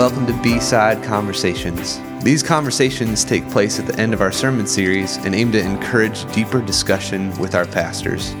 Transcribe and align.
Welcome 0.00 0.26
to 0.28 0.42
B 0.42 0.58
Side 0.60 1.04
Conversations. 1.04 2.00
These 2.24 2.42
conversations 2.42 3.22
take 3.22 3.46
place 3.50 3.78
at 3.78 3.84
the 3.86 4.00
end 4.00 4.14
of 4.14 4.22
our 4.22 4.32
sermon 4.32 4.66
series 4.66 5.18
and 5.18 5.34
aim 5.34 5.52
to 5.52 5.60
encourage 5.60 6.24
deeper 6.32 6.62
discussion 6.62 7.38
with 7.38 7.54
our 7.54 7.66
pastors. 7.66 8.32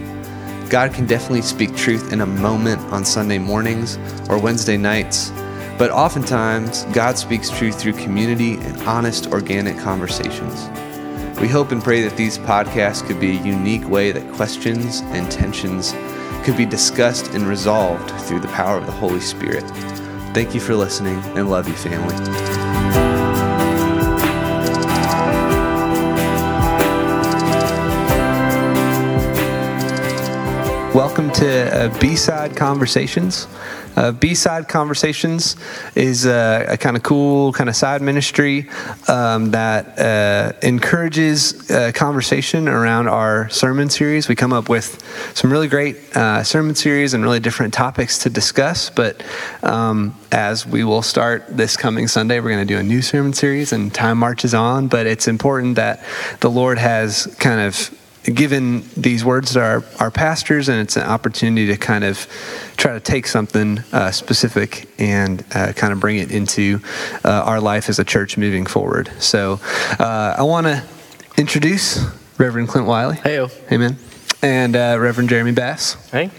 God 0.70 0.94
can 0.94 1.04
definitely 1.04 1.42
speak 1.42 1.76
truth 1.76 2.14
in 2.14 2.22
a 2.22 2.26
moment 2.26 2.80
on 2.90 3.04
Sunday 3.04 3.36
mornings 3.36 3.98
or 4.30 4.38
Wednesday 4.38 4.78
nights, 4.78 5.32
but 5.76 5.90
oftentimes 5.90 6.84
God 6.94 7.18
speaks 7.18 7.50
truth 7.50 7.78
through 7.78 7.92
community 7.92 8.54
and 8.54 8.80
honest, 8.84 9.26
organic 9.26 9.76
conversations. 9.80 10.66
We 11.42 11.48
hope 11.48 11.72
and 11.72 11.84
pray 11.84 12.00
that 12.00 12.16
these 12.16 12.38
podcasts 12.38 13.06
could 13.06 13.20
be 13.20 13.36
a 13.36 13.42
unique 13.42 13.86
way 13.86 14.12
that 14.12 14.32
questions 14.32 15.02
and 15.08 15.30
tensions 15.30 15.92
could 16.42 16.56
be 16.56 16.64
discussed 16.64 17.34
and 17.34 17.46
resolved 17.46 18.10
through 18.22 18.40
the 18.40 18.48
power 18.48 18.78
of 18.78 18.86
the 18.86 18.92
Holy 18.92 19.20
Spirit. 19.20 19.70
Thank 20.32 20.54
you 20.54 20.60
for 20.60 20.76
listening 20.76 21.18
and 21.36 21.50
love 21.50 21.66
you, 21.66 21.74
family. 21.74 23.09
Welcome 31.00 31.30
to 31.30 31.86
uh, 31.86 31.98
B-Side 31.98 32.54
Conversations. 32.58 33.48
Uh, 33.96 34.12
B-Side 34.12 34.68
Conversations 34.68 35.56
is 35.94 36.26
a, 36.26 36.66
a 36.68 36.76
kind 36.76 36.94
of 36.94 37.02
cool 37.02 37.54
kind 37.54 37.70
of 37.70 37.74
side 37.74 38.02
ministry 38.02 38.68
um, 39.08 39.50
that 39.52 39.98
uh, 39.98 40.52
encourages 40.62 41.70
uh, 41.70 41.92
conversation 41.94 42.68
around 42.68 43.08
our 43.08 43.48
sermon 43.48 43.88
series. 43.88 44.28
We 44.28 44.34
come 44.34 44.52
up 44.52 44.68
with 44.68 45.02
some 45.34 45.50
really 45.50 45.68
great 45.68 45.96
uh, 46.14 46.44
sermon 46.44 46.74
series 46.74 47.14
and 47.14 47.24
really 47.24 47.40
different 47.40 47.72
topics 47.72 48.18
to 48.18 48.28
discuss. 48.28 48.90
But 48.90 49.24
um, 49.62 50.14
as 50.30 50.66
we 50.66 50.84
will 50.84 51.00
start 51.00 51.46
this 51.48 51.78
coming 51.78 52.08
Sunday, 52.08 52.40
we're 52.40 52.50
going 52.50 52.68
to 52.68 52.74
do 52.74 52.78
a 52.78 52.82
new 52.82 53.00
sermon 53.00 53.32
series, 53.32 53.72
and 53.72 53.92
time 53.92 54.18
marches 54.18 54.52
on. 54.52 54.88
But 54.88 55.06
it's 55.06 55.28
important 55.28 55.76
that 55.76 56.04
the 56.40 56.50
Lord 56.50 56.76
has 56.76 57.34
kind 57.40 57.62
of 57.62 57.90
given 58.24 58.84
these 58.96 59.24
words 59.24 59.54
to 59.54 59.60
our, 59.60 59.84
our 59.98 60.10
pastors, 60.10 60.68
and 60.68 60.80
it's 60.80 60.96
an 60.96 61.04
opportunity 61.04 61.66
to 61.68 61.76
kind 61.76 62.04
of 62.04 62.26
try 62.76 62.92
to 62.92 63.00
take 63.00 63.26
something 63.26 63.80
uh, 63.92 64.10
specific 64.10 64.88
and 64.98 65.44
uh, 65.54 65.72
kind 65.72 65.92
of 65.92 66.00
bring 66.00 66.18
it 66.18 66.30
into 66.30 66.80
uh, 67.24 67.30
our 67.30 67.60
life 67.60 67.88
as 67.88 67.98
a 67.98 68.04
church 68.04 68.36
moving 68.36 68.66
forward. 68.66 69.10
So 69.18 69.60
uh, 69.98 70.34
I 70.36 70.42
want 70.42 70.66
to 70.66 70.84
introduce 71.36 72.04
Reverend 72.38 72.68
Clint 72.68 72.86
Wiley. 72.86 73.16
Hey, 73.16 73.46
Amen. 73.72 73.96
And 74.42 74.76
uh, 74.76 74.96
Reverend 74.98 75.28
Jeremy 75.30 75.52
Bass. 75.52 75.94
Hey? 76.10 76.30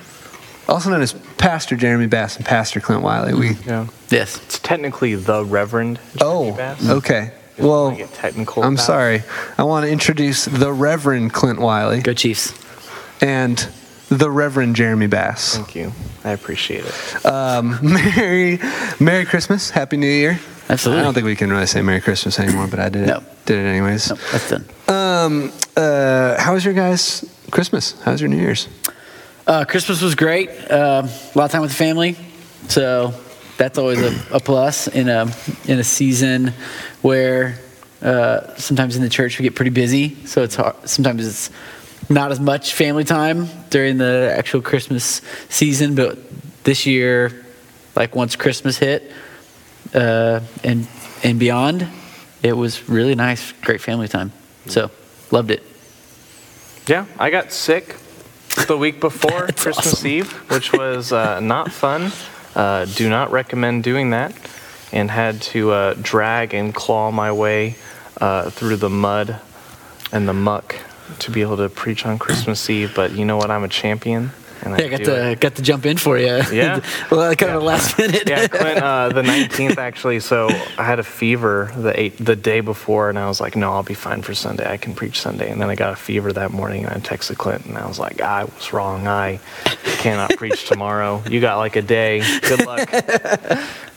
Also 0.67 0.89
known 0.89 1.01
as 1.01 1.13
Pastor 1.37 1.75
Jeremy 1.75 2.07
Bass 2.07 2.37
and 2.37 2.45
Pastor 2.45 2.79
Clint 2.79 3.01
Wiley. 3.01 3.33
We, 3.33 3.51
Yeah. 3.65 3.87
Yes. 4.09 4.37
It's 4.43 4.59
technically 4.59 5.15
the 5.15 5.43
Reverend. 5.43 5.99
oh, 6.19 6.55
Bass. 6.55 6.87
okay. 6.87 7.31
You 7.57 7.63
don't 7.63 7.69
Well, 7.69 7.91
get 7.95 8.13
technical 8.13 8.63
I'm 8.63 8.73
about 8.73 8.83
sorry. 8.85 9.23
I 9.57 9.63
want 9.63 9.85
to 9.85 9.91
introduce 9.91 10.45
the 10.45 10.71
Reverend 10.71 11.33
Clint 11.33 11.59
Wiley 11.59 12.01
Go 12.01 12.13
Chiefs. 12.13 12.53
and 13.21 13.57
the 14.09 14.29
Reverend 14.29 14.75
Jeremy 14.75 15.07
Bass. 15.07 15.55
Thank 15.55 15.75
you. 15.75 15.91
I 16.23 16.31
appreciate 16.31 16.85
it. 16.85 17.25
Um, 17.25 17.79
Merry, 17.83 18.59
Merry 18.99 19.25
Christmas, 19.25 19.69
Happy 19.69 19.97
New 19.97 20.07
Year. 20.07 20.39
Absolutely. 20.69 21.01
I 21.01 21.03
don't 21.03 21.13
think 21.13 21.25
we 21.25 21.35
can 21.35 21.49
really 21.49 21.65
say 21.65 21.81
Merry 21.81 22.01
Christmas 22.01 22.39
anymore, 22.39 22.67
but 22.67 22.79
I 22.79 22.89
did 22.89 23.03
it. 23.03 23.07
No. 23.07 23.23
Did 23.45 23.57
it 23.65 23.67
anyways. 23.67 24.09
No, 24.09 24.15
that's 24.31 24.49
done. 24.49 24.65
Um, 24.87 25.51
uh, 25.75 26.39
how 26.41 26.53
was 26.53 26.63
your 26.63 26.73
guys' 26.73 27.25
Christmas? 27.51 27.99
How 28.01 28.11
was 28.11 28.21
your 28.21 28.29
New 28.29 28.37
Year's? 28.37 28.67
Uh, 29.47 29.65
Christmas 29.65 30.01
was 30.01 30.15
great. 30.15 30.49
Uh, 30.69 31.03
a 31.05 31.37
lot 31.37 31.45
of 31.45 31.51
time 31.51 31.61
with 31.61 31.71
the 31.71 31.75
family, 31.77 32.15
so 32.69 33.13
that's 33.61 33.77
always 33.77 34.01
a, 34.01 34.19
a 34.31 34.39
plus 34.39 34.87
in 34.87 35.07
a 35.07 35.31
in 35.67 35.77
a 35.77 35.83
season 35.83 36.51
where 37.03 37.59
uh, 38.01 38.55
sometimes 38.55 38.95
in 38.95 39.03
the 39.03 39.09
church 39.09 39.37
we 39.37 39.43
get 39.43 39.53
pretty 39.53 39.69
busy. 39.69 40.25
So 40.25 40.41
it's 40.41 40.55
hard. 40.55 40.75
Sometimes 40.89 41.27
it's 41.27 41.51
not 42.09 42.31
as 42.31 42.39
much 42.39 42.73
family 42.73 43.03
time 43.03 43.47
during 43.69 43.99
the 43.99 44.33
actual 44.35 44.63
Christmas 44.63 45.21
season, 45.49 45.93
but 45.93 46.17
this 46.63 46.87
year, 46.87 47.45
like 47.95 48.15
once 48.15 48.35
Christmas 48.35 48.79
hit 48.79 49.11
uh, 49.93 50.39
and 50.63 50.87
and 51.23 51.37
beyond, 51.37 51.87
it 52.41 52.53
was 52.53 52.89
really 52.89 53.13
nice, 53.13 53.51
great 53.61 53.79
family 53.79 54.07
time. 54.07 54.31
So 54.65 54.89
loved 55.29 55.51
it. 55.51 55.61
Yeah, 56.87 57.05
I 57.19 57.29
got 57.29 57.51
sick 57.51 57.95
the 58.65 58.75
week 58.75 58.99
before 58.99 59.41
That's 59.45 59.61
Christmas 59.61 59.93
awesome. 59.93 60.07
Eve, 60.07 60.31
which 60.49 60.73
was 60.73 61.13
uh, 61.13 61.39
not 61.41 61.71
fun. 61.71 62.11
Uh, 62.55 62.85
do 62.85 63.09
not 63.09 63.31
recommend 63.31 63.83
doing 63.83 64.11
that. 64.11 64.35
And 64.93 65.09
had 65.09 65.41
to 65.53 65.71
uh, 65.71 65.93
drag 66.01 66.53
and 66.53 66.75
claw 66.75 67.11
my 67.11 67.31
way 67.31 67.77
uh, 68.19 68.49
through 68.49 68.75
the 68.75 68.89
mud 68.89 69.39
and 70.11 70.27
the 70.27 70.33
muck 70.33 70.75
to 71.19 71.31
be 71.31 71.41
able 71.41 71.57
to 71.57 71.69
preach 71.69 72.05
on 72.05 72.19
Christmas 72.19 72.69
Eve. 72.69 72.93
But 72.93 73.11
you 73.11 73.23
know 73.23 73.37
what? 73.37 73.49
I'm 73.49 73.63
a 73.63 73.69
champion. 73.69 74.31
And 74.63 74.77
Yeah, 74.77 74.85
I 74.85 74.89
got 74.89 75.03
to 75.05 75.29
it. 75.31 75.39
got 75.39 75.55
to 75.55 75.61
jump 75.61 75.85
in 75.85 75.97
for 75.97 76.17
you. 76.17 76.41
Yeah. 76.51 76.81
well, 77.11 77.33
kind 77.35 77.51
of 77.53 77.61
a 77.61 77.65
last 77.65 77.97
minute. 77.97 78.27
yeah, 78.29 78.47
Clint, 78.47 78.77
uh, 78.79 79.09
the 79.09 79.21
19th 79.33 79.77
actually. 79.77 80.19
So 80.19 80.49
I 80.77 80.83
had 80.83 80.99
a 80.99 81.03
fever 81.03 81.71
the 81.75 81.99
eight, 81.99 82.17
the 82.23 82.35
day 82.35 82.61
before, 82.61 83.09
and 83.09 83.17
I 83.17 83.27
was 83.27 83.41
like, 83.41 83.55
no, 83.55 83.71
I'll 83.73 83.83
be 83.83 83.93
fine 83.93 84.21
for 84.21 84.33
Sunday. 84.33 84.69
I 84.71 84.77
can 84.77 84.93
preach 84.93 85.19
Sunday. 85.21 85.49
And 85.51 85.59
then 85.61 85.69
I 85.69 85.75
got 85.75 85.93
a 85.93 85.95
fever 85.95 86.31
that 86.33 86.51
morning, 86.51 86.85
and 86.85 86.93
I 86.93 86.97
texted 86.99 87.37
Clint, 87.37 87.65
and 87.65 87.77
I 87.77 87.87
was 87.87 87.97
like, 87.99 88.21
I 88.21 88.43
was 88.45 88.71
wrong. 88.73 89.07
I 89.07 89.39
cannot 89.97 90.31
preach 90.37 90.67
tomorrow. 90.67 91.23
You 91.29 91.41
got 91.41 91.57
like 91.57 91.75
a 91.75 91.81
day. 91.81 92.21
Good 92.41 92.65
luck. 92.65 92.89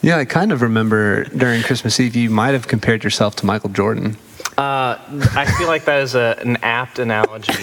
Yeah, 0.02 0.18
I 0.18 0.24
kind 0.26 0.52
of 0.52 0.60
remember 0.62 1.24
during 1.24 1.62
Christmas 1.62 1.98
Eve 1.98 2.14
you 2.14 2.28
might 2.30 2.52
have 2.52 2.68
compared 2.68 3.04
yourself 3.04 3.36
to 3.36 3.46
Michael 3.46 3.70
Jordan. 3.70 4.16
Uh, 4.58 4.96
I 5.34 5.52
feel 5.58 5.66
like 5.66 5.84
that 5.86 6.02
is 6.02 6.14
a, 6.14 6.36
an 6.40 6.58
apt 6.62 6.98
analogy. 6.98 7.54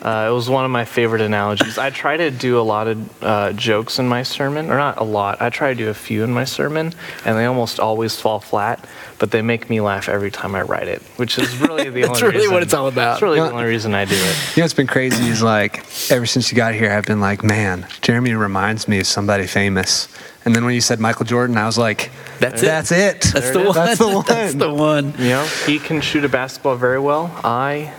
Uh, 0.00 0.28
it 0.30 0.32
was 0.32 0.48
one 0.48 0.64
of 0.64 0.70
my 0.70 0.84
favorite 0.84 1.20
analogies. 1.20 1.76
I 1.78 1.90
try 1.90 2.16
to 2.16 2.30
do 2.30 2.58
a 2.58 2.62
lot 2.62 2.86
of 2.88 3.22
uh, 3.22 3.52
jokes 3.52 3.98
in 3.98 4.08
my 4.08 4.22
sermon, 4.22 4.70
or 4.70 4.76
not 4.76 4.98
a 4.98 5.04
lot. 5.04 5.42
I 5.42 5.50
try 5.50 5.70
to 5.70 5.74
do 5.74 5.88
a 5.88 5.94
few 5.94 6.22
in 6.24 6.32
my 6.32 6.44
sermon, 6.44 6.92
and 7.24 7.36
they 7.36 7.44
almost 7.46 7.80
always 7.80 8.18
fall 8.20 8.38
flat. 8.40 8.84
But 9.18 9.32
they 9.32 9.42
make 9.42 9.68
me 9.68 9.80
laugh 9.80 10.08
every 10.08 10.30
time 10.30 10.54
I 10.54 10.62
write 10.62 10.86
it, 10.86 11.02
which 11.16 11.38
is 11.38 11.56
really 11.58 11.90
the 11.90 12.04
only. 12.04 12.06
That's 12.06 12.22
only. 12.22 12.36
really 12.36 12.48
what 12.48 12.62
it's 12.62 12.72
all 12.74 12.86
about. 12.86 13.14
It's 13.14 13.22
really 13.22 13.38
Yeah. 13.38 13.46
the 13.48 13.52
only 13.54 13.64
reason 13.64 13.92
I 13.94 14.04
do 14.04 14.14
it. 14.14 14.56
You 14.56 14.60
know 14.60 14.64
what's 14.64 14.74
been 14.74 14.86
crazy 14.86 15.28
is 15.28 15.42
like 15.42 15.78
ever 16.12 16.24
since 16.26 16.52
you 16.52 16.56
got 16.56 16.74
here, 16.74 16.92
I've 16.92 17.04
been 17.06 17.20
like, 17.20 17.42
man, 17.42 17.86
Jeremy 18.00 18.34
reminds 18.34 18.86
me 18.86 19.00
of 19.00 19.06
somebody 19.08 19.48
famous. 19.48 20.06
And 20.44 20.54
then 20.54 20.64
when 20.64 20.74
you 20.74 20.80
said 20.80 21.00
Michael 21.00 21.26
Jordan, 21.26 21.56
I 21.56 21.66
was 21.66 21.76
like, 21.76 22.10
That's 22.38 22.62
it. 22.62 22.66
That's 22.66 22.92
it. 22.92 23.20
That's 23.34 23.50
the 23.50 23.60
it 23.60 23.66
one. 23.66 23.74
That's 23.74 23.98
the 23.98 24.08
one. 24.14 24.24
That's 24.28 24.54
the 24.54 24.72
one. 24.72 25.12
You 25.18 25.30
know, 25.30 25.44
he 25.66 25.80
can 25.80 26.00
shoot 26.00 26.24
a 26.24 26.28
basketball 26.28 26.76
very 26.76 27.00
well. 27.00 27.28
I 27.42 27.92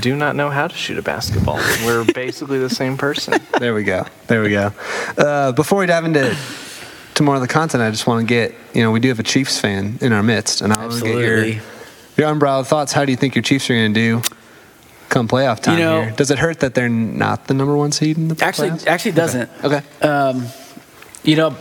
do 0.00 0.16
not 0.16 0.36
know 0.36 0.50
how 0.50 0.66
to 0.68 0.74
shoot 0.74 0.98
a 0.98 1.02
basketball. 1.02 1.56
We're 1.84 2.04
basically 2.14 2.58
the 2.58 2.70
same 2.70 2.96
person. 2.96 3.34
There 3.58 3.74
we 3.74 3.84
go. 3.84 4.06
There 4.26 4.42
we 4.42 4.50
go. 4.50 4.72
Uh, 5.16 5.52
before 5.52 5.78
we 5.80 5.86
dive 5.86 6.04
into 6.04 6.36
to 7.14 7.22
more 7.22 7.34
of 7.36 7.40
the 7.40 7.48
content, 7.48 7.82
I 7.82 7.90
just 7.90 8.06
want 8.06 8.20
to 8.20 8.26
get 8.26 8.54
you 8.74 8.82
know 8.82 8.90
we 8.90 9.00
do 9.00 9.08
have 9.08 9.18
a 9.18 9.22
Chiefs 9.24 9.58
fan 9.60 9.98
in 10.00 10.12
our 10.12 10.22
midst, 10.22 10.60
and 10.60 10.72
I 10.72 10.86
want 10.86 10.92
to 10.98 11.00
get 11.04 11.16
your 11.16 11.44
your 12.16 12.32
unbridled 12.32 12.66
thoughts. 12.66 12.92
How 12.92 13.04
do 13.04 13.10
you 13.12 13.16
think 13.16 13.34
your 13.34 13.42
Chiefs 13.42 13.68
are 13.70 13.74
going 13.74 13.94
to 13.94 14.00
do 14.00 14.22
come 15.08 15.28
playoff 15.28 15.60
time 15.60 15.78
You 15.78 15.84
know- 15.84 16.02
here? 16.02 16.10
Does 16.16 16.30
it 16.30 16.38
hurt 16.38 16.60
that 16.60 16.74
they're 16.74 16.88
not 16.88 17.46
the 17.46 17.54
number 17.54 17.76
one 17.76 17.92
seed 17.92 18.16
in 18.18 18.28
the 18.28 18.44
Actually, 18.44 18.70
playoffs? 18.70 18.86
actually, 18.86 19.12
doesn't. 19.12 19.50
Okay. 19.64 19.82
Um, 20.02 20.46
you 21.22 21.36
know, 21.36 21.56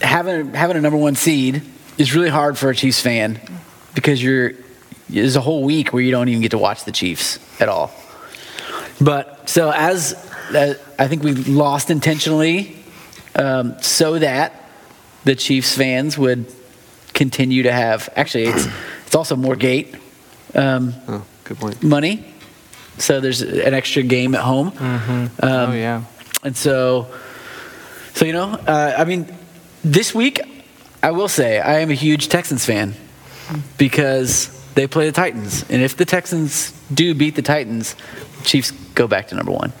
having 0.00 0.54
having 0.54 0.76
a 0.76 0.80
number 0.80 0.98
one 0.98 1.14
seed 1.14 1.62
is 1.98 2.14
really 2.14 2.30
hard 2.30 2.56
for 2.56 2.70
a 2.70 2.74
Chiefs 2.74 3.00
fan 3.00 3.40
because 3.94 4.22
you're 4.22 4.52
there's 5.08 5.36
a 5.36 5.40
whole 5.40 5.62
week 5.64 5.92
where 5.92 6.02
you 6.02 6.10
don't 6.10 6.28
even 6.28 6.42
get 6.42 6.50
to 6.52 6.58
watch 6.58 6.84
the 6.84 6.92
Chiefs 6.92 7.38
at 7.60 7.68
all. 7.68 7.90
But 9.00 9.48
so 9.48 9.70
as 9.74 10.14
uh, 10.54 10.74
I 10.98 11.08
think 11.08 11.22
we 11.22 11.32
lost 11.34 11.90
intentionally, 11.90 12.76
um, 13.34 13.80
so 13.80 14.18
that 14.18 14.52
the 15.24 15.34
Chiefs 15.34 15.76
fans 15.76 16.18
would 16.18 16.52
continue 17.14 17.62
to 17.64 17.72
have. 17.72 18.08
Actually, 18.16 18.44
it's 18.44 18.66
it's 19.06 19.14
also 19.14 19.36
more 19.36 19.56
gate 19.56 19.94
um, 20.54 20.94
Oh, 21.08 21.24
good 21.44 21.58
point. 21.58 21.82
money. 21.82 22.24
So 22.98 23.20
there's 23.20 23.42
an 23.42 23.74
extra 23.74 24.02
game 24.02 24.34
at 24.34 24.40
home. 24.42 24.72
Um, 24.78 25.30
oh 25.42 25.72
yeah. 25.72 26.02
and 26.42 26.56
so, 26.56 27.06
so 28.14 28.24
you 28.24 28.32
know, 28.32 28.50
uh, 28.66 28.94
I 28.98 29.04
mean, 29.04 29.26
this 29.84 30.12
week, 30.12 30.40
I 31.02 31.12
will 31.12 31.28
say 31.28 31.60
I 31.60 31.78
am 31.78 31.90
a 31.90 31.94
huge 31.94 32.28
Texans 32.28 32.64
fan 32.64 32.94
because 33.76 34.50
they 34.78 34.86
play 34.86 35.06
the 35.06 35.12
Titans, 35.12 35.64
and 35.70 35.82
if 35.82 35.96
the 35.96 36.04
Texans 36.04 36.70
do 36.94 37.12
beat 37.12 37.34
the 37.34 37.42
Titans, 37.42 37.96
Chiefs 38.44 38.70
go 38.94 39.08
back 39.08 39.26
to 39.26 39.34
number 39.34 39.50
one. 39.50 39.72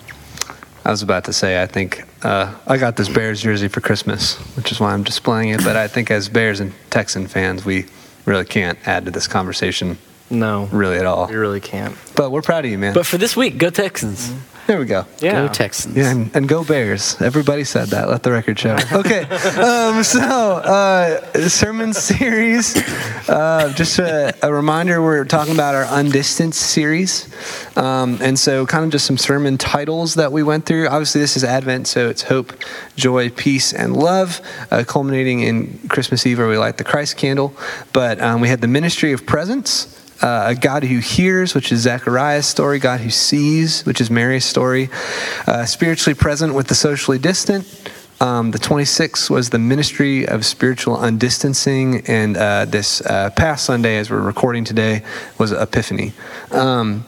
I 0.84 0.90
was 0.90 1.02
about 1.02 1.24
to 1.26 1.32
say, 1.32 1.62
I 1.62 1.66
think 1.66 2.02
uh, 2.24 2.52
I 2.66 2.78
got 2.78 2.96
this 2.96 3.08
Bears 3.08 3.40
jersey 3.40 3.68
for 3.68 3.80
Christmas, 3.80 4.34
which 4.56 4.72
is 4.72 4.80
why 4.80 4.92
I'm 4.92 5.04
displaying 5.04 5.50
it. 5.50 5.62
But 5.62 5.76
I 5.76 5.86
think 5.86 6.10
as 6.10 6.28
Bears 6.28 6.58
and 6.58 6.72
Texan 6.90 7.28
fans, 7.28 7.64
we 7.64 7.86
really 8.24 8.44
can't 8.44 8.76
add 8.88 9.04
to 9.04 9.12
this 9.12 9.28
conversation 9.28 9.98
No. 10.30 10.64
really 10.72 10.96
at 10.96 11.06
all. 11.06 11.28
We 11.28 11.36
really 11.36 11.60
can't. 11.60 11.96
But 12.16 12.32
we're 12.32 12.42
proud 12.42 12.64
of 12.64 12.70
you, 12.72 12.78
man. 12.78 12.92
But 12.92 13.06
for 13.06 13.18
this 13.18 13.36
week, 13.36 13.56
go 13.56 13.70
Texans. 13.70 14.32
There 14.68 14.78
we 14.78 14.84
go. 14.84 15.06
Yeah. 15.20 15.46
Go 15.46 15.48
Texans. 15.50 15.96
Yeah, 15.96 16.10
and, 16.10 16.30
and 16.36 16.46
go 16.46 16.62
Bears. 16.62 17.18
Everybody 17.22 17.64
said 17.64 17.88
that. 17.88 18.10
Let 18.10 18.22
the 18.22 18.32
record 18.32 18.58
show. 18.58 18.76
Okay, 18.92 19.22
um, 19.22 20.02
so 20.02 20.20
uh, 20.20 21.48
sermon 21.48 21.94
series. 21.94 22.76
Uh, 23.26 23.72
just 23.74 23.98
a, 23.98 24.34
a 24.42 24.52
reminder, 24.52 25.00
we're 25.00 25.24
talking 25.24 25.54
about 25.54 25.74
our 25.74 25.84
Undistanced 25.84 26.60
series, 26.60 27.34
um, 27.78 28.18
and 28.20 28.38
so 28.38 28.66
kind 28.66 28.84
of 28.84 28.90
just 28.90 29.06
some 29.06 29.16
sermon 29.16 29.56
titles 29.56 30.16
that 30.16 30.32
we 30.32 30.42
went 30.42 30.66
through. 30.66 30.86
Obviously, 30.88 31.22
this 31.22 31.34
is 31.34 31.44
Advent, 31.44 31.86
so 31.86 32.10
it's 32.10 32.24
hope, 32.24 32.52
joy, 32.94 33.30
peace, 33.30 33.72
and 33.72 33.96
love, 33.96 34.42
uh, 34.70 34.84
culminating 34.86 35.40
in 35.40 35.78
Christmas 35.88 36.26
Eve, 36.26 36.38
where 36.38 36.48
we 36.48 36.58
light 36.58 36.76
the 36.76 36.84
Christ 36.84 37.16
candle. 37.16 37.54
But 37.94 38.20
um, 38.20 38.42
we 38.42 38.48
had 38.48 38.60
the 38.60 38.68
ministry 38.68 39.12
of 39.12 39.24
presence 39.24 39.94
uh, 40.20 40.46
a 40.48 40.54
God 40.54 40.84
who 40.84 40.98
hears, 40.98 41.54
which 41.54 41.72
is 41.72 41.80
Zechariah's 41.80 42.46
story, 42.46 42.78
God 42.78 43.00
who 43.00 43.10
sees, 43.10 43.84
which 43.84 44.00
is 44.00 44.10
Mary's 44.10 44.44
story, 44.44 44.90
uh, 45.46 45.64
spiritually 45.64 46.14
present 46.14 46.54
with 46.54 46.68
the 46.68 46.74
socially 46.74 47.18
distant. 47.18 47.66
Um, 48.20 48.50
the 48.50 48.58
26th 48.58 49.30
was 49.30 49.50
the 49.50 49.60
ministry 49.60 50.26
of 50.26 50.44
spiritual 50.44 50.96
undistancing, 50.96 52.02
and 52.08 52.36
uh, 52.36 52.64
this 52.64 53.00
uh, 53.02 53.30
past 53.30 53.64
Sunday, 53.64 53.96
as 53.98 54.10
we're 54.10 54.20
recording 54.20 54.64
today, 54.64 55.02
was 55.38 55.52
Epiphany. 55.52 56.12
Um, 56.50 57.04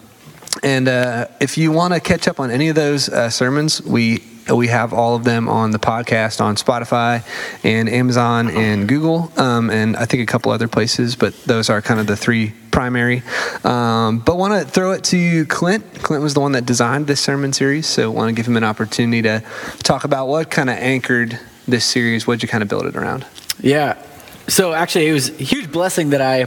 and 0.62 0.88
uh, 0.88 1.26
if 1.40 1.56
you 1.56 1.72
want 1.72 1.94
to 1.94 2.00
catch 2.00 2.28
up 2.28 2.40
on 2.40 2.50
any 2.50 2.68
of 2.68 2.74
those 2.74 3.08
uh, 3.08 3.30
sermons, 3.30 3.82
we 3.82 4.22
we 4.48 4.66
have 4.66 4.92
all 4.92 5.14
of 5.14 5.22
them 5.24 5.48
on 5.48 5.70
the 5.70 5.78
podcast 5.78 6.40
on 6.40 6.56
Spotify 6.56 7.24
and 7.62 7.88
Amazon 7.88 8.48
and 8.50 8.88
Google, 8.88 9.32
um, 9.36 9.70
and 9.70 9.96
I 9.96 10.06
think 10.06 10.22
a 10.22 10.26
couple 10.26 10.50
other 10.50 10.68
places. 10.68 11.14
But 11.14 11.34
those 11.44 11.70
are 11.70 11.80
kind 11.80 12.00
of 12.00 12.06
the 12.06 12.16
three 12.16 12.52
primary. 12.70 13.22
Um, 13.64 14.18
but 14.18 14.36
want 14.36 14.60
to 14.60 14.68
throw 14.68 14.92
it 14.92 15.04
to 15.04 15.46
Clint. 15.46 16.02
Clint 16.02 16.22
was 16.22 16.34
the 16.34 16.40
one 16.40 16.52
that 16.52 16.66
designed 16.66 17.06
this 17.06 17.20
sermon 17.20 17.52
series, 17.52 17.86
so 17.86 18.10
want 18.10 18.28
to 18.28 18.34
give 18.34 18.46
him 18.46 18.56
an 18.56 18.64
opportunity 18.64 19.22
to 19.22 19.44
talk 19.82 20.04
about 20.04 20.26
what 20.26 20.50
kind 20.50 20.68
of 20.68 20.76
anchored 20.76 21.38
this 21.68 21.84
series. 21.84 22.26
What'd 22.26 22.42
you 22.42 22.48
kind 22.48 22.62
of 22.62 22.68
build 22.68 22.86
it 22.86 22.96
around? 22.96 23.26
Yeah. 23.60 24.02
So 24.48 24.72
actually, 24.72 25.06
it 25.06 25.12
was 25.12 25.28
a 25.28 25.44
huge 25.44 25.70
blessing 25.70 26.10
that 26.10 26.20
I 26.20 26.46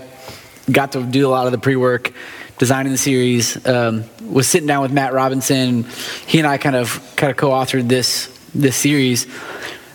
got 0.71 0.93
to 0.93 1.03
do 1.03 1.27
a 1.27 1.29
lot 1.29 1.45
of 1.45 1.51
the 1.51 1.57
pre-work 1.57 2.11
designing 2.57 2.91
the 2.91 2.97
series. 2.97 3.65
Um, 3.65 4.05
was 4.21 4.47
sitting 4.47 4.67
down 4.67 4.81
with 4.81 4.91
Matt 4.91 5.13
Robinson. 5.13 5.85
He 6.25 6.39
and 6.39 6.47
I 6.47 6.57
kind 6.57 6.75
of 6.75 7.15
kind 7.15 7.31
of 7.31 7.37
co-authored 7.37 7.87
this 7.87 8.27
this 8.53 8.75
series. 8.75 9.27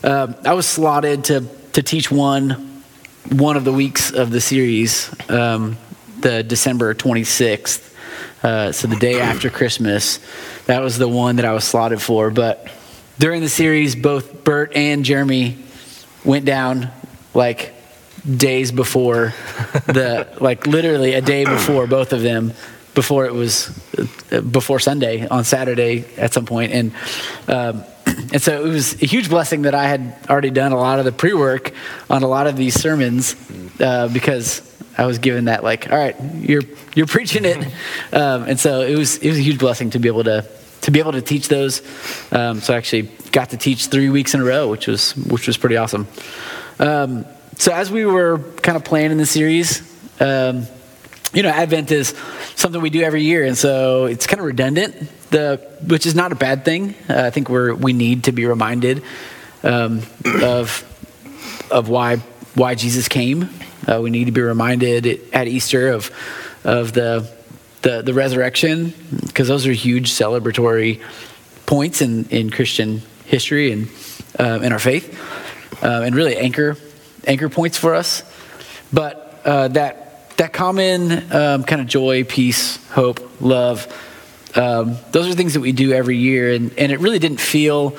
Uh, 0.02 0.32
I 0.44 0.54
was 0.54 0.66
slotted 0.66 1.24
to 1.24 1.44
to 1.72 1.82
teach 1.82 2.10
one 2.10 2.82
one 3.30 3.56
of 3.56 3.64
the 3.64 3.72
weeks 3.72 4.10
of 4.10 4.30
the 4.30 4.40
series, 4.40 5.14
um, 5.28 5.76
the 6.20 6.42
December 6.42 6.94
26th. 6.94 7.94
Uh, 8.42 8.72
so 8.72 8.86
the 8.86 8.96
day 8.96 9.20
after 9.20 9.50
Christmas, 9.50 10.20
that 10.66 10.80
was 10.80 10.96
the 10.96 11.08
one 11.08 11.36
that 11.36 11.44
I 11.44 11.52
was 11.52 11.64
slotted 11.64 12.00
for. 12.00 12.30
But 12.30 12.68
during 13.18 13.42
the 13.42 13.48
series, 13.48 13.96
both 13.96 14.44
Bert 14.44 14.74
and 14.76 15.04
Jeremy 15.04 15.58
went 16.24 16.44
down 16.44 16.90
like 17.34 17.74
days 18.36 18.72
before 18.72 19.34
the 19.86 20.28
like 20.40 20.66
literally 20.66 21.14
a 21.14 21.20
day 21.20 21.44
before 21.44 21.86
both 21.86 22.12
of 22.12 22.22
them 22.22 22.52
before 22.98 23.26
it 23.26 23.32
was 23.32 23.68
before 24.50 24.80
Sunday 24.80 25.24
on 25.28 25.44
Saturday 25.44 26.04
at 26.16 26.32
some 26.32 26.46
point. 26.46 26.72
And 26.72 26.92
um, 27.46 27.84
and 28.32 28.42
so 28.42 28.64
it 28.64 28.68
was 28.68 29.00
a 29.00 29.06
huge 29.06 29.28
blessing 29.28 29.62
that 29.62 29.74
I 29.74 29.86
had 29.86 30.16
already 30.28 30.50
done 30.50 30.72
a 30.72 30.76
lot 30.76 30.98
of 30.98 31.04
the 31.04 31.12
pre-work 31.12 31.72
on 32.10 32.24
a 32.24 32.26
lot 32.26 32.48
of 32.48 32.56
these 32.56 32.74
sermons 32.74 33.36
uh, 33.80 34.08
because 34.08 34.62
I 34.96 35.06
was 35.06 35.18
given 35.18 35.44
that 35.44 35.62
like 35.62 35.92
all 35.92 35.96
right 35.96 36.16
you're 36.34 36.62
you're 36.94 37.06
preaching 37.06 37.44
it. 37.44 37.66
Um, 38.10 38.44
and 38.44 38.58
so 38.58 38.80
it 38.80 38.96
was 38.96 39.18
it 39.18 39.28
was 39.28 39.38
a 39.38 39.42
huge 39.42 39.58
blessing 39.58 39.90
to 39.90 39.98
be 39.98 40.08
able 40.08 40.24
to 40.24 40.44
to 40.80 40.90
be 40.90 40.98
able 40.98 41.12
to 41.12 41.22
teach 41.22 41.48
those. 41.48 41.82
Um, 42.32 42.60
so 42.60 42.72
I 42.72 42.78
actually 42.78 43.02
got 43.32 43.50
to 43.50 43.58
teach 43.58 43.86
three 43.86 44.08
weeks 44.08 44.32
in 44.34 44.40
a 44.40 44.44
row 44.44 44.68
which 44.68 44.86
was 44.86 45.14
which 45.14 45.46
was 45.46 45.56
pretty 45.56 45.76
awesome. 45.76 46.08
Um, 46.78 47.26
so 47.58 47.72
as 47.72 47.90
we 47.90 48.06
were 48.06 48.38
kind 48.62 48.76
of 48.76 48.84
planning 48.84 49.18
the 49.18 49.26
series, 49.26 49.82
um, 50.20 50.66
you 51.32 51.42
know, 51.42 51.50
Advent 51.50 51.90
is 51.90 52.14
something 52.54 52.80
we 52.80 52.88
do 52.88 53.02
every 53.02 53.22
year, 53.22 53.44
and 53.44 53.58
so 53.58 54.06
it's 54.06 54.26
kind 54.28 54.38
of 54.40 54.46
redundant. 54.46 54.94
The 55.30 55.60
which 55.86 56.06
is 56.06 56.14
not 56.14 56.32
a 56.32 56.36
bad 56.36 56.64
thing. 56.64 56.94
Uh, 57.08 57.24
I 57.24 57.30
think 57.30 57.50
we're 57.50 57.74
we 57.74 57.92
need 57.92 58.24
to 58.24 58.32
be 58.32 58.46
reminded 58.46 59.02
um, 59.64 60.02
of 60.24 60.84
of 61.70 61.88
why 61.88 62.16
why 62.54 62.76
Jesus 62.76 63.08
came. 63.08 63.50
Uh, 63.86 64.00
we 64.02 64.10
need 64.10 64.26
to 64.26 64.32
be 64.32 64.40
reminded 64.40 65.20
at 65.34 65.48
Easter 65.48 65.88
of 65.88 66.10
of 66.64 66.92
the 66.92 67.28
the, 67.82 68.02
the 68.02 68.14
resurrection 68.14 68.94
because 69.26 69.48
those 69.48 69.66
are 69.66 69.72
huge 69.72 70.10
celebratory 70.10 71.02
points 71.66 72.02
in, 72.02 72.24
in 72.26 72.50
Christian 72.50 73.02
history 73.26 73.72
and 73.72 73.88
uh, 74.38 74.60
in 74.62 74.72
our 74.72 74.78
faith, 74.78 75.12
uh, 75.82 76.02
and 76.04 76.14
really 76.14 76.36
anchor 76.36 76.76
anchor 77.28 77.48
points 77.48 77.76
for 77.76 77.94
us. 77.94 78.22
But 78.92 79.40
uh, 79.44 79.68
that 79.68 80.36
that 80.38 80.52
common 80.52 81.32
um, 81.32 81.64
kind 81.64 81.80
of 81.80 81.86
joy, 81.86 82.24
peace, 82.24 82.76
hope, 82.90 83.40
love, 83.40 83.86
um, 84.54 84.96
those 85.12 85.28
are 85.28 85.34
things 85.34 85.54
that 85.54 85.60
we 85.60 85.72
do 85.72 85.92
every 85.92 86.16
year, 86.16 86.52
and, 86.52 86.76
and 86.78 86.90
it 86.90 87.00
really 87.00 87.18
didn't 87.18 87.40
feel 87.40 87.96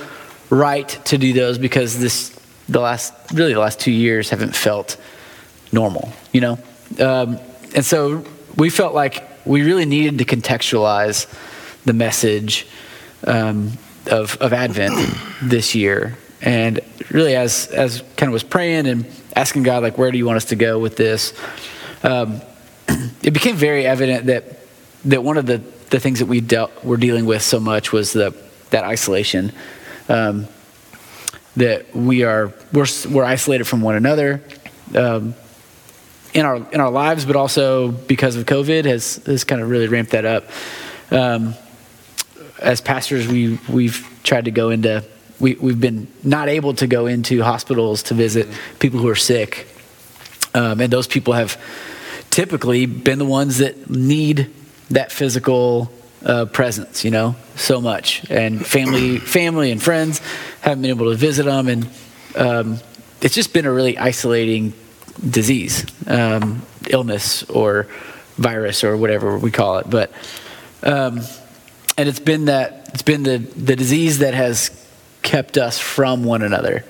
right 0.49 0.89
to 1.05 1.17
do 1.17 1.31
those 1.33 1.57
because 1.57 1.99
this 1.99 2.29
the 2.67 2.79
last 2.79 3.13
really 3.33 3.53
the 3.53 3.59
last 3.59 3.79
two 3.79 3.91
years 3.91 4.29
haven't 4.29 4.55
felt 4.55 4.97
normal, 5.71 6.11
you 6.33 6.41
know, 6.41 6.57
um, 6.99 7.37
and 7.75 7.85
so 7.85 8.23
we 8.57 8.69
felt 8.69 8.93
like 8.93 9.23
we 9.45 9.61
really 9.63 9.85
needed 9.85 10.17
to 10.17 10.25
contextualize 10.25 11.31
the 11.85 11.93
message 11.93 12.67
um, 13.25 13.71
of 14.09 14.37
of 14.37 14.53
Advent 14.53 14.93
this 15.41 15.75
year, 15.75 16.17
and 16.41 16.79
really 17.11 17.35
as 17.35 17.67
as 17.67 18.01
kind 18.17 18.29
of 18.29 18.33
was 18.33 18.43
praying 18.43 18.87
and 18.87 19.05
asking 19.35 19.63
God 19.63 19.83
like 19.83 19.97
where 19.97 20.11
do 20.11 20.17
you 20.17 20.25
want 20.25 20.37
us 20.37 20.45
to 20.45 20.55
go 20.55 20.79
with 20.79 20.97
this, 20.97 21.33
um, 22.03 22.41
it 23.21 23.31
became 23.31 23.55
very 23.55 23.85
evident 23.85 24.25
that 24.27 24.59
that 25.05 25.23
one 25.23 25.37
of 25.37 25.45
the 25.45 25.61
the 25.89 25.99
things 25.99 26.19
that 26.19 26.27
we 26.27 26.41
dealt 26.41 26.83
were 26.83 26.97
dealing 26.97 27.25
with 27.25 27.41
so 27.41 27.59
much 27.59 27.91
was 27.91 28.13
the 28.13 28.35
that 28.69 28.83
isolation. 28.83 29.51
Um, 30.07 30.47
that 31.55 31.93
we 31.95 32.23
are 32.23 32.53
we're, 32.71 32.85
we're 33.09 33.23
isolated 33.23 33.65
from 33.65 33.81
one 33.81 33.95
another 33.95 34.41
um, 34.95 35.35
in 36.33 36.45
our 36.45 36.55
in 36.71 36.79
our 36.79 36.91
lives, 36.91 37.25
but 37.25 37.35
also 37.35 37.91
because 37.91 38.35
of 38.35 38.45
COVID 38.45 38.85
has 38.85 39.17
has 39.25 39.43
kind 39.43 39.61
of 39.61 39.69
really 39.69 39.87
ramped 39.87 40.11
that 40.11 40.25
up. 40.25 40.45
Um, 41.11 41.55
as 42.59 42.81
pastors, 42.81 43.27
we 43.27 43.59
we've 43.69 44.07
tried 44.23 44.45
to 44.45 44.51
go 44.51 44.69
into 44.69 45.03
we 45.39 45.55
we've 45.55 45.79
been 45.79 46.07
not 46.23 46.49
able 46.49 46.73
to 46.75 46.87
go 46.87 47.05
into 47.05 47.41
hospitals 47.41 48.03
to 48.03 48.13
visit 48.13 48.47
people 48.79 48.99
who 48.99 49.09
are 49.09 49.15
sick, 49.15 49.67
um, 50.53 50.79
and 50.81 50.91
those 50.91 51.07
people 51.07 51.33
have 51.33 51.57
typically 52.29 52.85
been 52.85 53.19
the 53.19 53.25
ones 53.25 53.57
that 53.59 53.89
need 53.89 54.51
that 54.89 55.11
physical 55.11 55.91
uh, 56.25 56.45
presence, 56.45 57.05
you 57.05 57.11
know, 57.11 57.35
so 57.55 57.81
much. 57.81 58.29
And 58.29 58.65
family, 58.65 59.19
family 59.19 59.71
and 59.71 59.81
friends 59.81 60.21
haven't 60.61 60.81
been 60.81 60.91
able 60.91 61.11
to 61.11 61.15
visit 61.17 61.45
them, 61.45 61.67
and 61.67 61.89
um, 62.35 62.79
it's 63.21 63.35
just 63.35 63.53
been 63.53 63.65
a 63.65 63.71
really 63.71 63.97
isolating 63.97 64.73
disease, 65.27 65.85
um, 66.07 66.61
illness, 66.89 67.43
or 67.43 67.87
virus, 68.37 68.83
or 68.83 68.97
whatever 68.97 69.37
we 69.37 69.51
call 69.51 69.77
it. 69.79 69.89
But 69.89 70.11
um, 70.83 71.21
and 71.97 72.07
it's 72.07 72.19
been 72.19 72.45
that 72.45 72.89
it's 72.93 73.03
been 73.03 73.23
the 73.23 73.37
the 73.37 73.75
disease 73.75 74.19
that 74.19 74.33
has 74.33 74.71
kept 75.21 75.57
us 75.57 75.79
from 75.79 76.23
one 76.23 76.41
another, 76.41 76.85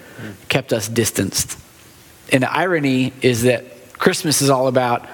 kept 0.48 0.74
us 0.74 0.88
distanced. 0.88 1.58
And 2.32 2.44
the 2.44 2.52
irony 2.52 3.14
is 3.22 3.44
that 3.44 3.94
Christmas 3.94 4.42
is 4.42 4.50
all 4.50 4.68
about 4.68 5.08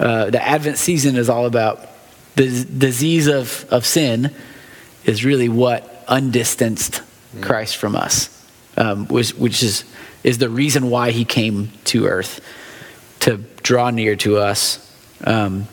uh, 0.00 0.30
the 0.30 0.42
Advent 0.42 0.78
season 0.78 1.16
is 1.16 1.28
all 1.28 1.44
about 1.44 1.86
the 2.34 2.64
disease 2.64 3.26
of, 3.26 3.66
of 3.70 3.84
sin 3.84 4.34
is 5.04 5.26
really 5.26 5.50
what 5.50 6.04
undistanced 6.08 7.02
Christ 7.42 7.76
from 7.76 7.94
us, 7.94 8.44
um, 8.78 9.06
which, 9.08 9.34
which 9.34 9.62
is, 9.62 9.84
is 10.24 10.38
the 10.38 10.48
reason 10.48 10.88
why 10.88 11.10
he 11.10 11.26
came 11.26 11.70
to 11.84 12.06
earth 12.06 12.40
to 13.20 13.36
draw 13.62 13.90
near 13.90 14.16
to 14.16 14.38
us 14.38 14.90
um, 15.24 15.68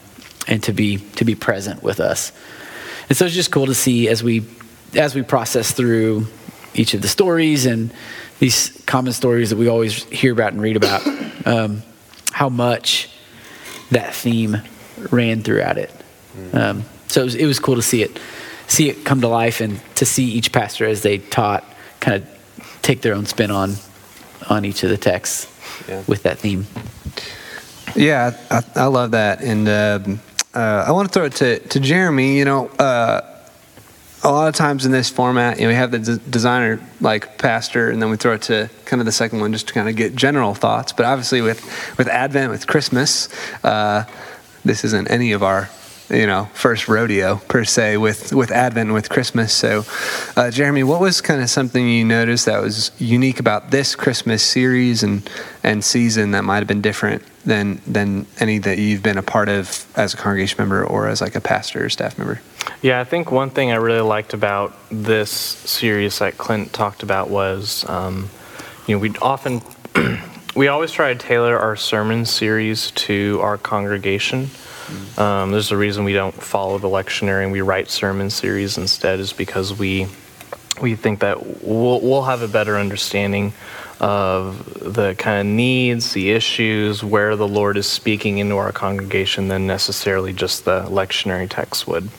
and 0.45 0.61
to 0.63 0.73
be, 0.73 0.97
to 0.97 1.23
be 1.23 1.35
present 1.35 1.81
with 1.81 2.01
us. 2.01 2.33
And 3.07 3.17
so 3.17 3.25
it's 3.25 3.33
just 3.35 3.51
cool 3.51 3.67
to 3.67 3.75
see 3.75 4.09
as 4.09 4.21
we, 4.21 4.45
as 4.93 5.15
we 5.15 5.21
process 5.21 5.71
through 5.71 6.27
each 6.77 6.93
of 6.93 7.01
the 7.01 7.07
stories 7.07 7.65
and 7.65 7.91
these 8.39 8.81
common 8.85 9.13
stories 9.13 9.49
that 9.49 9.57
we 9.57 9.67
always 9.67 10.03
hear 10.05 10.31
about 10.31 10.53
and 10.53 10.61
read 10.61 10.75
about, 10.77 11.05
um, 11.45 11.81
how 12.31 12.49
much 12.49 13.09
that 13.91 14.13
theme 14.13 14.57
ran 15.11 15.41
throughout 15.43 15.77
it. 15.77 15.91
Um, 16.53 16.83
so 17.07 17.21
it 17.21 17.25
was, 17.25 17.35
it 17.35 17.45
was 17.45 17.59
cool 17.59 17.75
to 17.75 17.81
see 17.81 18.03
it, 18.03 18.19
see 18.67 18.89
it 18.89 19.03
come 19.05 19.21
to 19.21 19.27
life, 19.27 19.59
and 19.59 19.79
to 19.95 20.05
see 20.05 20.25
each 20.25 20.51
pastor 20.51 20.85
as 20.85 21.01
they 21.01 21.17
taught, 21.17 21.63
kind 21.99 22.21
of 22.21 22.79
take 22.83 23.01
their 23.01 23.15
own 23.15 23.25
spin 23.25 23.49
on, 23.49 23.73
on 24.49 24.65
each 24.65 24.83
of 24.83 24.89
the 24.89 24.97
texts 24.97 25.47
Yeah. 25.89 26.03
with 26.07 26.23
that 26.23 26.37
theme. 26.37 26.67
Yeah, 27.95 28.37
I, 28.51 28.63
I 28.75 28.85
love 28.85 29.11
that, 29.11 29.41
and 29.41 29.67
um 29.67 30.19
uh, 30.53 30.85
I 30.87 30.91
want 30.91 31.07
to 31.07 31.13
throw 31.13 31.25
it 31.25 31.33
to 31.35 31.59
to 31.59 31.79
Jeremy. 31.79 32.37
You 32.37 32.45
know, 32.45 32.67
uh, 32.79 33.21
a 34.23 34.31
lot 34.31 34.47
of 34.47 34.55
times 34.55 34.85
in 34.85 34.91
this 34.91 35.09
format, 35.09 35.57
you 35.57 35.63
know, 35.63 35.69
we 35.69 35.75
have 35.75 35.91
the 35.91 35.99
d- 35.99 36.21
designer 36.29 36.79
like 37.01 37.37
pastor, 37.37 37.89
and 37.89 38.01
then 38.01 38.09
we 38.09 38.17
throw 38.17 38.33
it 38.33 38.41
to 38.43 38.69
kind 38.85 38.99
of 38.99 39.05
the 39.05 39.11
second 39.11 39.39
one 39.39 39.53
just 39.53 39.67
to 39.67 39.73
kind 39.73 39.87
of 39.87 39.95
get 39.95 40.15
general 40.15 40.53
thoughts. 40.53 40.91
But 40.91 41.05
obviously, 41.05 41.41
with 41.41 41.63
with 41.97 42.07
Advent, 42.07 42.51
with 42.51 42.67
Christmas, 42.67 43.29
uh, 43.63 44.05
this 44.65 44.83
isn't 44.83 45.09
any 45.09 45.31
of 45.33 45.43
our 45.43 45.69
you 46.09 46.25
know 46.25 46.45
first 46.53 46.87
rodeo 46.87 47.37
per 47.47 47.63
se 47.63 47.97
with 47.97 48.33
with 48.33 48.51
Advent 48.51 48.87
and 48.87 48.93
with 48.93 49.09
Christmas. 49.09 49.53
So, 49.53 49.85
uh, 50.35 50.51
Jeremy, 50.51 50.83
what 50.83 51.01
was 51.01 51.21
kind 51.21 51.41
of 51.41 51.49
something 51.49 51.87
you 51.87 52.05
noticed 52.05 52.45
that 52.45 52.61
was 52.61 52.91
unique 52.99 53.39
about 53.39 53.71
this 53.71 53.95
Christmas 53.95 54.43
series 54.43 55.03
and 55.03 55.29
and 55.63 55.83
season 55.83 56.31
that 56.31 56.43
might 56.43 56.57
have 56.57 56.67
been 56.67 56.81
different 56.81 57.23
than 57.45 57.81
than 57.87 58.25
any 58.39 58.57
that 58.59 58.77
you've 58.77 59.03
been 59.03 59.17
a 59.17 59.23
part 59.23 59.49
of 59.49 59.85
as 59.95 60.13
a 60.13 60.17
congregation 60.17 60.57
member 60.59 60.85
or 60.85 61.07
as 61.07 61.21
like 61.21 61.35
a 61.35 61.41
pastor 61.41 61.85
or 61.85 61.89
staff 61.89 62.17
member? 62.17 62.41
Yeah, 62.81 62.99
I 62.99 63.05
think 63.05 63.31
one 63.31 63.49
thing 63.49 63.71
I 63.71 63.75
really 63.75 64.01
liked 64.01 64.33
about 64.33 64.77
this 64.91 65.31
series 65.31 66.19
that 66.19 66.37
Clint 66.37 66.73
talked 66.73 67.01
about 67.01 67.29
was, 67.29 67.87
um, 67.89 68.29
you 68.85 68.95
know, 68.95 68.99
we 68.99 69.15
often, 69.21 69.61
we 70.55 70.67
always 70.67 70.91
try 70.91 71.13
to 71.13 71.19
tailor 71.19 71.57
our 71.57 71.75
sermon 71.75 72.25
series 72.25 72.91
to 72.91 73.39
our 73.41 73.57
congregation. 73.57 74.49
Um, 75.17 75.51
there's 75.51 75.71
a 75.71 75.77
reason 75.77 76.03
we 76.03 76.13
don't 76.13 76.33
follow 76.33 76.77
the 76.77 76.87
lectionary 76.87 77.43
and 77.43 77.51
we 77.51 77.61
write 77.61 77.89
sermon 77.89 78.29
series 78.29 78.77
instead, 78.77 79.19
is 79.19 79.33
because 79.33 79.77
we 79.77 80.07
we 80.81 80.95
think 80.95 81.19
that 81.21 81.63
we'll, 81.63 81.99
we'll 82.01 82.23
have 82.23 82.41
a 82.41 82.47
better 82.47 82.77
understanding 82.77 83.51
of 83.99 84.93
the 84.93 85.15
kind 85.15 85.47
of 85.47 85.53
needs, 85.53 86.13
the 86.13 86.31
issues, 86.31 87.03
where 87.03 87.35
the 87.35 87.47
Lord 87.47 87.77
is 87.77 87.87
speaking 87.87 88.37
into 88.37 88.57
our 88.57 88.71
congregation 88.71 89.47
than 89.47 89.65
necessarily 89.65 90.33
just 90.33 90.65
the 90.65 90.83
lectionary 90.83 91.49
text 91.49 91.87
would. 91.87 92.09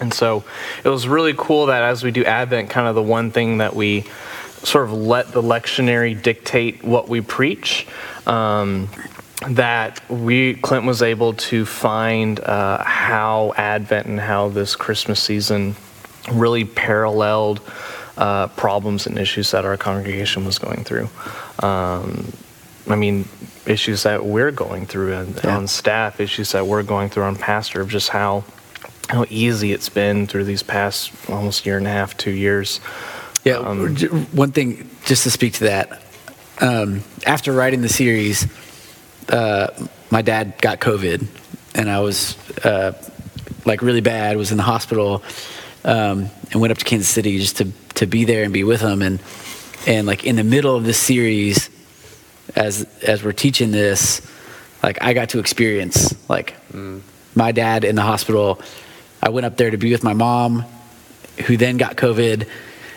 And 0.00 0.14
so 0.14 0.44
it 0.84 0.88
was 0.88 1.06
really 1.06 1.34
cool 1.36 1.66
that 1.66 1.82
as 1.82 2.02
we 2.02 2.10
do 2.10 2.24
Advent, 2.24 2.70
kind 2.70 2.88
of 2.88 2.94
the 2.94 3.02
one 3.02 3.30
thing 3.30 3.58
that 3.58 3.74
we 3.74 4.04
sort 4.62 4.84
of 4.84 4.92
let 4.92 5.32
the 5.32 5.42
lectionary 5.42 6.20
dictate 6.20 6.82
what 6.82 7.08
we 7.08 7.20
preach. 7.20 7.86
Um, 8.26 8.88
that 9.46 10.00
we 10.10 10.54
Clint 10.54 10.84
was 10.84 11.02
able 11.02 11.34
to 11.34 11.64
find 11.64 12.40
uh, 12.40 12.82
how 12.82 13.52
Advent 13.56 14.06
and 14.06 14.20
how 14.20 14.48
this 14.48 14.74
Christmas 14.74 15.22
season 15.22 15.76
really 16.32 16.64
paralleled 16.64 17.60
uh, 18.16 18.48
problems 18.48 19.06
and 19.06 19.16
issues 19.18 19.52
that 19.52 19.64
our 19.64 19.76
congregation 19.76 20.44
was 20.44 20.58
going 20.58 20.82
through. 20.84 21.08
Um, 21.60 22.32
I 22.88 22.96
mean, 22.96 23.28
issues 23.66 24.02
that 24.02 24.24
we're 24.24 24.50
going 24.50 24.86
through 24.86 25.14
on, 25.14 25.34
yeah. 25.44 25.56
on 25.56 25.68
staff, 25.68 26.20
issues 26.20 26.52
that 26.52 26.66
we're 26.66 26.82
going 26.82 27.08
through 27.08 27.24
on 27.24 27.36
pastor, 27.36 27.80
of 27.80 27.88
just 27.88 28.08
how 28.08 28.44
how 29.08 29.24
easy 29.30 29.72
it's 29.72 29.88
been 29.88 30.26
through 30.26 30.44
these 30.44 30.62
past 30.62 31.12
almost 31.30 31.64
year 31.64 31.78
and 31.78 31.86
a 31.86 31.90
half, 31.90 32.16
two 32.16 32.30
years. 32.30 32.80
Yeah, 33.44 33.54
um, 33.54 33.96
one 34.32 34.52
thing 34.52 34.90
just 35.04 35.22
to 35.22 35.30
speak 35.30 35.54
to 35.54 35.64
that. 35.64 36.02
Um, 36.60 37.04
after 37.24 37.52
writing 37.52 37.80
the 37.80 37.88
series, 37.88 38.46
uh, 39.28 39.68
my 40.10 40.22
dad 40.22 40.54
got 40.60 40.80
COVID, 40.80 41.26
and 41.74 41.90
I 41.90 42.00
was 42.00 42.36
uh, 42.64 42.92
like 43.64 43.82
really 43.82 44.00
bad. 44.00 44.36
Was 44.36 44.50
in 44.50 44.56
the 44.56 44.62
hospital, 44.62 45.22
um, 45.84 46.30
and 46.52 46.60
went 46.60 46.70
up 46.70 46.78
to 46.78 46.84
Kansas 46.84 47.08
City 47.08 47.38
just 47.38 47.58
to 47.58 47.70
to 47.94 48.06
be 48.06 48.24
there 48.24 48.44
and 48.44 48.52
be 48.52 48.64
with 48.64 48.80
him. 48.80 49.02
And 49.02 49.20
and 49.86 50.06
like 50.06 50.24
in 50.24 50.36
the 50.36 50.44
middle 50.44 50.74
of 50.74 50.84
this 50.84 50.98
series, 50.98 51.70
as 52.56 52.86
as 53.02 53.22
we're 53.22 53.32
teaching 53.32 53.70
this, 53.70 54.20
like 54.82 55.02
I 55.02 55.12
got 55.12 55.30
to 55.30 55.38
experience 55.38 56.14
like 56.28 56.54
mm. 56.72 57.00
my 57.34 57.52
dad 57.52 57.84
in 57.84 57.96
the 57.96 58.02
hospital 58.02 58.60
I 59.22 59.30
went 59.30 59.46
up 59.46 59.56
there 59.56 59.70
to 59.70 59.76
be 59.76 59.90
with 59.90 60.04
my 60.04 60.14
mom, 60.14 60.64
who 61.46 61.56
then 61.56 61.76
got 61.76 61.96
COVID. 61.96 62.48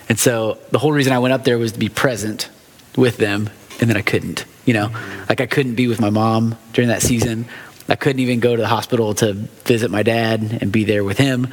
And 0.10 0.20
so 0.20 0.60
the 0.72 0.80
whole 0.80 0.92
reason 0.92 1.14
I 1.14 1.20
went 1.20 1.34
up 1.34 1.44
there 1.44 1.58
was 1.58 1.72
to 1.74 1.80
be 1.80 1.90
present 1.90 2.50
with 2.96 3.18
them, 3.18 3.50
and 3.80 3.90
then 3.90 3.98
I 3.98 4.02
couldn't. 4.02 4.46
You 4.66 4.74
know, 4.74 4.92
like 5.28 5.42
I 5.42 5.46
couldn't 5.48 5.76
be 5.76 5.88
with 5.88 6.00
my 6.00 6.10
mom 6.10 6.58
during 6.74 6.90
that 6.90 7.02
season. 7.02 7.46
I 7.90 7.96
couldn't 7.96 8.20
even 8.20 8.40
go 8.40 8.56
to 8.56 8.62
the 8.62 8.68
hospital 8.68 9.14
to 9.16 9.34
visit 9.34 9.92
my 9.92 10.04
dad 10.04 10.60
and 10.62 10.72
be 10.72 10.84
there 10.84 11.04
with 11.04 11.18
him. 11.18 11.48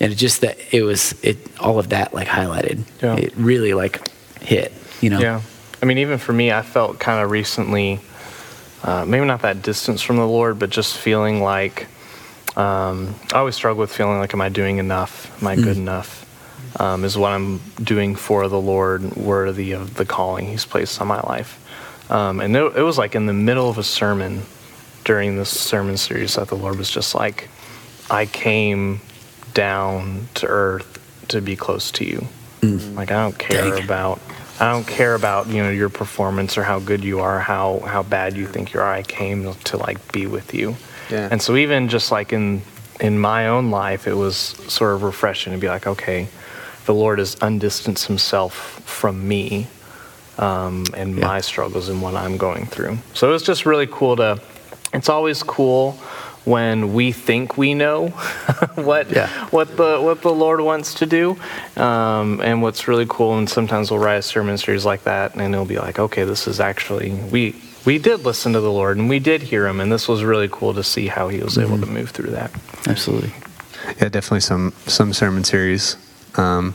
And 0.00 0.12
it 0.12 0.16
just 0.16 0.40
that 0.40 0.58
it 0.72 0.82
was 0.82 1.14
it 1.22 1.38
all 1.60 1.78
of 1.78 1.90
that 1.90 2.12
like 2.12 2.26
highlighted. 2.26 2.84
Yeah. 3.02 3.16
It 3.16 3.34
really 3.36 3.74
like 3.74 4.08
hit. 4.40 4.72
You 5.00 5.10
know. 5.10 5.20
Yeah. 5.20 5.42
I 5.82 5.86
mean, 5.86 5.98
even 5.98 6.18
for 6.18 6.32
me, 6.32 6.52
I 6.52 6.62
felt 6.62 6.98
kind 6.98 7.24
of 7.24 7.30
recently, 7.30 8.00
uh, 8.82 9.04
maybe 9.06 9.24
not 9.24 9.42
that 9.42 9.62
distance 9.62 10.02
from 10.02 10.16
the 10.16 10.26
Lord, 10.26 10.58
but 10.58 10.68
just 10.68 10.96
feeling 10.96 11.42
like 11.42 11.86
um, 12.56 13.14
I 13.32 13.38
always 13.38 13.54
struggle 13.54 13.80
with 13.80 13.92
feeling 13.92 14.18
like, 14.18 14.34
am 14.34 14.40
I 14.40 14.48
doing 14.48 14.78
enough? 14.78 15.40
Am 15.40 15.48
I 15.48 15.56
mm. 15.56 15.62
good 15.62 15.76
enough? 15.76 16.26
Um, 16.78 17.04
is 17.04 17.16
what 17.16 17.32
I'm 17.32 17.58
doing 17.82 18.14
for 18.14 18.48
the 18.48 18.60
Lord 18.60 19.16
worthy 19.16 19.72
of 19.72 19.94
the 19.94 20.04
calling 20.04 20.46
He's 20.46 20.64
placed 20.64 21.00
on 21.00 21.08
my 21.08 21.20
life? 21.20 21.58
Um, 22.10 22.40
and 22.40 22.56
it, 22.56 22.76
it, 22.76 22.82
was 22.82 22.98
like 22.98 23.14
in 23.14 23.26
the 23.26 23.32
middle 23.32 23.70
of 23.70 23.78
a 23.78 23.84
sermon 23.84 24.42
during 25.04 25.36
this 25.36 25.48
sermon 25.48 25.96
series 25.96 26.34
that 26.34 26.48
the 26.48 26.56
Lord 26.56 26.76
was 26.76 26.90
just 26.90 27.14
like, 27.14 27.48
I 28.10 28.26
came 28.26 29.00
down 29.54 30.28
to 30.34 30.46
earth 30.46 30.98
to 31.28 31.40
be 31.40 31.54
close 31.54 31.92
to 31.92 32.04
you. 32.04 32.26
Mm. 32.62 32.96
Like 32.96 33.12
I 33.12 33.22
don't 33.22 33.38
care 33.38 33.70
Dang. 33.70 33.84
about 33.84 34.20
I 34.58 34.70
don't 34.70 34.86
care 34.86 35.14
about 35.14 35.46
you 35.46 35.62
know 35.62 35.70
your 35.70 35.88
performance 35.88 36.58
or 36.58 36.64
how 36.64 36.80
good 36.80 37.02
you 37.02 37.20
are, 37.20 37.38
how 37.38 37.78
how 37.80 38.02
bad 38.02 38.36
you 38.36 38.46
think 38.46 38.74
you 38.74 38.80
are. 38.80 38.92
I 38.92 39.02
came 39.02 39.54
to 39.54 39.76
like 39.76 40.12
be 40.12 40.26
with 40.26 40.52
you. 40.52 40.76
Yeah. 41.10 41.28
And 41.30 41.40
so 41.40 41.56
even 41.56 41.88
just 41.88 42.10
like 42.10 42.32
in 42.32 42.62
in 43.00 43.18
my 43.18 43.48
own 43.48 43.70
life, 43.70 44.06
it 44.06 44.14
was 44.14 44.36
sort 44.36 44.94
of 44.94 45.04
refreshing 45.04 45.52
to 45.52 45.58
be 45.58 45.68
like, 45.68 45.86
okay, 45.86 46.28
the 46.84 46.92
Lord 46.92 47.20
has 47.20 47.36
undistanced 47.36 48.06
Himself 48.06 48.82
from 48.84 49.26
me 49.26 49.68
um, 50.40 50.84
and 50.96 51.16
yeah. 51.16 51.26
my 51.26 51.40
struggles 51.40 51.88
and 51.88 52.02
what 52.02 52.14
I'm 52.14 52.36
going 52.36 52.66
through. 52.66 52.98
So 53.14 53.28
it 53.28 53.32
was 53.32 53.42
just 53.42 53.66
really 53.66 53.86
cool 53.86 54.16
to. 54.16 54.40
It's 54.92 55.08
always 55.08 55.44
cool 55.44 55.92
when 56.44 56.94
we 56.94 57.12
think 57.12 57.58
we 57.58 57.74
know 57.74 58.08
what 58.74 59.10
yeah. 59.10 59.28
what 59.50 59.76
the 59.76 60.00
what 60.00 60.22
the 60.22 60.32
Lord 60.32 60.60
wants 60.62 60.94
to 60.94 61.06
do. 61.06 61.38
Um, 61.76 62.40
and 62.40 62.62
what's 62.62 62.88
really 62.88 63.06
cool, 63.08 63.38
and 63.38 63.48
sometimes 63.48 63.90
we'll 63.90 64.00
write 64.00 64.16
a 64.16 64.22
sermon 64.22 64.58
series 64.58 64.84
like 64.84 65.04
that, 65.04 65.34
and 65.36 65.54
it'll 65.54 65.66
be 65.66 65.78
like, 65.78 65.98
okay, 65.98 66.24
this 66.24 66.48
is 66.48 66.58
actually 66.58 67.12
we 67.30 67.54
we 67.84 67.98
did 67.98 68.24
listen 68.24 68.52
to 68.54 68.60
the 68.60 68.72
Lord 68.72 68.96
and 68.98 69.08
we 69.08 69.18
did 69.18 69.42
hear 69.42 69.66
him, 69.66 69.80
and 69.80 69.92
this 69.92 70.08
was 70.08 70.24
really 70.24 70.48
cool 70.50 70.74
to 70.74 70.82
see 70.82 71.06
how 71.06 71.28
he 71.28 71.40
was 71.42 71.56
mm-hmm. 71.56 71.72
able 71.72 71.86
to 71.86 71.90
move 71.92 72.10
through 72.10 72.30
that. 72.30 72.50
Absolutely. 72.86 73.32
Yeah, 74.00 74.08
definitely 74.08 74.40
some 74.40 74.72
some 74.86 75.12
sermon 75.12 75.44
series. 75.44 75.96
Um, 76.36 76.74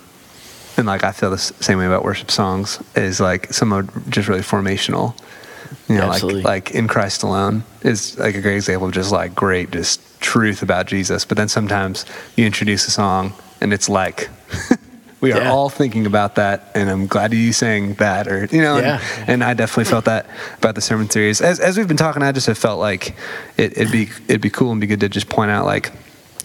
and 0.77 0.87
like 0.87 1.03
I 1.03 1.11
feel 1.11 1.31
the 1.31 1.37
same 1.37 1.77
way 1.77 1.85
about 1.85 2.03
worship 2.03 2.31
songs 2.31 2.81
is 2.95 3.19
like 3.19 3.53
some 3.53 3.73
are 3.73 3.83
just 4.09 4.27
really 4.27 4.41
formational. 4.41 5.17
You 5.89 5.95
know, 5.95 6.11
Absolutely. 6.11 6.41
like 6.41 6.69
like 6.69 6.75
in 6.75 6.87
Christ 6.87 7.23
alone 7.23 7.63
is 7.81 8.17
like 8.17 8.35
a 8.35 8.41
great 8.41 8.55
example 8.55 8.87
of 8.87 8.93
just 8.93 9.11
like 9.11 9.35
great 9.35 9.71
just 9.71 10.01
truth 10.21 10.61
about 10.61 10.87
Jesus. 10.87 11.25
But 11.25 11.37
then 11.37 11.47
sometimes 11.47 12.05
you 12.35 12.45
introduce 12.45 12.87
a 12.87 12.91
song 12.91 13.33
and 13.61 13.73
it's 13.73 13.89
like 13.89 14.29
we 15.21 15.31
are 15.31 15.41
yeah. 15.41 15.51
all 15.51 15.69
thinking 15.69 16.05
about 16.05 16.35
that, 16.35 16.71
and 16.75 16.89
I'm 16.89 17.07
glad 17.07 17.33
you 17.33 17.51
sang 17.53 17.95
that, 17.95 18.27
or 18.27 18.45
you 18.45 18.61
know, 18.61 18.77
yeah. 18.77 19.01
and, 19.21 19.29
and, 19.29 19.43
I 19.43 19.53
definitely 19.55 19.85
felt 19.85 20.05
that 20.05 20.27
about 20.57 20.75
the 20.75 20.81
sermon 20.81 21.09
series. 21.09 21.41
As, 21.41 21.59
as 21.59 21.77
we've 21.77 21.87
been 21.87 21.97
talking, 21.97 22.21
I 22.21 22.31
just 22.31 22.45
have 22.47 22.57
felt 22.57 22.79
like 22.79 23.15
it, 23.57 23.77
would 23.77 23.91
be 23.91 24.09
it'd 24.27 24.41
be 24.41 24.51
cool 24.51 24.71
and 24.71 24.79
be 24.79 24.85
good 24.87 24.99
to 24.99 25.09
just 25.09 25.27
point 25.27 25.49
out 25.49 25.65
like 25.65 25.91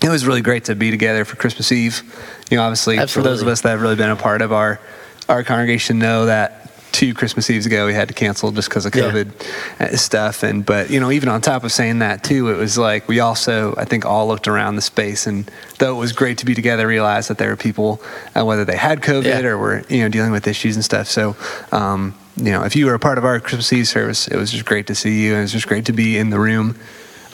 it 0.03 0.09
was 0.09 0.27
really 0.27 0.43
great 0.43 0.65
to 0.65 0.75
be 0.75 0.91
together 0.91 1.25
for 1.25 1.37
Christmas 1.37 1.71
Eve. 1.73 2.03
You 2.51 2.57
know, 2.57 2.63
obviously 2.63 2.99
Absolutely. 2.99 3.29
for 3.29 3.33
those 3.33 3.43
of 3.43 3.49
us 3.49 3.61
that 3.63 3.71
have 3.71 3.83
really 3.83 3.97
been 3.97 4.11
a 4.11 4.17
part 4.17 4.43
of 4.43 4.53
our 4.53 4.81
our 5.29 5.45
congregation 5.45 5.99
know 5.99 6.27
that 6.27 6.61
two 6.93 7.15
Christmas 7.15 7.49
Eves 7.49 7.67
ago 7.67 7.87
we 7.87 7.95
had 7.95 8.09
to 8.09 8.15
cancel 8.15 8.51
just 8.51 8.69
because 8.69 8.85
of 8.85 8.93
COVID 8.93 9.79
yeah. 9.81 9.97
stuff. 9.97 10.43
And 10.43 10.65
but 10.65 10.91
you 10.91 11.01
know, 11.01 11.11
even 11.11 11.29
on 11.29 11.41
top 11.41 11.65
of 11.65 11.73
saying 11.73 12.01
that 12.01 12.25
too, 12.25 12.49
it 12.49 12.57
was 12.57 12.79
like 12.79 13.09
we 13.09 13.21
also 13.21 13.75
I 13.77 13.85
think 13.85 14.05
all 14.05 14.27
looked 14.29 14.49
around 14.49 14.77
the 14.77 14.83
space, 14.83 15.27
and 15.27 15.51
though 15.79 15.97
it 15.97 15.99
was 15.99 16.13
great 16.13 16.39
to 16.39 16.47
be 16.47 16.55
together, 16.55 16.87
realized 16.87 17.31
that 17.31 17.39
there 17.39 17.51
were 17.51 17.57
people 17.57 18.01
uh, 18.37 18.45
whether 18.45 18.65
they 18.65 18.77
had 18.77 19.01
COVID 19.01 19.25
yeah. 19.25 19.49
or 19.49 19.59
were 19.59 19.85
you 19.89 20.03
know 20.03 20.09
dealing 20.09 20.33
with 20.33 20.47
issues 20.47 20.77
and 20.77 20.85
stuff. 20.85 21.07
So. 21.07 21.37
Um, 21.73 22.15
you 22.37 22.53
know, 22.53 22.63
if 22.63 22.75
you 22.75 22.87
were 22.87 22.95
a 22.95 22.99
part 22.99 23.19
of 23.19 23.25
our 23.25 23.39
Christmas 23.39 23.71
Eve 23.71 23.87
service, 23.87 24.27
it 24.27 24.37
was 24.37 24.51
just 24.51 24.65
great 24.65 24.87
to 24.87 24.95
see 24.95 25.25
you, 25.25 25.33
and 25.33 25.41
it 25.41 25.43
was 25.43 25.53
just 25.53 25.67
great 25.67 25.85
to 25.87 25.93
be 25.93 26.17
in 26.17 26.31
the 26.31 26.39
room 26.39 26.75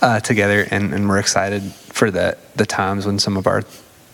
uh, 0.03 0.21
together. 0.21 0.67
And, 0.71 0.93
and 0.93 1.09
we're 1.09 1.19
excited 1.19 1.63
for 1.63 2.11
the 2.11 2.37
the 2.57 2.67
times 2.67 3.07
when 3.07 3.19
some 3.19 3.37
of 3.37 3.47
our 3.47 3.63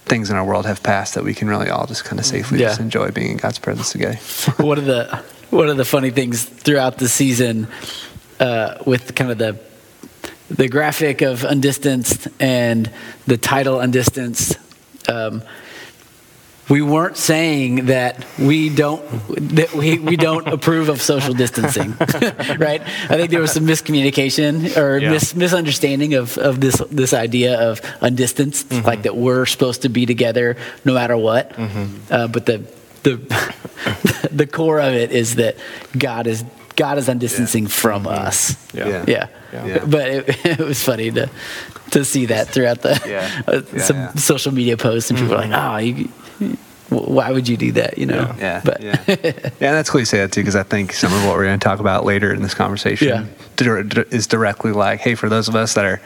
things 0.05 0.31
in 0.31 0.37
our 0.37 0.45
world 0.45 0.67
have 0.67 0.83
passed 0.83 1.15
that 1.15 1.25
we 1.25 1.33
can 1.35 1.49
really 1.49 1.71
all 1.71 1.87
just 1.87 2.05
kind 2.05 2.19
of 2.19 2.27
safely 2.27 2.59
yeah. 2.59 2.69
just 2.69 2.81
enjoy 2.81 3.11
being 3.11 3.33
in 3.33 3.37
God's 3.37 3.59
presence 3.59 3.93
together. 3.93 4.17
one 4.63 4.79
of 4.79 4.85
the 4.85 5.23
one 5.51 5.69
of 5.69 5.77
the 5.77 5.85
funny 5.85 6.11
things 6.11 6.45
throughout 6.45 6.99
the 6.99 7.09
season 7.09 7.69
uh, 8.41 8.83
with 8.87 9.15
kind 9.15 9.31
of 9.31 9.39
the 9.39 9.59
the 10.49 10.69
graphic 10.69 11.23
of 11.23 11.45
undistanced 11.45 12.29
and 12.41 12.91
the 13.27 13.37
title 13.37 13.81
undistanced. 13.81 14.59
Um, 15.09 15.43
we 16.69 16.81
weren't 16.81 17.17
saying 17.17 17.87
that 17.87 18.25
we 18.39 18.69
don't 18.69 19.03
that 19.57 19.73
we, 19.75 19.99
we 19.99 20.17
don't 20.17 20.47
approve 20.57 20.89
of 20.89 21.03
social 21.03 21.35
distancing, 21.35 21.95
right? 22.59 22.81
I 22.83 23.17
think 23.17 23.31
there 23.31 23.41
was 23.41 23.53
some 23.53 23.67
miscommunication 23.67 24.77
or 24.77 24.99
Yeah. 24.99 25.11
mis, 25.11 25.35
misunderstanding 25.35 26.15
of, 26.15 26.39
of 26.39 26.61
this 26.61 26.77
this 26.91 27.13
idea 27.13 27.59
of 27.61 27.81
undistanced, 28.01 28.69
Mm-hmm. 28.69 28.87
like 28.87 29.03
that 29.03 29.17
we're 29.17 29.45
supposed 29.47 29.83
to 29.83 29.89
be 29.89 30.07
together 30.07 30.57
no 30.85 30.95
matter 30.95 31.17
what. 31.17 31.51
Mm-hmm. 31.51 32.13
Uh, 32.13 32.29
but 32.29 32.47
the 32.47 32.63
the 33.03 33.17
the 34.33 34.47
core 34.47 34.79
of 34.81 34.95
it 34.95 35.11
is 35.13 35.35
that 35.37 35.57
God 35.99 36.27
is 36.27 36.45
God 36.77 36.97
is 36.99 37.09
undistancing 37.09 37.67
from 37.67 38.07
us. 38.07 38.57
Yeah. 38.73 38.89
Yeah. 38.89 39.05
Yeah. 39.07 39.29
Yeah. 39.53 39.67
Yeah. 39.67 39.85
But 39.85 40.09
it, 40.09 40.47
it 40.47 40.59
was 40.59 40.83
funny 40.83 41.11
to 41.11 41.29
to 41.91 42.05
see 42.05 42.27
that 42.27 42.49
throughout 42.49 42.81
the 42.83 42.99
Yeah. 43.07 43.43
uh, 43.47 43.63
Yeah, 43.73 43.83
some 43.83 43.97
yeah. 43.97 44.15
social 44.15 44.53
media 44.55 44.77
posts 44.77 45.11
and 45.11 45.19
people 45.19 45.35
are 45.35 45.47
like, 45.47 45.53
"Oh, 45.53 45.77
you, 45.79 46.09
why 46.93 47.31
would 47.33 47.49
you 47.49 47.57
do 47.57 47.73
that?" 47.73 47.99
You 47.99 48.07
know. 48.07 48.35
Yeah, 48.39 48.61
But 48.65 48.83
yeah, 48.83 48.97
yeah. 49.07 49.73
That's 49.73 49.91
cool 49.91 50.01
you 50.01 50.05
say 50.07 50.19
that 50.19 50.33
too, 50.33 50.41
because 50.41 50.57
I 50.57 50.63
think 50.63 50.93
some 50.93 51.13
of 51.13 51.25
what 51.25 51.35
we're 51.37 51.45
going 51.45 51.59
to 51.59 51.65
talk 51.65 51.81
about 51.81 52.05
later 52.05 52.33
in 52.33 52.43
this 52.43 52.55
conversation 52.55 53.09
Yeah. 53.09 53.83
is 54.11 54.27
directly 54.27 54.73
like, 54.73 55.01
hey, 55.01 55.15
for 55.15 55.29
those 55.29 55.49
of 55.49 55.55
us 55.57 55.75
that 55.75 55.85
are 55.85 56.01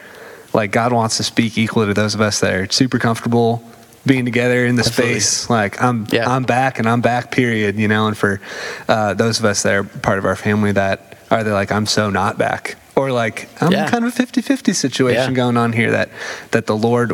like, 0.52 0.71
God 0.73 0.93
wants 0.93 1.16
to 1.19 1.23
speak 1.25 1.59
equally 1.59 1.87
to 1.87 1.95
those 1.95 2.14
of 2.14 2.21
us 2.21 2.40
that 2.40 2.52
are 2.55 2.71
super 2.71 2.99
comfortable 2.99 3.62
being 4.07 4.25
together 4.25 4.64
in 4.64 4.76
the 4.76 4.85
Absolutely. 4.87 5.21
space. 5.21 5.50
Like, 5.50 5.83
I'm, 5.83 6.07
Yeah. 6.12 6.31
I'm 6.31 6.45
back 6.45 6.78
and 6.78 6.88
I'm 6.88 7.00
back. 7.00 7.33
Period. 7.33 7.76
You 7.76 7.88
know, 7.88 8.07
and 8.07 8.16
for 8.16 8.40
uh, 8.88 9.14
those 9.14 9.38
of 9.40 9.45
us 9.45 9.62
that 9.64 9.75
are 9.75 9.85
part 9.85 10.19
of 10.19 10.25
our 10.25 10.37
family 10.37 10.73
that 10.73 11.19
are 11.31 11.43
they 11.43 11.50
like, 11.50 11.73
I'm 11.73 11.87
so 11.87 12.09
not 12.09 12.38
back, 12.38 12.76
or 12.95 13.11
like, 13.11 13.49
I'm 13.61 13.73
Yeah. 13.73 13.90
kind 13.90 14.05
of 14.05 14.16
a 14.19 14.23
50-50 14.23 14.75
situation 14.75 15.35
going 15.35 15.57
on 15.57 15.73
here 15.73 15.90
that 15.90 16.11
that 16.52 16.66
the 16.66 16.76
Lord 16.76 17.12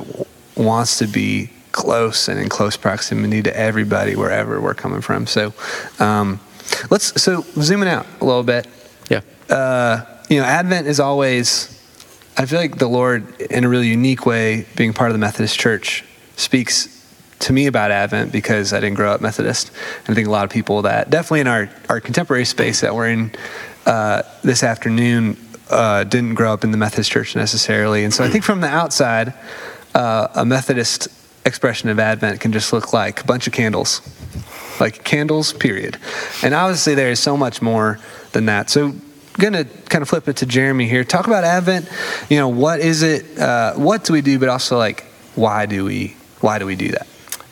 wants 0.54 0.98
to 0.98 1.06
be 1.06 1.48
close 1.72 2.28
and 2.28 2.38
in 2.38 2.48
close 2.48 2.76
proximity 2.76 3.42
to 3.42 3.56
everybody 3.56 4.14
wherever 4.14 4.60
we're 4.60 4.74
coming 4.74 5.00
from. 5.00 5.26
So 5.26 5.52
um, 5.98 6.40
let's 6.90 7.20
so 7.20 7.42
zooming 7.54 7.88
out 7.88 8.06
a 8.20 8.24
little 8.24 8.42
bit. 8.42 8.66
yeah. 9.10 9.22
Uh, 9.50 10.04
you 10.28 10.38
know, 10.38 10.44
Advent 10.44 10.86
is 10.86 11.00
always. 11.00 11.68
I 12.38 12.46
feel 12.46 12.58
like 12.58 12.78
the 12.78 12.88
Lord, 12.88 13.38
in 13.42 13.64
a 13.64 13.68
really 13.68 13.88
unique 13.88 14.24
way, 14.24 14.66
being 14.74 14.94
part 14.94 15.10
of 15.10 15.14
the 15.14 15.18
Methodist 15.18 15.58
Church, 15.58 16.02
speaks 16.36 16.88
to 17.40 17.52
me 17.52 17.66
about 17.66 17.90
Advent 17.90 18.32
because 18.32 18.72
I 18.72 18.80
didn't 18.80 18.96
grow 18.96 19.12
up 19.12 19.20
Methodist. 19.20 19.70
And 20.06 20.10
I 20.10 20.14
think 20.14 20.28
a 20.28 20.30
lot 20.30 20.44
of 20.44 20.50
people 20.50 20.82
that, 20.82 21.10
definitely 21.10 21.40
in 21.40 21.46
our, 21.46 21.68
our 21.90 22.00
contemporary 22.00 22.46
space 22.46 22.80
that 22.80 22.94
we're 22.94 23.08
in 23.08 23.32
uh, 23.84 24.22
this 24.42 24.62
afternoon, 24.62 25.36
uh, 25.68 26.04
didn't 26.04 26.34
grow 26.34 26.52
up 26.52 26.64
in 26.64 26.70
the 26.70 26.78
Methodist 26.78 27.10
Church 27.10 27.36
necessarily. 27.36 28.04
And 28.04 28.14
so 28.14 28.24
I 28.24 28.28
think 28.28 28.44
from 28.44 28.60
the 28.60 28.68
outside, 28.68 29.34
uh, 29.94 30.28
a 30.34 30.46
Methodist 30.46 31.08
expression 31.44 31.88
of 31.88 31.98
Advent 31.98 32.40
can 32.40 32.52
just 32.52 32.72
look 32.72 32.92
like 32.92 33.20
a 33.20 33.24
bunch 33.24 33.46
of 33.46 33.52
candles, 33.52 34.00
like 34.80 35.04
candles, 35.04 35.52
period. 35.52 35.98
And 36.42 36.54
obviously, 36.54 36.94
there 36.94 37.10
is 37.10 37.20
so 37.20 37.36
much 37.36 37.62
more 37.62 37.98
than 38.32 38.46
that. 38.46 38.70
So, 38.70 38.94
gonna 39.38 39.64
kind 39.64 40.02
of 40.02 40.08
flip 40.08 40.28
it 40.28 40.36
to 40.36 40.46
Jeremy 40.46 40.88
here. 40.88 41.04
Talk 41.04 41.26
about 41.26 41.44
Advent. 41.44 41.88
You 42.28 42.38
know, 42.38 42.48
what 42.48 42.80
is 42.80 43.02
it? 43.02 43.38
Uh, 43.38 43.74
what 43.74 44.04
do 44.04 44.12
we 44.12 44.20
do? 44.20 44.38
But 44.38 44.48
also, 44.48 44.78
like, 44.78 45.04
why 45.34 45.66
do 45.66 45.84
we? 45.84 46.16
Why 46.40 46.58
do 46.58 46.66
we 46.66 46.76
do 46.76 46.88
that? 46.88 47.06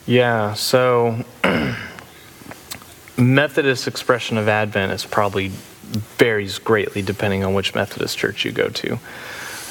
Yeah, 0.07 0.55
so 0.55 1.25
Methodist 3.17 3.87
expression 3.87 4.39
of 4.39 4.49
Advent 4.49 4.93
is 4.93 5.05
probably 5.05 5.53
varies 6.19 6.59
greatly 6.59 7.03
depending 7.03 7.45
on 7.45 7.55
which 7.55 7.75
Methodist 7.75 8.19
church 8.19 8.45
you 8.45 8.53
go 8.53 8.69
to. 8.69 8.99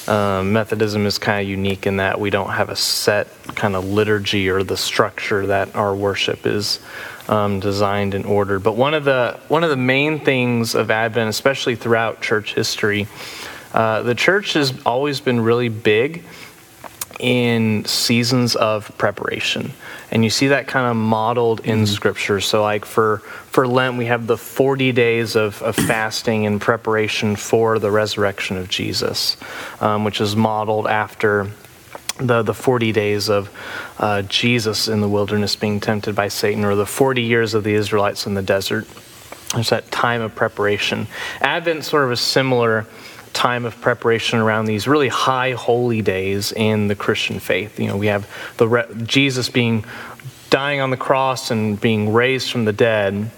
Um, 0.10 0.54
Methodism 0.54 1.06
is 1.06 1.20
kind 1.20 1.40
of 1.40 1.48
unique 1.48 1.86
in 1.86 1.98
that 1.98 2.20
we 2.20 2.32
don't 2.32 2.50
have 2.50 2.70
a 2.70 2.76
set 2.76 3.28
kind 3.56 3.76
of 3.76 3.86
liturgy 3.86 4.50
or 4.50 4.64
the 4.64 4.76
structure 4.76 5.46
that 5.46 5.76
our 5.76 5.96
worship 5.96 6.48
is 6.48 6.80
um, 7.28 7.60
designed 7.60 8.16
and 8.16 8.26
ordered. 8.26 8.64
But 8.64 8.76
one 8.76 8.96
of 8.96 9.06
the 9.06 9.40
one 9.50 9.64
of 9.64 9.70
the 9.70 9.78
main 9.78 10.20
things 10.20 10.74
of 10.74 10.90
Advent, 10.90 11.30
especially 11.30 11.76
throughout 11.76 12.22
church 12.22 12.56
history, 12.56 13.08
uh, 13.72 14.02
the 14.02 14.16
church 14.16 14.54
has 14.54 14.74
always 14.84 15.20
been 15.20 15.42
really 15.42 15.70
big 15.70 16.24
in 17.20 17.86
seasons 17.86 18.56
of 18.56 18.98
preparation. 18.98 19.74
And 20.12 20.24
you 20.24 20.30
see 20.30 20.48
that 20.48 20.68
kind 20.68 20.88
of 20.88 20.96
modeled 20.96 21.60
in 21.62 21.86
scripture. 21.86 22.40
So 22.40 22.62
like 22.62 22.86
for 22.86 23.22
for 23.50 23.68
lent 23.68 23.98
we 23.98 24.06
have 24.06 24.28
the 24.28 24.38
40 24.38 24.92
days 24.92 25.36
of, 25.36 25.62
of 25.62 25.76
fasting 25.88 26.44
in 26.44 26.60
preparation 26.60 27.36
for 27.36 27.80
the 27.80 27.92
resurrection 27.92 28.58
of 28.58 28.70
jesus 28.70 29.38
um, 29.82 30.04
which 30.04 30.22
is 30.22 30.36
modeled 30.36 30.88
after 30.88 31.50
the, 32.20 32.44
the 32.44 32.54
40 32.54 32.92
days 32.92 33.28
of 33.30 33.50
uh, 33.98 34.22
jesus 34.24 34.88
in 34.88 35.02
the 35.02 35.10
wilderness 35.10 35.56
being 35.56 35.80
tempted 35.80 36.16
by 36.16 36.28
satan 36.28 36.64
or 36.64 36.76
the 36.76 36.86
40 36.86 37.24
years 37.24 37.54
of 37.54 37.64
the 37.64 37.74
israelites 37.74 38.28
in 38.28 38.36
the 38.36 38.42
desert. 38.42 38.88
There's 39.54 39.70
that 39.70 39.90
time 39.90 40.22
of 40.22 40.36
preparation. 40.36 41.08
Advent 41.42 41.84
sort 41.84 42.04
of 42.04 42.12
a 42.12 42.16
similar 42.16 42.86
time 43.34 43.66
of 43.66 43.80
preparation 43.82 44.40
around 44.40 44.66
these 44.66 44.88
really 44.88 45.08
high 45.08 45.52
holy 45.52 46.02
days 46.02 46.52
in 46.52 46.88
the 46.88 46.96
Christian 46.96 47.40
faith. 47.40 47.80
You 47.80 47.88
know, 47.88 47.98
we 47.98 48.08
have 48.08 48.28
the 48.58 48.68
re- 48.68 48.88
Jesus 49.04 49.50
being 49.50 49.86
dying 50.50 50.82
on 50.82 50.90
the 50.90 50.98
cross 50.98 51.52
and 51.52 51.80
being 51.80 52.12
raised 52.12 52.52
from 52.52 52.66
the 52.66 52.74
dead, 52.74 53.30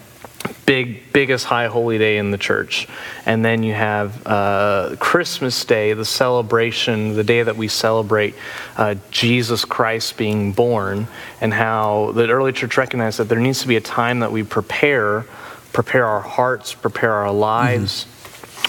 big 0.65 1.11
biggest 1.13 1.45
high 1.45 1.67
holy 1.67 1.97
day 1.97 2.17
in 2.17 2.31
the 2.31 2.37
church, 2.37 2.87
and 3.25 3.43
then 3.43 3.63
you 3.63 3.73
have 3.73 4.25
uh, 4.25 4.95
Christmas 4.99 5.63
Day, 5.65 5.93
the 5.93 6.05
celebration, 6.05 7.15
the 7.15 7.23
day 7.23 7.43
that 7.43 7.57
we 7.57 7.67
celebrate 7.67 8.33
uh, 8.77 8.95
Jesus 9.11 9.65
Christ 9.65 10.17
being 10.17 10.53
born, 10.53 11.07
and 11.41 11.53
how 11.53 12.11
the 12.13 12.29
early 12.29 12.53
church 12.53 12.77
recognized 12.77 13.19
that 13.19 13.29
there 13.29 13.39
needs 13.39 13.61
to 13.61 13.67
be 13.67 13.75
a 13.75 13.81
time 13.81 14.19
that 14.19 14.31
we 14.31 14.43
prepare, 14.43 15.25
prepare 15.73 16.05
our 16.05 16.21
hearts, 16.21 16.73
prepare 16.73 17.13
our 17.13 17.31
lives 17.31 18.05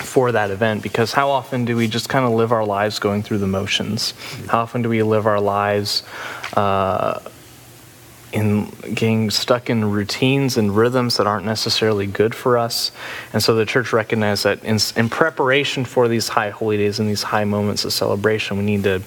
for 0.02 0.32
that 0.32 0.50
event 0.50 0.82
because 0.82 1.12
how 1.12 1.30
often 1.30 1.64
do 1.64 1.76
we 1.76 1.88
just 1.88 2.08
kind 2.08 2.24
of 2.24 2.32
live 2.32 2.52
our 2.52 2.64
lives 2.64 2.98
going 2.98 3.22
through 3.22 3.38
the 3.38 3.46
motions? 3.46 4.14
How 4.48 4.60
often 4.60 4.82
do 4.82 4.88
we 4.88 5.02
live 5.02 5.26
our 5.26 5.40
lives 5.40 6.02
uh, 6.54 7.20
in 8.32 8.66
getting 8.94 9.30
stuck 9.30 9.70
in 9.70 9.90
routines 9.90 10.56
and 10.56 10.74
rhythms 10.74 11.16
that 11.16 11.26
aren't 11.26 11.46
necessarily 11.46 12.06
good 12.06 12.34
for 12.34 12.58
us? 12.58 12.92
And 13.32 13.42
so 13.42 13.54
the 13.54 13.66
church 13.66 13.92
recognized 13.92 14.44
that 14.44 14.62
in, 14.64 14.78
in 14.96 15.08
preparation 15.08 15.84
for 15.84 16.08
these 16.08 16.28
high 16.28 16.50
holy 16.50 16.76
days 16.76 16.98
and 16.98 17.08
these 17.08 17.22
high 17.22 17.44
moments 17.44 17.84
of 17.84 17.92
celebration, 17.92 18.58
we 18.58 18.64
need 18.64 18.84
to 18.84 19.02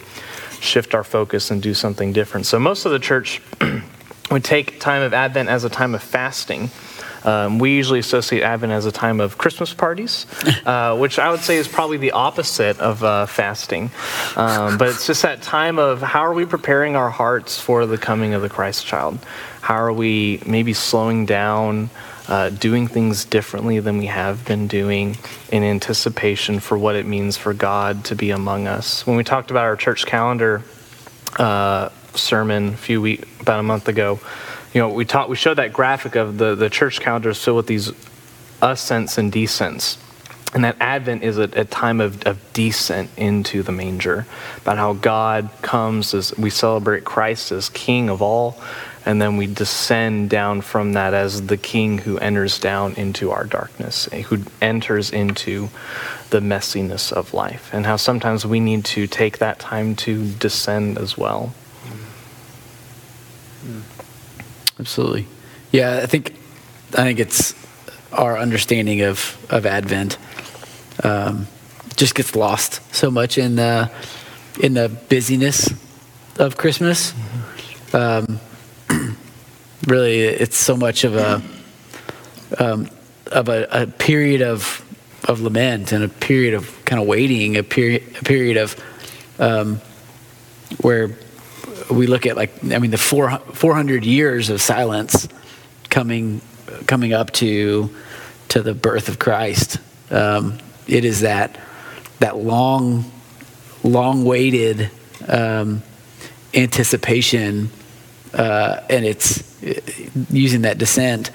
shift 0.62 0.96
our 0.96 1.04
focus 1.04 1.52
and 1.52 1.62
do 1.62 1.74
something 1.74 2.14
different. 2.14 2.46
So 2.46 2.60
most 2.60 2.86
of 2.86 2.92
the 2.92 3.00
church 3.00 3.42
would 4.32 4.44
take 4.44 4.80
time 4.80 5.02
of 5.02 5.14
Advent 5.14 5.50
as 5.50 5.64
a 5.64 5.70
time 5.70 5.94
of 5.94 6.02
fasting. 6.02 6.70
Um, 7.26 7.58
we 7.58 7.72
usually 7.72 8.00
associate 8.00 8.44
Advent 8.44 8.72
as 8.72 8.86
a 8.86 8.92
time 8.92 9.20
of 9.20 9.38
Christmas 9.38 9.74
parties, 9.74 10.28
uh, 10.66 10.96
which 10.98 11.18
I 11.18 11.32
would 11.32 11.40
say 11.40 11.58
is 11.58 11.68
probably 11.68 11.98
the 11.98 12.12
opposite 12.12 12.80
of 12.80 13.04
uh, 13.04 13.26
fasting. 13.26 13.90
Um, 14.36 14.78
but 14.78 14.90
it's 14.90 15.08
just 15.08 15.24
that 15.24 15.42
time 15.42 15.80
of 15.80 16.02
how 16.02 16.22
are 16.22 16.34
we 16.34 16.46
preparing 16.46 16.96
our 16.96 17.10
hearts 17.10 17.60
for 17.60 17.86
the 17.86 17.98
coming 17.98 18.34
of 18.36 18.42
the 18.42 18.50
Christ 18.50 18.86
child? 18.86 19.20
How 19.62 19.76
are 19.76 19.92
we 19.92 20.42
maybe 20.46 20.74
slowing 20.74 21.26
down, 21.26 21.90
uh, 22.28 22.50
doing 22.50 22.88
things 22.88 23.26
differently 23.26 23.80
than 23.80 23.98
we 23.98 24.06
have 24.06 24.46
been 24.46 24.68
doing 24.68 25.18
in 25.52 25.64
anticipation 25.64 26.60
for 26.60 26.78
what 26.78 26.96
it 26.96 27.08
means 27.08 27.38
for 27.38 27.54
God 27.56 28.06
to 28.06 28.16
be 28.16 28.30
among 28.30 28.68
us? 28.68 29.08
When 29.08 29.18
we 29.18 29.24
talked 29.24 29.50
about 29.50 29.64
our 29.64 29.76
church 29.76 30.06
calendar, 30.06 30.62
uh, 31.38 31.90
sermon 32.14 32.70
a 32.70 32.78
few 32.78 33.02
week 33.02 33.28
about 33.42 33.60
a 33.60 33.64
month 33.64 33.88
ago. 33.88 34.20
You 34.76 34.82
know, 34.82 34.90
we 34.90 35.06
taught 35.06 35.30
we 35.30 35.38
showed 35.38 35.54
that 35.54 35.72
graphic 35.72 36.16
of 36.16 36.38
the 36.38 36.54
the 36.54 36.70
church 36.70 37.00
calendar 37.00 37.30
is 37.30 37.42
filled 37.42 37.56
with 37.56 37.68
these 37.68 37.94
ascents 38.62 39.18
and 39.18 39.32
descents. 39.32 39.98
And 40.54 40.66
that 40.66 40.76
Advent 40.82 41.24
is 41.24 41.38
a, 41.38 41.44
a 41.54 41.64
time 41.64 42.02
of, 42.02 42.24
of 42.24 42.40
descent 42.52 43.10
into 43.16 43.64
the 43.64 43.72
manger, 43.72 44.26
about 44.58 44.78
how 44.78 44.94
God 44.94 45.50
comes 45.62 46.14
as 46.14 46.38
we 46.38 46.50
celebrate 46.50 47.06
Christ 47.06 47.54
as 47.54 47.70
King 47.70 48.10
of 48.10 48.22
all, 48.22 48.58
and 49.06 49.22
then 49.22 49.38
we 49.38 49.48
descend 49.48 50.30
down 50.30 50.60
from 50.60 50.92
that 50.94 51.14
as 51.14 51.48
the 51.48 51.58
King 51.58 52.00
who 52.00 52.18
enters 52.18 52.60
down 52.60 52.96
into 52.96 53.32
our 53.32 53.46
darkness, 53.46 54.10
eh, 54.12 54.24
who 54.24 54.40
enters 54.62 55.10
into 55.10 55.70
the 56.32 56.42
messiness 56.42 57.14
of 57.14 57.34
life, 57.34 57.70
and 57.74 57.86
how 57.86 57.96
sometimes 57.96 58.46
we 58.46 58.60
need 58.60 58.84
to 58.86 59.08
take 59.08 59.38
that 59.38 59.58
time 59.60 59.96
to 59.96 60.26
descend 60.34 60.98
as 60.98 61.18
well. 61.18 61.54
Absolutely. 64.80 65.26
Yeah, 65.72 66.00
I 66.04 66.06
think 66.06 66.34
I 66.94 67.04
think 67.04 67.20
it's 67.20 67.54
our 68.12 68.38
understanding 68.38 69.02
of 69.02 69.38
of 69.50 69.66
Advent 69.66 70.18
um, 71.04 71.48
just 71.96 72.16
gets 72.16 72.36
lost 72.36 72.82
so 72.94 73.10
much 73.10 73.38
in 73.38 73.56
the 73.56 73.90
in 74.62 74.74
the 74.74 74.90
busyness 75.10 75.74
of 76.40 76.58
Christmas. 76.58 77.14
Um, 77.94 78.40
really, 79.88 80.22
it's 80.22 80.58
so 80.58 80.76
much 80.76 81.04
of 81.04 81.16
a 81.16 81.42
um, 82.60 82.90
of 83.32 83.50
a, 83.50 83.68
a 83.72 83.88
period 83.88 84.42
of 84.42 84.82
of 85.28 85.42
lament 85.42 85.92
and 85.92 86.04
a 86.04 86.10
period 86.10 86.54
of 86.54 86.84
kind 86.86 87.02
of 87.02 87.08
waiting, 87.08 87.58
a 87.58 87.64
period 87.64 88.04
a 88.20 88.24
period 88.24 88.58
of 88.58 88.76
um, 89.40 89.82
where 90.82 91.18
we 91.90 92.08
look 92.08 92.26
at 92.26 92.36
like 92.36 92.52
I 92.64 92.80
mean 92.80 92.92
the 92.92 92.98
four, 92.98 93.38
400 93.38 94.06
years 94.06 94.50
of 94.50 94.62
silence 94.62 95.28
coming 95.90 96.42
coming 96.88 97.14
up 97.14 97.32
to 97.32 97.90
to 98.50 98.62
the 98.62 98.74
birth 98.74 99.10
of 99.10 99.20
Christ. 99.20 99.78
Um, 100.12 100.60
it 100.88 101.06
is 101.06 101.22
that 101.22 101.60
that 102.20 102.38
long 102.38 103.12
long 103.84 104.26
waited 104.26 104.90
um, 105.28 105.84
anticipation, 106.54 107.70
uh, 108.34 108.82
and 108.90 109.06
it's 109.06 109.64
uh, 109.64 109.80
using 110.30 110.62
that 110.62 110.78
descent. 110.78 111.32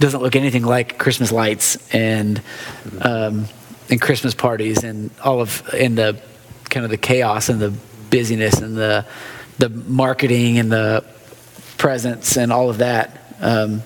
Doesn't 0.00 0.20
look 0.20 0.34
anything 0.36 0.64
like 0.64 0.98
Christmas 0.98 1.30
lights 1.30 1.94
and 1.94 2.42
um, 3.00 3.46
and 3.90 4.00
Christmas 4.00 4.34
parties 4.34 4.82
and 4.82 5.10
all 5.22 5.40
of 5.40 5.68
and 5.72 5.96
the 5.96 6.20
kind 6.70 6.84
of 6.84 6.90
the 6.90 6.96
chaos 6.96 7.48
and 7.48 7.60
the 7.60 7.72
busyness 8.10 8.60
and 8.60 8.76
the 8.76 9.06
the 9.58 9.68
marketing 9.68 10.58
and 10.58 10.70
the 10.70 11.04
presence 11.78 12.36
and 12.36 12.52
all 12.52 12.70
of 12.70 12.78
that. 12.78 13.34
Um, 13.40 13.82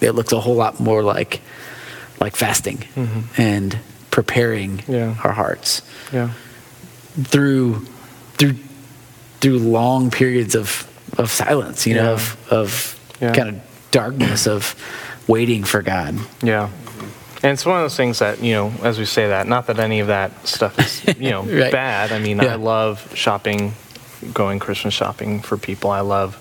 it 0.00 0.12
looks 0.12 0.32
a 0.32 0.40
whole 0.40 0.54
lot 0.56 0.80
more 0.80 1.02
like 1.02 1.40
like 2.20 2.36
fasting 2.36 2.78
mm-hmm. 2.78 3.40
and 3.40 3.78
preparing 4.10 4.82
yeah. 4.86 5.16
our 5.24 5.32
hearts. 5.32 5.82
Yeah. 6.12 6.32
Through 7.24 7.86
through 8.34 8.54
through 9.40 9.58
long 9.58 10.10
periods 10.10 10.54
of 10.54 10.88
of 11.18 11.30
silence, 11.30 11.86
you 11.86 11.94
know, 11.94 12.04
yeah. 12.04 12.10
of 12.10 12.52
of 12.52 13.16
yeah. 13.20 13.34
kind 13.34 13.48
of 13.50 13.88
darkness 13.90 14.46
of 14.46 14.74
waiting 15.28 15.64
for 15.64 15.82
God. 15.82 16.18
Yeah. 16.42 16.70
And 17.42 17.52
it's 17.52 17.66
one 17.66 17.76
of 17.76 17.82
those 17.82 17.96
things 17.96 18.20
that, 18.20 18.40
you 18.40 18.52
know, 18.52 18.72
as 18.82 18.98
we 19.00 19.04
say 19.04 19.28
that, 19.28 19.48
not 19.48 19.66
that 19.66 19.80
any 19.80 19.98
of 19.98 20.06
that 20.06 20.46
stuff 20.46 20.78
is, 20.78 21.18
you 21.20 21.30
know, 21.30 21.42
right. 21.60 21.72
bad. 21.72 22.12
I 22.12 22.20
mean, 22.20 22.38
yeah. 22.38 22.52
I 22.52 22.54
love 22.54 23.10
shopping, 23.16 23.72
going 24.32 24.58
Christmas 24.58 24.94
shopping 24.94 25.40
for 25.40 25.56
people. 25.56 25.90
I 25.90 26.00
love 26.00 26.36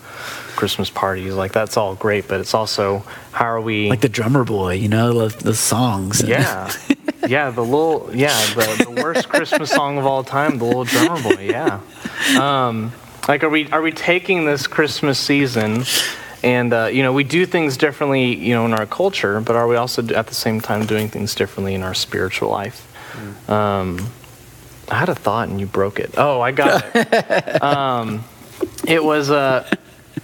Christmas 0.56 0.90
parties. 0.90 1.34
Like, 1.34 1.52
that's 1.52 1.78
all 1.78 1.96
great, 1.96 2.28
but 2.28 2.40
it's 2.40 2.54
also 2.54 3.00
how 3.32 3.46
are 3.46 3.62
we. 3.62 3.90
Like 3.90 4.02
the 4.02 4.10
drummer 4.10 4.44
boy, 4.44 4.74
you 4.74 4.88
know, 4.88 5.28
the, 5.28 5.44
the 5.44 5.56
songs. 5.56 6.22
Yeah. 6.22 6.72
yeah, 7.28 7.50
the 7.50 7.64
little, 7.64 8.10
yeah, 8.14 8.38
the, 8.54 8.86
the 8.90 9.02
worst 9.02 9.30
Christmas 9.30 9.70
song 9.70 9.98
of 9.98 10.06
all 10.06 10.24
time, 10.24 10.58
the 10.58 10.66
little 10.66 10.84
drummer 10.84 11.22
boy, 11.22 11.42
yeah. 11.50 11.80
Um, 12.40 12.92
like, 13.28 13.44
are 13.44 13.50
we, 13.50 13.70
are 13.72 13.82
we 13.82 13.92
taking 13.92 14.46
this 14.46 14.68
Christmas 14.68 15.20
season 15.20 15.84
and 16.44 16.74
uh, 16.74 16.86
you 16.92 17.04
know, 17.04 17.14
we 17.14 17.24
do 17.24 17.46
things 17.46 17.78
differently, 17.78 18.36
you 18.36 18.54
know, 18.56 18.66
in 18.66 18.74
our 18.74 18.86
culture, 18.86 19.40
but 19.42 19.56
are 19.56 19.68
we 19.68 19.76
also 19.76 20.06
at 20.08 20.28
the 20.28 20.36
same 20.36 20.60
time 20.60 20.86
doing 20.86 21.08
things 21.08 21.36
differently 21.36 21.76
in 21.76 21.84
our 21.84 21.94
spiritual 21.94 22.50
life? 22.50 22.88
Mm. 23.14 23.50
Um, 23.50 24.12
I 24.92 24.96
had 24.96 25.10
a 25.10 25.16
thought 25.16 25.48
and 25.48 25.60
you 25.60 25.66
broke 25.66 26.00
it. 26.00 26.16
Oh, 26.18 26.42
I 26.42 26.52
got 26.52 26.84
it. 26.94 27.64
um, 27.64 28.24
it 28.86 29.04
was 29.04 29.32
uh, 29.32 29.70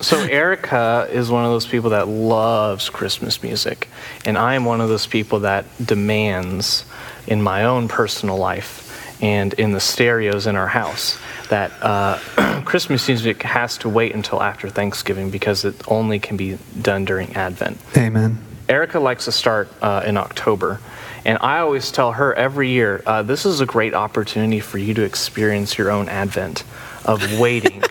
so 0.01 0.21
Erica 0.23 1.07
is 1.11 1.31
one 1.31 1.45
of 1.45 1.51
those 1.51 1.65
people 1.65 1.91
that 1.91 2.07
loves 2.07 2.89
Christmas 2.89 3.41
music, 3.41 3.87
and 4.25 4.37
I 4.37 4.55
am 4.55 4.65
one 4.65 4.81
of 4.81 4.89
those 4.89 5.07
people 5.07 5.39
that 5.39 5.65
demands 5.83 6.85
in 7.27 7.41
my 7.41 7.63
own 7.63 7.87
personal 7.87 8.37
life 8.37 8.83
and 9.21 9.53
in 9.53 9.71
the 9.71 9.79
stereos 9.79 10.45
in 10.45 10.55
our 10.55 10.67
house 10.67 11.17
that 11.49 11.71
uh, 11.81 12.61
Christmas 12.65 13.07
music 13.07 13.41
has 13.43 13.77
to 13.79 13.89
wait 13.89 14.13
until 14.13 14.43
after 14.43 14.69
Thanksgiving 14.69 15.31
because 15.31 15.65
it 15.65 15.75
only 15.87 16.19
can 16.19 16.37
be 16.37 16.57
done 16.81 17.05
during 17.05 17.35
Advent. 17.35 17.79
Amen. 17.95 18.37
Erica 18.69 18.99
likes 18.99 19.25
to 19.25 19.31
start 19.31 19.69
uh, 19.81 20.03
in 20.05 20.17
October. 20.17 20.79
And 21.27 21.37
I 21.41 21.59
always 21.59 21.91
tell 21.91 22.13
her 22.13 22.33
every 22.33 22.69
year, 22.69 23.03
uh, 23.05 23.21
this 23.21 23.45
is 23.45 23.59
a 23.59 23.65
great 23.65 23.93
opportunity 23.93 24.61
for 24.61 24.77
you 24.77 24.93
to 24.93 25.03
experience 25.03 25.77
your 25.77 25.91
own 25.91 26.07
Advent 26.07 26.63
of 27.03 27.39
waiting 27.39 27.81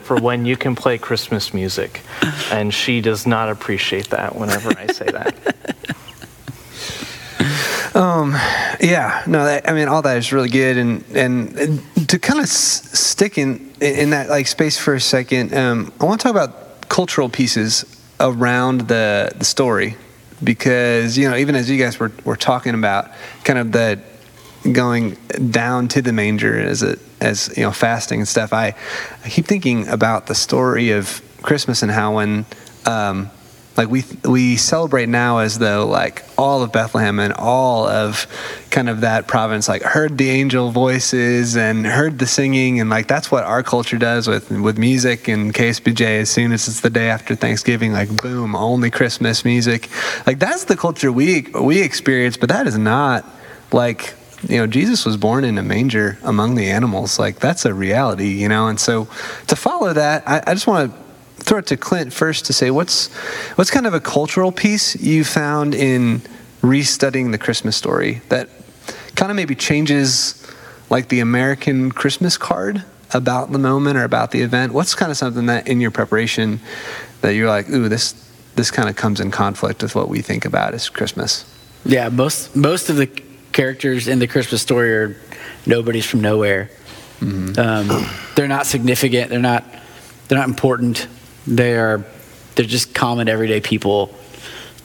for 0.00 0.16
when 0.16 0.46
you 0.46 0.56
can 0.56 0.74
play 0.74 0.96
Christmas 0.96 1.52
music. 1.52 2.00
And 2.50 2.72
she 2.72 3.02
does 3.02 3.26
not 3.26 3.50
appreciate 3.50 4.08
that 4.10 4.34
whenever 4.34 4.76
I 4.76 4.86
say 4.86 5.06
that. 5.06 5.36
Um, 7.94 8.32
yeah, 8.78 9.22
no, 9.26 9.46
that, 9.46 9.70
I 9.70 9.72
mean, 9.72 9.88
all 9.88 10.02
that 10.02 10.18
is 10.18 10.30
really 10.30 10.50
good, 10.50 10.76
and 10.76 11.02
and, 11.14 11.56
and 11.56 12.08
to 12.10 12.18
kind 12.18 12.40
of 12.40 12.44
s- 12.44 12.98
stick 12.98 13.38
in 13.38 13.72
in 13.80 14.10
that 14.10 14.28
like 14.28 14.46
space 14.48 14.76
for 14.76 14.92
a 14.92 15.00
second, 15.00 15.54
um, 15.54 15.90
I 15.98 16.04
want 16.04 16.20
to 16.20 16.24
talk 16.24 16.32
about 16.32 16.90
cultural 16.90 17.30
pieces 17.30 17.86
around 18.20 18.88
the 18.88 19.32
the 19.38 19.46
story, 19.46 19.96
because 20.42 21.16
you 21.16 21.28
know, 21.28 21.36
even 21.36 21.54
as 21.54 21.70
you 21.70 21.78
guys 21.78 21.98
were 21.98 22.12
were 22.24 22.36
talking 22.36 22.74
about, 22.74 23.10
kind 23.44 23.58
of 23.58 23.72
the 23.72 24.00
going 24.72 25.16
down 25.50 25.88
to 25.88 26.02
the 26.02 26.12
manger 26.12 26.58
as 26.58 26.82
it 26.82 26.98
as 27.20 27.52
you 27.56 27.62
know 27.62 27.72
fasting 27.72 28.20
and 28.20 28.28
stuff. 28.28 28.52
I 28.52 28.74
I 29.24 29.28
keep 29.28 29.46
thinking 29.46 29.88
about 29.88 30.26
the 30.26 30.34
story 30.34 30.90
of 30.90 31.22
Christmas 31.42 31.82
and 31.82 31.90
how 31.90 32.16
when 32.16 32.46
um, 32.84 33.30
like 33.76 33.88
we 33.88 34.04
we 34.24 34.56
celebrate 34.56 35.08
now 35.08 35.38
as 35.38 35.58
though 35.58 35.86
like 35.86 36.24
all 36.38 36.62
of 36.62 36.72
Bethlehem 36.72 37.18
and 37.18 37.32
all 37.34 37.86
of 37.86 38.26
kind 38.70 38.88
of 38.88 39.02
that 39.02 39.26
province 39.26 39.68
like 39.68 39.82
heard 39.82 40.16
the 40.18 40.30
angel 40.30 40.70
voices 40.70 41.56
and 41.56 41.86
heard 41.86 42.18
the 42.18 42.26
singing 42.26 42.80
and 42.80 42.88
like 42.88 43.06
that's 43.06 43.30
what 43.30 43.44
our 43.44 43.62
culture 43.62 43.98
does 43.98 44.28
with 44.28 44.50
with 44.50 44.78
music 44.78 45.28
and 45.28 45.52
KSBJ 45.52 46.20
as 46.20 46.30
soon 46.30 46.52
as 46.52 46.68
it's 46.68 46.80
the 46.80 46.90
day 46.90 47.08
after 47.08 47.34
Thanksgiving 47.34 47.92
like 47.92 48.14
boom 48.22 48.56
only 48.56 48.90
Christmas 48.90 49.44
music. 49.44 49.90
Like 50.26 50.38
that's 50.38 50.64
the 50.64 50.76
culture 50.76 51.12
we 51.12 51.42
we 51.60 51.82
experience 51.82 52.36
but 52.36 52.48
that 52.48 52.66
is 52.66 52.78
not 52.78 53.24
like 53.72 54.14
you 54.48 54.58
know 54.58 54.66
Jesus 54.66 55.04
was 55.04 55.16
born 55.16 55.44
in 55.44 55.58
a 55.58 55.62
manger 55.62 56.18
among 56.22 56.54
the 56.54 56.70
animals. 56.70 57.18
Like 57.18 57.40
that's 57.40 57.64
a 57.64 57.74
reality 57.74 58.28
you 58.28 58.48
know? 58.48 58.68
And 58.68 58.80
so 58.80 59.08
to 59.48 59.56
follow 59.56 59.92
that 59.92 60.26
I, 60.26 60.42
I 60.46 60.54
just 60.54 60.66
want 60.66 60.92
to 60.92 61.05
throw 61.46 61.58
it 61.58 61.66
to 61.66 61.76
Clint 61.76 62.12
first 62.12 62.44
to 62.46 62.52
say 62.52 62.70
what's 62.70 63.12
what's 63.54 63.70
kind 63.70 63.86
of 63.86 63.94
a 63.94 64.00
cultural 64.00 64.52
piece 64.52 65.00
you 65.00 65.24
found 65.24 65.74
in 65.74 66.20
restudying 66.60 67.30
the 67.30 67.38
Christmas 67.38 67.76
story 67.76 68.20
that 68.28 68.50
kind 69.14 69.30
of 69.30 69.36
maybe 69.36 69.54
changes 69.54 70.44
like 70.90 71.08
the 71.08 71.20
American 71.20 71.90
Christmas 71.90 72.36
card 72.36 72.84
about 73.14 73.52
the 73.52 73.58
moment 73.58 73.96
or 73.96 74.04
about 74.04 74.32
the 74.32 74.42
event. 74.42 74.72
What's 74.72 74.94
kind 74.94 75.10
of 75.10 75.16
something 75.16 75.46
that 75.46 75.68
in 75.68 75.80
your 75.80 75.92
preparation 75.92 76.60
that 77.20 77.34
you're 77.34 77.48
like, 77.48 77.70
ooh, 77.70 77.88
this 77.88 78.14
this 78.56 78.70
kind 78.70 78.88
of 78.88 78.96
comes 78.96 79.20
in 79.20 79.30
conflict 79.30 79.82
with 79.82 79.94
what 79.94 80.08
we 80.08 80.22
think 80.22 80.44
about 80.44 80.74
as 80.74 80.88
Christmas. 80.88 81.44
Yeah, 81.84 82.08
most 82.08 82.56
most 82.56 82.90
of 82.90 82.96
the 82.96 83.06
characters 83.52 84.08
in 84.08 84.18
the 84.18 84.26
Christmas 84.26 84.62
story 84.62 84.92
are 84.92 85.16
nobodies 85.64 86.04
from 86.04 86.20
nowhere. 86.20 86.70
Mm-hmm. 87.20 87.58
Um, 87.58 88.06
they're 88.34 88.48
not 88.48 88.66
significant. 88.66 89.30
They're 89.30 89.38
not. 89.38 89.64
They're 90.28 90.38
not 90.38 90.48
important. 90.48 91.06
They 91.46 91.76
are 91.76 92.04
they're 92.54 92.64
just 92.64 92.94
common 92.94 93.28
everyday 93.28 93.60
people, 93.60 94.14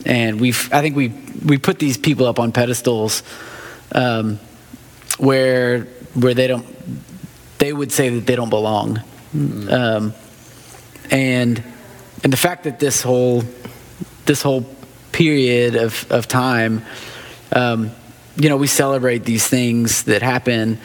and 0.05 0.39
we've 0.39 0.71
I 0.73 0.81
think 0.81 0.95
we 0.95 1.09
we 1.45 1.57
put 1.57 1.79
these 1.79 1.97
people 1.97 2.27
up 2.27 2.39
on 2.39 2.51
pedestals 2.51 3.23
um, 3.93 4.39
where 5.17 5.85
where 6.13 6.33
they 6.33 6.47
don't 6.47 6.67
they 7.57 7.73
would 7.73 7.91
say 7.91 8.09
that 8.09 8.25
they 8.25 8.35
don't 8.35 8.49
belong, 8.49 8.97
mm-hmm. 9.35 9.69
um, 9.69 10.13
and 11.09 11.63
and 12.23 12.33
the 12.33 12.37
fact 12.37 12.65
that 12.65 12.79
this 12.79 13.01
whole 13.01 13.43
this 14.25 14.41
whole 14.41 14.65
period 15.11 15.75
of 15.75 16.05
of 16.11 16.27
time. 16.27 16.83
Um, 17.53 17.91
you 18.37 18.47
know, 18.47 18.55
we 18.55 18.67
celebrate 18.67 19.25
these 19.25 19.45
things 19.45 20.03
that 20.03 20.21
happen, 20.21 20.79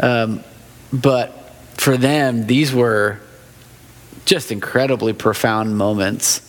um, 0.00 0.44
but 0.92 1.52
for 1.74 1.96
them, 1.96 2.46
these 2.46 2.72
were 2.72 3.20
just 4.26 4.52
incredibly 4.52 5.14
profound 5.14 5.78
moments. 5.78 6.42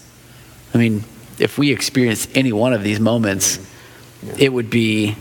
I 0.73 0.79
mean, 0.79 1.03
if 1.39 1.57
we 1.57 1.71
experienced 1.71 2.29
any 2.35 2.51
one 2.51 2.73
of 2.73 2.83
these 2.83 2.99
moments, 2.99 3.59
yeah. 4.21 4.33
it 4.39 4.53
would 4.53 4.69
be 4.69 5.15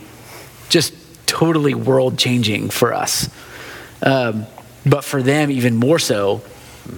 just 0.68 0.94
totally 1.26 1.74
world 1.74 2.18
changing 2.18 2.70
for 2.70 2.92
us. 2.92 3.28
Um, 4.02 4.46
but 4.84 5.04
for 5.04 5.22
them, 5.22 5.50
even 5.50 5.76
more 5.76 5.98
so, 5.98 6.42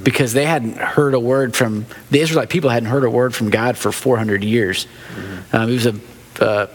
because 0.03 0.33
they 0.33 0.45
hadn't 0.45 0.77
heard 0.77 1.15
a 1.15 1.21
word 1.21 1.57
from 1.57 1.87
the 2.11 2.21
Israelite 2.21 2.51
people 2.51 2.71
hadn't 2.71 2.91
heard 2.91 3.05
a 3.05 3.11
word 3.11 3.35
from 3.35 3.51
God 3.51 3.77
for 3.77 3.91
400 3.91 4.45
years. 4.45 4.87
Mm-hmm. 5.15 5.57
Um, 5.57 5.71
it 5.71 5.73
was 5.73 5.87
a, 5.87 5.95
uh, 6.41 6.67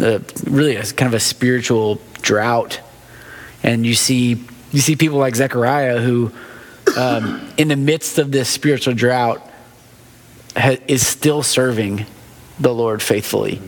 a, 0.00 0.22
really 0.44 0.76
a, 0.76 0.82
kind 0.82 1.06
of 1.06 1.14
a 1.14 1.20
spiritual 1.20 2.00
drought, 2.22 2.80
and 3.62 3.84
you 3.86 3.94
see 3.94 4.42
you 4.72 4.80
see 4.80 4.96
people 4.96 5.18
like 5.18 5.36
Zechariah 5.36 6.00
who 6.00 6.32
um, 6.96 7.46
in 7.56 7.68
the 7.68 7.76
midst 7.76 8.18
of 8.18 8.32
this 8.32 8.48
spiritual 8.48 8.94
drought, 8.94 9.48
ha- 10.56 10.78
is 10.88 11.06
still 11.06 11.42
serving 11.42 12.06
the 12.58 12.72
Lord 12.72 13.02
faithfully, 13.02 13.60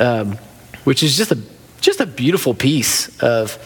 um, 0.00 0.38
which 0.84 1.02
is 1.02 1.16
just 1.16 1.32
a 1.32 1.38
just 1.80 2.00
a 2.00 2.06
beautiful 2.06 2.54
piece 2.54 3.16
of 3.22 3.58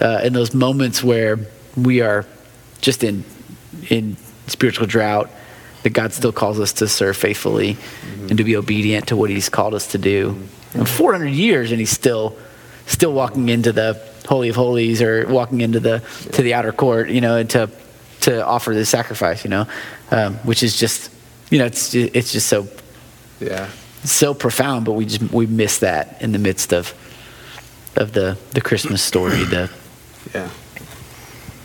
uh, 0.00 0.20
in 0.22 0.32
those 0.32 0.54
moments 0.54 1.02
where 1.02 1.38
we 1.76 2.00
are 2.00 2.26
just 2.80 3.02
in 3.02 3.24
in 3.88 4.16
spiritual 4.46 4.86
drought 4.86 5.30
that 5.82 5.90
God 5.90 6.12
still 6.12 6.32
calls 6.32 6.58
us 6.58 6.72
to 6.74 6.88
serve 6.88 7.16
faithfully 7.16 7.74
mm-hmm. 7.74 8.28
and 8.28 8.38
to 8.38 8.44
be 8.44 8.56
obedient 8.56 9.08
to 9.08 9.16
what 9.16 9.30
He's 9.30 9.48
called 9.48 9.74
us 9.74 9.92
to 9.92 9.98
do. 9.98 10.32
Mm-hmm. 10.32 10.84
400 10.84 11.28
years, 11.28 11.70
and 11.70 11.80
He's 11.80 11.90
still 11.90 12.36
still 12.86 13.12
walking 13.12 13.48
into 13.48 13.72
the 13.72 14.00
holy 14.26 14.48
of 14.48 14.56
holies 14.56 15.00
or 15.02 15.26
walking 15.28 15.60
into 15.60 15.80
the 15.80 16.02
to 16.32 16.42
the 16.42 16.54
outer 16.54 16.72
court, 16.72 17.10
you 17.10 17.20
know, 17.20 17.36
and 17.36 17.50
to 17.50 17.70
to 18.20 18.44
offer 18.44 18.74
the 18.74 18.84
sacrifice, 18.84 19.44
you 19.44 19.50
know, 19.50 19.66
um, 20.10 20.34
which 20.38 20.62
is 20.62 20.76
just, 20.76 21.10
you 21.50 21.58
know, 21.58 21.66
it's 21.66 21.94
it's 21.94 22.32
just 22.32 22.48
so 22.48 22.66
Yeah. 23.40 23.68
so 24.04 24.34
profound, 24.34 24.84
but 24.84 24.92
we 24.92 25.04
just 25.06 25.32
we 25.32 25.46
miss 25.46 25.78
that 25.78 26.16
in 26.20 26.32
the 26.32 26.38
midst 26.38 26.72
of 26.72 26.94
of 27.96 28.12
the 28.12 28.36
the 28.52 28.60
Christmas 28.60 29.02
story, 29.02 29.44
the 29.44 29.70
Yeah. 30.34 30.48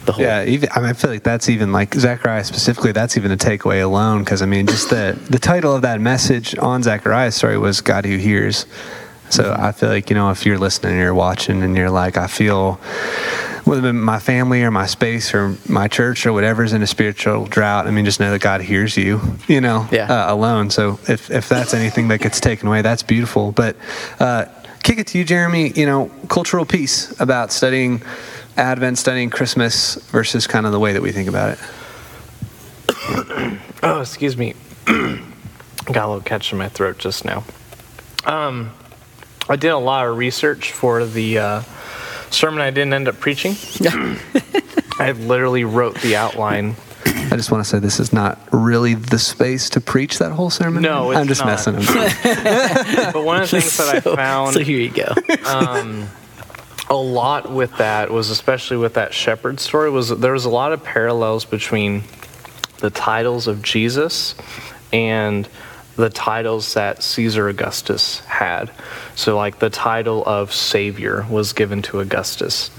the 0.06 0.12
whole. 0.14 0.26
Yeah, 0.26 0.44
even 0.46 0.70
I, 0.76 0.80
mean, 0.80 0.90
I 0.90 0.94
feel 0.94 1.10
like 1.12 1.24
that's 1.24 1.50
even 1.50 1.72
like 1.72 1.94
Zechariah 1.96 2.44
specifically. 2.44 2.92
That's 2.92 3.18
even 3.18 3.32
a 3.32 3.38
takeaway 3.38 3.82
alone 3.84 4.24
because 4.24 4.42
I 4.42 4.46
mean, 4.46 4.68
just 4.68 4.90
the 4.90 5.18
the 5.30 5.40
title 5.40 5.76
of 5.76 5.82
that 5.84 6.00
message 6.02 6.58
on 6.60 6.84
Zechariah's 6.84 7.36
story 7.36 7.58
was 7.58 7.82
"God 7.82 8.06
Who 8.06 8.18
Hears." 8.18 8.66
So 9.34 9.56
I 9.58 9.72
feel 9.72 9.90
like 9.90 10.10
you 10.12 10.16
know 10.16 10.30
if 10.30 10.46
you're 10.46 10.60
listening, 10.60 10.94
and 10.94 11.02
you're 11.02 11.14
watching, 11.14 11.64
and 11.64 11.76
you're 11.76 11.90
like, 11.90 12.18
I 12.18 12.28
feel 12.28 12.74
whether 13.66 13.90
it's 13.90 13.96
my 13.96 14.20
family 14.20 14.62
or 14.62 14.70
my 14.72 14.86
space 14.86 15.34
or 15.34 15.56
my 15.68 15.88
church 15.88 16.26
or 16.26 16.34
whatever's 16.34 16.74
in 16.74 16.82
a 16.84 16.88
spiritual 16.88 17.46
drought. 17.46 17.88
I 17.88 17.92
mean, 17.92 18.06
just 18.06 18.20
know 18.20 18.30
that 18.32 18.42
God 18.42 18.62
hears 18.62 18.96
you. 18.98 19.22
You 19.48 19.62
know, 19.62 19.88
Yeah. 19.92 20.12
uh, 20.12 20.34
alone. 20.34 20.70
So 20.70 21.00
if 21.08 21.32
if 21.32 21.50
that's 21.50 21.74
anything 21.74 22.10
that 22.10 22.20
gets 22.22 22.40
taken 22.40 22.68
away, 22.68 22.82
that's 22.84 23.02
beautiful. 23.04 23.52
But 23.52 23.76
uh, 24.20 24.46
kick 24.84 25.00
it 25.00 25.08
to 25.08 25.18
you, 25.18 25.24
Jeremy. 25.26 25.72
You 25.76 25.86
know, 25.88 26.12
cultural 26.30 26.66
piece 26.66 27.20
about 27.20 27.52
studying 27.52 28.02
Advent, 28.56 29.00
studying 29.00 29.32
Christmas 29.32 29.96
versus 30.12 30.46
kind 30.46 30.68
of 30.68 30.72
the 30.72 30.80
way 30.80 30.94
that 30.94 31.02
we 31.02 31.12
think 31.12 31.28
about 31.28 31.58
it. 31.58 31.60
Oh, 33.86 34.00
excuse 34.00 34.38
me. 34.38 34.54
Got 34.86 36.06
a 36.06 36.08
little 36.08 36.22
catch 36.22 36.54
in 36.54 36.58
my 36.58 36.70
throat 36.70 37.00
just 37.00 37.26
now. 37.26 37.44
Um, 38.24 38.72
I 39.50 39.56
did 39.56 39.70
a 39.70 39.78
lot 39.78 40.08
of 40.08 40.18
research 40.18 40.72
for 40.72 41.06
the 41.06 41.38
uh, 41.38 41.62
sermon 42.30 42.62
I 42.62 42.70
didn't 42.72 42.94
end 42.94 43.08
up 43.08 43.20
preaching. 43.20 43.56
I 45.00 45.12
literally 45.18 45.64
wrote 45.64 45.96
the 46.02 46.16
outline. 46.16 46.76
I 47.06 47.36
just 47.36 47.52
want 47.52 47.64
to 47.64 47.70
say 47.70 47.80
this 47.80 48.00
is 48.00 48.14
not 48.14 48.40
really 48.52 48.94
the 48.94 49.20
space 49.20 49.70
to 49.72 49.82
preach 49.82 50.20
that 50.20 50.32
whole 50.32 50.50
sermon. 50.50 50.82
No, 50.84 51.12
it's 51.12 51.20
I'm 51.20 51.28
just 51.28 51.42
not. 51.42 51.48
messing. 51.48 51.76
But 53.14 53.24
one 53.24 53.42
of 53.42 53.50
the 53.50 53.60
things 53.60 53.78
that 53.78 53.96
I 53.96 54.00
found 54.16 54.54
So 54.54 54.60
here 54.62 54.80
you 54.80 54.90
go. 54.90 55.14
a 56.90 56.96
lot 56.96 57.52
with 57.52 57.76
that 57.78 58.12
was 58.12 58.30
especially 58.30 58.78
with 58.78 58.94
that 58.96 59.14
shepherd 59.14 59.60
story 59.60 59.90
was 59.90 60.10
that 60.10 60.22
there 60.22 60.34
was 60.34 60.46
a 60.46 60.50
lot 60.50 60.74
of 60.74 60.84
parallels 60.84 61.44
between 61.46 62.04
the 62.80 62.90
titles 62.90 63.48
of 63.48 63.62
Jesus 63.62 64.36
and 64.92 65.48
the 65.96 66.10
titles 66.10 66.74
that 66.74 67.04
Caesar 67.04 67.48
Augustus 67.50 68.20
had. 68.22 68.72
So 69.16 69.38
like 69.38 69.60
the 69.60 69.70
title 69.70 70.24
of 70.26 70.54
savior 70.54 71.26
was 71.30 71.54
given 71.54 71.82
to 71.84 72.00
Augustus. 72.00 72.72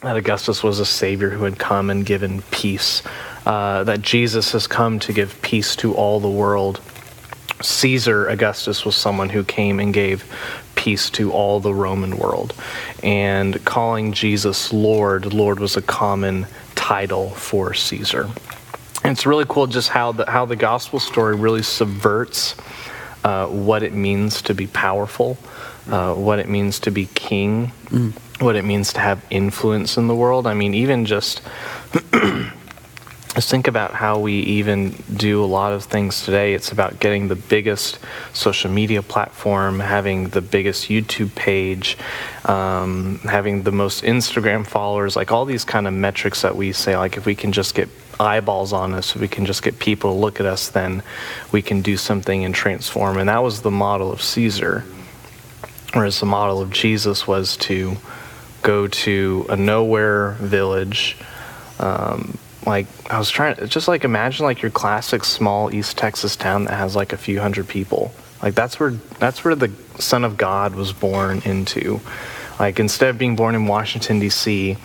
That 0.00 0.16
Augustus 0.16 0.62
was 0.62 0.78
a 0.80 0.86
savior 0.86 1.30
who 1.30 1.44
had 1.44 1.58
come 1.58 1.90
and 1.90 2.04
given 2.04 2.42
peace. 2.50 3.02
Uh, 3.44 3.84
that 3.84 4.02
Jesus 4.02 4.52
has 4.52 4.66
come 4.66 4.98
to 5.00 5.12
give 5.12 5.40
peace 5.42 5.76
to 5.76 5.94
all 5.94 6.20
the 6.20 6.30
world. 6.30 6.80
Caesar 7.62 8.26
Augustus 8.26 8.84
was 8.84 8.96
someone 8.96 9.28
who 9.30 9.44
came 9.44 9.80
and 9.80 9.94
gave 9.94 10.24
peace 10.74 11.10
to 11.10 11.32
all 11.32 11.60
the 11.60 11.74
Roman 11.74 12.18
world. 12.18 12.54
And 13.02 13.64
calling 13.64 14.12
Jesus 14.12 14.72
Lord, 14.72 15.32
Lord 15.32 15.58
was 15.58 15.76
a 15.76 15.82
common 15.82 16.46
title 16.74 17.30
for 17.30 17.74
Caesar. 17.74 18.28
And 19.06 19.16
it's 19.16 19.24
really 19.24 19.44
cool 19.48 19.68
just 19.68 19.88
how 19.88 20.12
the, 20.12 20.28
how 20.28 20.46
the 20.46 20.56
gospel 20.56 20.98
story 20.98 21.36
really 21.36 21.62
subverts 21.62 22.56
uh, 23.22 23.46
what 23.46 23.84
it 23.84 23.92
means 23.92 24.42
to 24.42 24.54
be 24.54 24.66
powerful, 24.66 25.38
uh, 25.88 26.14
what 26.14 26.40
it 26.40 26.48
means 26.48 26.80
to 26.80 26.90
be 26.90 27.06
king, 27.06 27.68
what 28.40 28.56
it 28.56 28.64
means 28.64 28.92
to 28.94 29.00
have 29.00 29.24
influence 29.30 29.96
in 29.96 30.08
the 30.08 30.14
world. 30.14 30.46
I 30.46 30.54
mean, 30.54 30.74
even 30.74 31.06
just 31.06 31.40
just 31.92 33.48
think 33.50 33.68
about 33.68 33.92
how 33.92 34.18
we 34.18 34.40
even 34.40 34.90
do 35.14 35.44
a 35.44 35.46
lot 35.46 35.72
of 35.72 35.84
things 35.84 36.24
today. 36.24 36.54
It's 36.54 36.72
about 36.72 36.98
getting 36.98 37.28
the 37.28 37.36
biggest 37.36 38.00
social 38.32 38.70
media 38.70 39.02
platform, 39.02 39.78
having 39.78 40.30
the 40.30 40.40
biggest 40.40 40.88
YouTube 40.88 41.34
page, 41.34 41.96
um, 42.44 43.20
having 43.24 43.62
the 43.62 43.72
most 43.72 44.02
Instagram 44.02 44.66
followers, 44.66 45.14
like 45.14 45.30
all 45.30 45.44
these 45.44 45.64
kind 45.64 45.86
of 45.86 45.94
metrics 45.94 46.42
that 46.42 46.56
we 46.56 46.72
say, 46.72 46.96
like 46.96 47.16
if 47.16 47.24
we 47.24 47.34
can 47.34 47.52
just 47.52 47.74
get 47.74 47.88
eyeballs 48.18 48.72
on 48.72 48.94
us, 48.94 49.14
if 49.14 49.20
we 49.20 49.28
can 49.28 49.46
just 49.46 49.62
get 49.62 49.78
people 49.78 50.12
to 50.12 50.18
look 50.18 50.40
at 50.40 50.46
us, 50.46 50.68
then 50.68 51.02
we 51.52 51.62
can 51.62 51.82
do 51.82 51.96
something 51.96 52.44
and 52.44 52.54
transform. 52.54 53.18
And 53.18 53.28
that 53.28 53.42
was 53.42 53.62
the 53.62 53.70
model 53.70 54.12
of 54.12 54.22
Caesar. 54.22 54.84
Whereas 55.92 56.20
the 56.20 56.26
model 56.26 56.60
of 56.60 56.70
Jesus 56.70 57.26
was 57.26 57.56
to 57.58 57.96
go 58.62 58.88
to 58.88 59.46
a 59.48 59.56
nowhere 59.56 60.32
village. 60.32 61.16
Um, 61.78 62.38
like 62.66 62.86
I 63.10 63.18
was 63.18 63.30
trying 63.30 63.54
to 63.56 63.66
just 63.66 63.86
like 63.86 64.04
imagine 64.04 64.44
like 64.44 64.60
your 64.60 64.72
classic 64.72 65.24
small 65.24 65.72
East 65.72 65.96
Texas 65.96 66.36
town 66.36 66.64
that 66.64 66.74
has 66.74 66.96
like 66.96 67.12
a 67.12 67.16
few 67.16 67.40
hundred 67.40 67.68
people. 67.68 68.12
Like 68.42 68.54
that's 68.54 68.78
where 68.80 68.90
that's 68.90 69.44
where 69.44 69.54
the 69.54 69.70
Son 69.98 70.24
of 70.24 70.36
God 70.36 70.74
was 70.74 70.92
born 70.92 71.42
into. 71.44 72.00
Like 72.58 72.80
instead 72.80 73.10
of 73.10 73.18
being 73.18 73.36
born 73.36 73.54
in 73.54 73.66
Washington 73.66 74.18
D.C., 74.18 74.76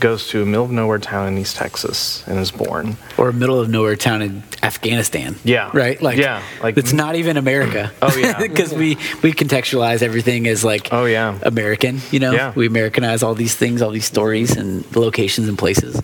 goes 0.00 0.28
to 0.28 0.42
a 0.42 0.46
middle 0.46 0.64
of 0.64 0.70
nowhere 0.70 0.98
town 0.98 1.28
in 1.28 1.38
East 1.38 1.56
Texas 1.56 2.22
and 2.26 2.38
is 2.38 2.50
born. 2.50 2.96
or 3.16 3.28
a 3.28 3.32
middle 3.32 3.58
of 3.60 3.68
nowhere 3.68 3.96
town 3.96 4.22
in 4.22 4.42
Afghanistan. 4.62 5.36
Yeah. 5.44 5.70
Right? 5.72 6.00
Like 6.00 6.18
Yeah, 6.18 6.42
like- 6.62 6.76
it's 6.76 6.92
not 6.92 7.16
even 7.16 7.36
America. 7.36 7.92
Oh, 8.02 8.16
yeah. 8.16 8.38
Because 8.48 8.72
we 8.72 8.96
we 9.22 9.32
contextualize 9.32 10.02
everything 10.02 10.46
as 10.48 10.64
like 10.64 10.88
Oh, 10.92 11.04
yeah. 11.06 11.38
American, 11.42 12.00
you 12.10 12.20
know? 12.20 12.32
Yeah. 12.32 12.52
We 12.54 12.66
Americanize 12.66 13.22
all 13.22 13.34
these 13.34 13.54
things, 13.54 13.82
all 13.82 13.90
these 13.90 14.06
stories 14.06 14.56
and 14.56 14.84
locations 14.96 15.48
and 15.48 15.56
places. 15.58 16.00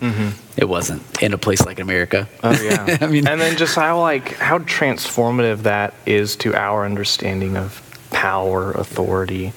It 0.57 0.65
wasn't 0.69 1.01
in 1.21 1.33
a 1.33 1.37
place 1.37 1.65
like 1.65 1.79
America. 1.79 2.27
Mm-hmm. 2.41 2.47
Oh 2.47 2.61
yeah. 2.91 2.97
I 3.05 3.07
mean 3.07 3.27
and 3.27 3.39
then 3.41 3.57
just 3.57 3.75
how 3.75 3.99
like 3.99 4.35
how 4.37 4.59
transformative 4.59 5.63
that 5.63 5.93
is 6.05 6.35
to 6.37 6.53
our 6.55 6.85
understanding 6.85 7.57
of 7.57 7.81
power, 8.11 8.71
authority. 8.71 9.51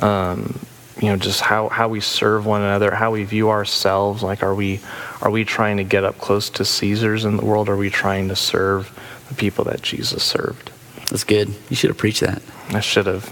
Um, 0.00 0.58
you 1.04 1.10
know, 1.10 1.16
just 1.16 1.42
how, 1.42 1.68
how 1.68 1.88
we 1.88 2.00
serve 2.00 2.46
one 2.46 2.62
another, 2.62 2.90
how 2.94 3.10
we 3.10 3.24
view 3.24 3.50
ourselves. 3.50 4.22
Like, 4.22 4.42
are 4.42 4.54
we 4.54 4.80
are 5.20 5.30
we 5.30 5.44
trying 5.44 5.76
to 5.76 5.84
get 5.84 6.04
up 6.04 6.18
close 6.18 6.48
to 6.50 6.64
Caesars 6.64 7.24
in 7.24 7.36
the 7.36 7.44
world? 7.44 7.68
Are 7.68 7.76
we 7.76 7.90
trying 7.90 8.28
to 8.28 8.36
serve 8.36 8.90
the 9.28 9.34
people 9.34 9.64
that 9.64 9.82
Jesus 9.82 10.22
served? 10.22 10.70
that's 11.10 11.24
good. 11.24 11.54
You 11.68 11.76
should 11.76 11.90
have 11.90 11.98
preached 11.98 12.22
that. 12.22 12.40
I 12.70 12.80
should 12.80 13.06
have. 13.06 13.24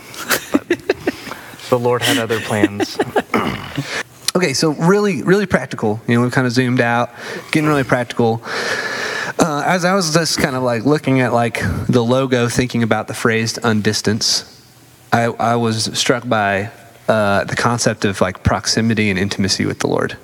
But 0.52 0.68
the 1.70 1.78
Lord 1.78 2.02
had 2.02 2.18
other 2.18 2.40
plans. 2.40 2.98
Okay, 4.34 4.54
so 4.54 4.70
really, 4.70 5.22
really 5.22 5.44
practical. 5.44 6.00
You 6.08 6.14
know, 6.14 6.22
we've 6.22 6.32
kind 6.32 6.46
of 6.46 6.54
zoomed 6.54 6.80
out, 6.80 7.10
getting 7.50 7.68
really 7.68 7.84
practical. 7.84 8.42
Uh, 9.38 9.62
as 9.66 9.84
I 9.84 9.94
was 9.94 10.14
just 10.14 10.38
kind 10.38 10.56
of 10.56 10.62
like 10.62 10.86
looking 10.86 11.20
at 11.20 11.34
like 11.34 11.60
the 11.86 12.02
logo, 12.02 12.48
thinking 12.48 12.82
about 12.82 13.08
the 13.08 13.14
phrase 13.14 13.58
"undistance," 13.62 14.48
I, 15.12 15.24
I 15.24 15.56
was 15.56 15.96
struck 15.98 16.26
by 16.26 16.70
uh, 17.08 17.44
the 17.44 17.56
concept 17.56 18.04
of 18.04 18.20
like 18.20 18.42
proximity 18.42 19.10
and 19.10 19.18
intimacy 19.18 19.66
with 19.66 19.80
the 19.80 19.88
Lord. 19.88 20.16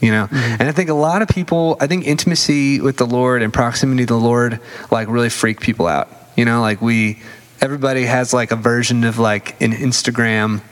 You 0.00 0.12
know, 0.12 0.28
and 0.32 0.62
I 0.62 0.72
think 0.72 0.88
a 0.88 0.94
lot 0.94 1.20
of 1.20 1.28
people, 1.28 1.76
I 1.78 1.86
think 1.86 2.06
intimacy 2.06 2.80
with 2.80 2.96
the 2.96 3.06
Lord 3.06 3.42
and 3.42 3.52
proximity 3.52 4.06
to 4.06 4.14
the 4.14 4.18
Lord, 4.18 4.58
like 4.90 5.08
really 5.08 5.28
freak 5.28 5.60
people 5.60 5.86
out. 5.86 6.08
You 6.36 6.46
know, 6.46 6.62
like 6.62 6.80
we, 6.80 7.20
everybody 7.60 8.04
has 8.04 8.32
like 8.32 8.50
a 8.50 8.56
version 8.56 9.04
of 9.04 9.18
like 9.18 9.60
an 9.60 9.72
Instagram 9.72 10.62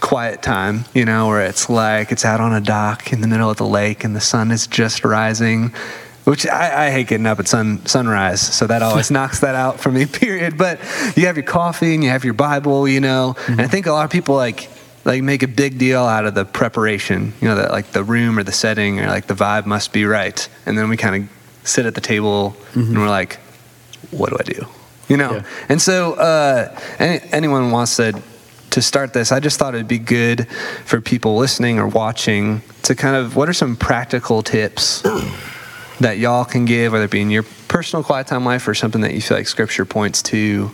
quiet 0.00 0.42
time, 0.42 0.84
you 0.94 1.04
know, 1.04 1.28
where 1.28 1.44
it's 1.46 1.68
like 1.68 2.12
it's 2.12 2.24
out 2.24 2.40
on 2.40 2.52
a 2.52 2.60
dock 2.60 3.12
in 3.12 3.22
the 3.22 3.26
middle 3.26 3.50
of 3.50 3.56
the 3.56 3.66
lake 3.66 4.04
and 4.04 4.14
the 4.14 4.20
sun 4.20 4.50
is 4.50 4.66
just 4.66 5.04
rising. 5.04 5.72
Which 6.24 6.46
I, 6.46 6.86
I 6.86 6.90
hate 6.90 7.08
getting 7.08 7.26
up 7.26 7.38
at 7.38 7.46
sun 7.46 7.84
sunrise, 7.86 8.40
so 8.40 8.66
that 8.66 8.82
always 8.82 9.10
knocks 9.16 9.40
that 9.40 9.54
out 9.54 9.78
for 9.78 9.90
me. 9.90 10.06
Period. 10.24 10.56
But 10.56 10.80
you 11.16 11.26
have 11.26 11.36
your 11.36 11.44
coffee 11.44 11.94
and 11.94 12.02
you 12.02 12.10
have 12.10 12.24
your 12.24 12.34
Bible, 12.34 12.88
you 12.88 13.00
know. 13.00 13.36
And 13.46 13.60
I 13.60 13.66
think 13.66 13.86
a 13.86 13.92
lot 13.92 14.04
of 14.04 14.10
people 14.10 14.34
like 14.34 14.70
like 15.04 15.22
make 15.22 15.42
a 15.42 15.48
big 15.48 15.78
deal 15.78 16.02
out 16.02 16.24
of 16.24 16.34
the 16.34 16.44
preparation, 16.44 17.34
you 17.40 17.48
know, 17.48 17.56
that 17.56 17.70
like 17.70 17.92
the 17.92 18.02
room 18.02 18.38
or 18.38 18.42
the 18.42 18.52
setting 18.52 19.00
or 19.00 19.06
like 19.06 19.26
the 19.26 19.34
vibe 19.34 19.66
must 19.66 19.92
be 19.92 20.06
right. 20.06 20.48
And 20.66 20.78
then 20.78 20.88
we 20.88 20.96
kind 20.96 21.24
of 21.24 21.68
sit 21.68 21.86
at 21.86 21.94
the 21.94 22.00
table 22.00 22.56
and 22.74 22.98
we're 22.98 23.08
like, 23.08 23.38
what 24.10 24.30
do 24.30 24.36
I 24.38 24.42
do? 24.42 24.66
You 25.08 25.18
know? 25.18 25.32
Yeah. 25.32 25.42
And 25.68 25.82
so, 25.82 26.14
uh, 26.14 26.80
any, 26.98 27.20
anyone 27.32 27.70
wants 27.70 27.96
to 27.96 28.20
to 28.70 28.82
start 28.82 29.12
this, 29.12 29.30
I 29.30 29.38
just 29.38 29.56
thought 29.56 29.74
it'd 29.74 29.86
be 29.86 30.00
good 30.00 30.48
for 30.84 31.00
people 31.00 31.36
listening 31.36 31.78
or 31.78 31.86
watching 31.86 32.60
to 32.82 32.96
kind 32.96 33.14
of 33.14 33.36
what 33.36 33.48
are 33.48 33.52
some 33.52 33.76
practical 33.76 34.42
tips 34.42 35.04
that 36.00 36.18
y'all 36.18 36.44
can 36.44 36.64
give, 36.64 36.92
whether 36.92 37.04
it 37.04 37.10
be 37.10 37.20
in 37.20 37.30
your 37.30 37.44
personal 37.68 38.02
quiet 38.02 38.26
time 38.26 38.44
life 38.44 38.66
or 38.66 38.74
something 38.74 39.00
that 39.02 39.14
you 39.14 39.20
feel 39.20 39.36
like 39.36 39.46
Scripture 39.46 39.84
points 39.84 40.22
to, 40.22 40.70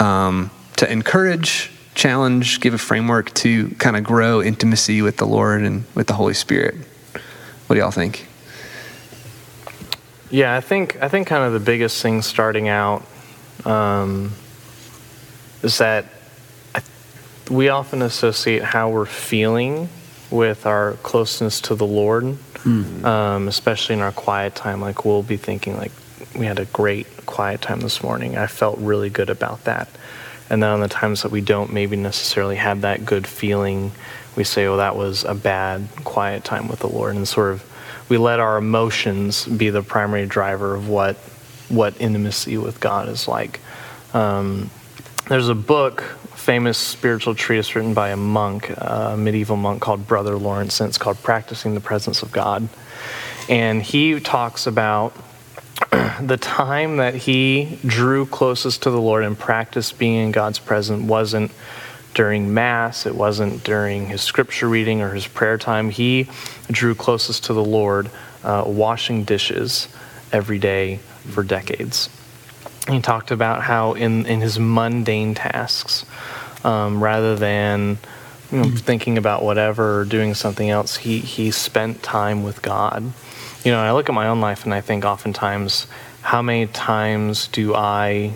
um, 0.00 0.50
to 0.76 0.90
encourage, 0.90 1.70
challenge, 1.94 2.60
give 2.60 2.74
a 2.74 2.78
framework 2.78 3.32
to 3.34 3.70
kind 3.76 3.96
of 3.96 4.04
grow 4.04 4.42
intimacy 4.42 5.02
with 5.02 5.16
the 5.16 5.26
Lord 5.26 5.62
and 5.62 5.84
with 5.94 6.06
the 6.06 6.14
Holy 6.14 6.34
Spirit. 6.34 6.74
What 7.66 7.74
do 7.74 7.80
y'all 7.80 7.90
think? 7.90 8.26
Yeah, 10.30 10.54
I 10.54 10.60
think 10.60 11.00
I 11.02 11.08
think 11.08 11.26
kind 11.26 11.44
of 11.44 11.54
the 11.54 11.60
biggest 11.60 12.02
thing 12.02 12.20
starting 12.20 12.68
out 12.68 13.02
um, 13.64 14.32
is 15.62 15.78
that 15.78 16.04
we 17.50 17.68
often 17.70 18.02
associate 18.02 18.62
how 18.62 18.90
we're 18.90 19.06
feeling 19.06 19.88
with 20.30 20.66
our 20.66 20.94
closeness 21.02 21.60
to 21.62 21.74
the 21.74 21.86
Lord, 21.86 22.36
um, 22.66 23.48
especially 23.48 23.94
in 23.94 24.00
our 24.00 24.12
quiet 24.12 24.54
time. 24.54 24.80
Like 24.80 25.04
we'll 25.04 25.22
be 25.22 25.36
thinking, 25.36 25.76
like 25.76 25.92
we 26.36 26.46
had 26.46 26.58
a 26.58 26.64
great 26.66 27.06
quiet 27.26 27.60
time 27.60 27.80
this 27.80 28.02
morning. 28.02 28.36
I 28.36 28.46
felt 28.46 28.78
really 28.78 29.10
good 29.10 29.30
about 29.30 29.64
that. 29.64 29.88
And 30.50 30.62
then 30.62 30.70
on 30.70 30.80
the 30.80 30.88
times 30.88 31.22
that 31.22 31.30
we 31.30 31.40
don't 31.40 31.72
maybe 31.72 31.96
necessarily 31.96 32.56
have 32.56 32.80
that 32.82 33.04
good 33.04 33.26
feeling, 33.26 33.92
we 34.36 34.44
say, 34.44 34.66
"Oh, 34.66 34.78
that 34.78 34.96
was 34.96 35.24
a 35.24 35.34
bad 35.34 35.88
quiet 36.04 36.44
time 36.44 36.68
with 36.68 36.80
the 36.80 36.88
Lord," 36.88 37.16
and 37.16 37.28
sort 37.28 37.52
of 37.52 37.64
we 38.08 38.16
let 38.16 38.40
our 38.40 38.56
emotions 38.56 39.44
be 39.44 39.70
the 39.70 39.82
primary 39.82 40.26
driver 40.26 40.74
of 40.74 40.88
what 40.88 41.16
what 41.68 42.00
intimacy 42.00 42.56
with 42.56 42.80
God 42.80 43.08
is 43.08 43.28
like. 43.28 43.60
Um, 44.14 44.70
there's 45.28 45.50
a 45.50 45.54
book, 45.54 46.17
famous 46.48 46.78
spiritual 46.78 47.34
treatise 47.34 47.76
written 47.76 47.92
by 47.92 48.08
a 48.08 48.16
monk, 48.16 48.72
a 48.78 49.14
medieval 49.18 49.54
monk 49.54 49.82
called 49.82 50.06
Brother 50.06 50.38
Lawrence, 50.38 50.80
and 50.80 50.88
it's 50.88 50.96
called 50.96 51.22
Practicing 51.22 51.74
the 51.74 51.80
Presence 51.80 52.22
of 52.22 52.32
God. 52.32 52.70
And 53.50 53.82
he 53.82 54.18
talks 54.18 54.66
about 54.66 55.14
the 56.22 56.38
time 56.40 56.96
that 56.96 57.14
he 57.14 57.78
drew 57.84 58.24
closest 58.24 58.84
to 58.84 58.90
the 58.90 58.98
Lord 58.98 59.24
and 59.24 59.38
practiced 59.38 59.98
being 59.98 60.24
in 60.24 60.32
God's 60.32 60.58
presence 60.58 61.06
wasn't 61.06 61.52
during 62.14 62.54
Mass, 62.54 63.04
it 63.04 63.14
wasn't 63.14 63.62
during 63.62 64.06
his 64.06 64.22
scripture 64.22 64.70
reading 64.70 65.02
or 65.02 65.12
his 65.12 65.26
prayer 65.26 65.58
time. 65.58 65.90
He 65.90 66.30
drew 66.70 66.94
closest 66.94 67.44
to 67.44 67.52
the 67.52 67.62
Lord 67.62 68.10
uh, 68.42 68.64
washing 68.66 69.24
dishes 69.24 69.86
every 70.32 70.58
day 70.58 71.00
for 71.28 71.42
decades. 71.42 72.08
He 72.88 73.02
talked 73.02 73.30
about 73.30 73.60
how 73.60 73.92
in, 73.92 74.24
in 74.24 74.40
his 74.40 74.58
mundane 74.58 75.34
tasks, 75.34 76.06
um, 76.68 77.02
rather 77.02 77.34
than 77.34 77.96
you 78.52 78.58
know, 78.58 78.70
thinking 78.70 79.16
about 79.16 79.42
whatever 79.42 80.00
or 80.00 80.04
doing 80.04 80.34
something 80.34 80.68
else, 80.68 80.98
he, 80.98 81.18
he 81.18 81.50
spent 81.50 82.02
time 82.02 82.42
with 82.42 82.60
God. 82.60 83.02
You 83.64 83.72
know, 83.72 83.78
I 83.78 83.92
look 83.92 84.10
at 84.10 84.14
my 84.14 84.28
own 84.28 84.42
life 84.42 84.64
and 84.64 84.74
I 84.74 84.82
think 84.82 85.04
oftentimes, 85.04 85.86
how 86.20 86.42
many 86.42 86.66
times 86.66 87.48
do 87.48 87.74
I 87.74 88.34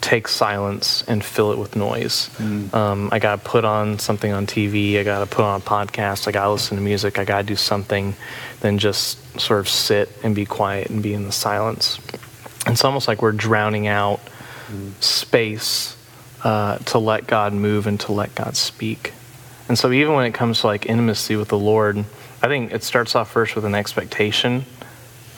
take 0.00 0.28
silence 0.28 1.02
and 1.08 1.24
fill 1.24 1.50
it 1.52 1.58
with 1.58 1.74
noise? 1.74 2.30
Um, 2.72 3.08
I 3.10 3.18
got 3.18 3.42
to 3.42 3.50
put 3.50 3.64
on 3.64 3.98
something 3.98 4.32
on 4.32 4.46
TV, 4.46 4.98
I 4.98 5.02
got 5.02 5.20
to 5.20 5.26
put 5.26 5.44
on 5.44 5.60
a 5.60 5.64
podcast, 5.64 6.28
I 6.28 6.30
got 6.30 6.44
to 6.44 6.52
listen 6.52 6.76
to 6.76 6.82
music, 6.82 7.18
I 7.18 7.24
got 7.24 7.38
to 7.38 7.44
do 7.44 7.56
something 7.56 8.14
than 8.60 8.78
just 8.78 9.40
sort 9.40 9.58
of 9.58 9.68
sit 9.68 10.08
and 10.22 10.36
be 10.36 10.44
quiet 10.44 10.88
and 10.88 11.02
be 11.02 11.14
in 11.14 11.24
the 11.24 11.32
silence. 11.32 11.98
It's 12.66 12.84
almost 12.84 13.08
like 13.08 13.22
we're 13.22 13.32
drowning 13.32 13.88
out 13.88 14.20
space 15.00 15.91
uh, 16.44 16.78
to 16.78 16.98
let 16.98 17.26
God 17.26 17.52
move 17.52 17.86
and 17.86 17.98
to 18.00 18.12
let 18.12 18.34
God 18.34 18.56
speak. 18.56 19.12
And 19.68 19.78
so, 19.78 19.90
even 19.92 20.14
when 20.14 20.26
it 20.26 20.32
comes 20.34 20.60
to 20.60 20.66
like 20.66 20.86
intimacy 20.86 21.36
with 21.36 21.48
the 21.48 21.58
Lord, 21.58 22.04
I 22.42 22.48
think 22.48 22.72
it 22.72 22.82
starts 22.82 23.14
off 23.14 23.30
first 23.30 23.54
with 23.54 23.64
an 23.64 23.74
expectation 23.74 24.64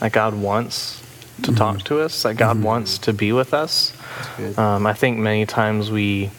that 0.01 0.13
God 0.13 0.35
wants 0.35 1.03
to 1.43 1.55
talk 1.55 1.83
to 1.85 2.01
us, 2.01 2.23
that 2.23 2.37
God 2.37 2.63
wants 2.63 2.99
to 2.99 3.13
be 3.13 3.33
with 3.33 3.53
us. 3.53 3.93
Um, 4.57 4.87
I 4.87 4.93
think 4.93 5.19
many 5.19 5.47
times 5.47 5.91
we 5.91 6.31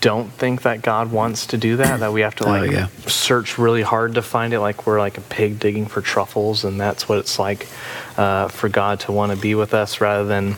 don't 0.00 0.30
think 0.32 0.62
that 0.62 0.82
God 0.82 1.12
wants 1.12 1.46
to 1.48 1.56
do 1.58 1.76
that, 1.76 2.00
that 2.00 2.12
we 2.12 2.22
have 2.22 2.34
to 2.36 2.44
Oh, 2.44 2.50
like 2.50 2.70
yeah. 2.70 2.88
search 3.06 3.58
really 3.58 3.82
hard 3.82 4.14
to 4.14 4.22
find 4.22 4.52
it, 4.52 4.60
like 4.60 4.86
we're 4.86 4.98
like 4.98 5.18
a 5.18 5.22
pig 5.22 5.58
digging 5.60 5.86
for 5.86 6.00
truffles, 6.00 6.64
and 6.64 6.80
that's 6.80 7.08
what 7.08 7.18
it's 7.18 7.38
like 7.38 7.68
uh, 8.16 8.48
for 8.48 8.68
God 8.68 9.00
to 9.00 9.12
want 9.12 9.32
to 9.32 9.38
be 9.38 9.54
with 9.54 9.74
us 9.74 10.00
rather 10.00 10.24
than 10.26 10.56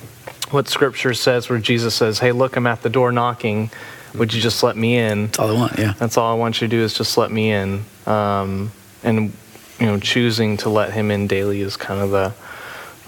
what 0.51 0.69
scripture 0.69 1.15
says, 1.15 1.49
where 1.49 1.59
Jesus 1.59 1.95
says, 1.95 2.19
Hey, 2.19 2.33
look, 2.33 2.57
I'm 2.57 2.67
at 2.67 2.83
the 2.83 2.91
door 2.91 3.13
knocking. 3.13 3.71
Would 4.15 4.35
you 4.35 4.41
just 4.41 4.63
let 4.63 4.77
me 4.77 4.97
in? 4.97 5.27
That's 5.27 5.39
all 5.39 5.51
I 5.51 5.53
want. 5.53 5.79
Yeah. 5.79 5.95
That's 5.99 6.17
all 6.17 6.33
I 6.33 6.37
want 6.37 6.61
you 6.61 6.67
to 6.67 6.77
do 6.77 6.83
is 6.83 6.95
just 6.95 7.17
let 7.17 7.31
me 7.31 7.53
in. 7.53 7.85
Um, 8.07 8.73
and 9.03 9.33
you 9.79 9.87
know, 9.87 9.99
choosing 9.99 10.57
to 10.59 10.69
let 10.69 10.93
him 10.93 11.11
in 11.11 11.27
daily 11.27 11.61
is 11.61 11.77
kind 11.77 12.01
of 12.01 12.11
the 12.11 12.35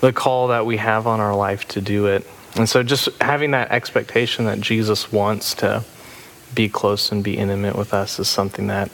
the 0.01 0.13
call 0.13 0.49
that 0.49 0.67
we 0.67 0.79
have 0.79 1.07
on 1.07 1.21
our 1.21 1.35
life 1.35 1.67
to 1.69 1.81
do 1.81 2.07
it. 2.07 2.27
And 2.57 2.69
so 2.69 2.83
just 2.83 3.09
having 3.21 3.53
that 3.53 3.71
expectation 3.71 4.47
that 4.47 4.61
Jesus 4.61 5.13
wants 5.13 5.55
to 5.57 5.85
be 6.55 6.69
close 6.69 7.13
and 7.13 7.23
be 7.23 7.37
intimate 7.37 7.77
with 7.77 7.95
us 7.95 8.19
is 8.19 8.29
something 8.29 8.67
that 8.67 8.91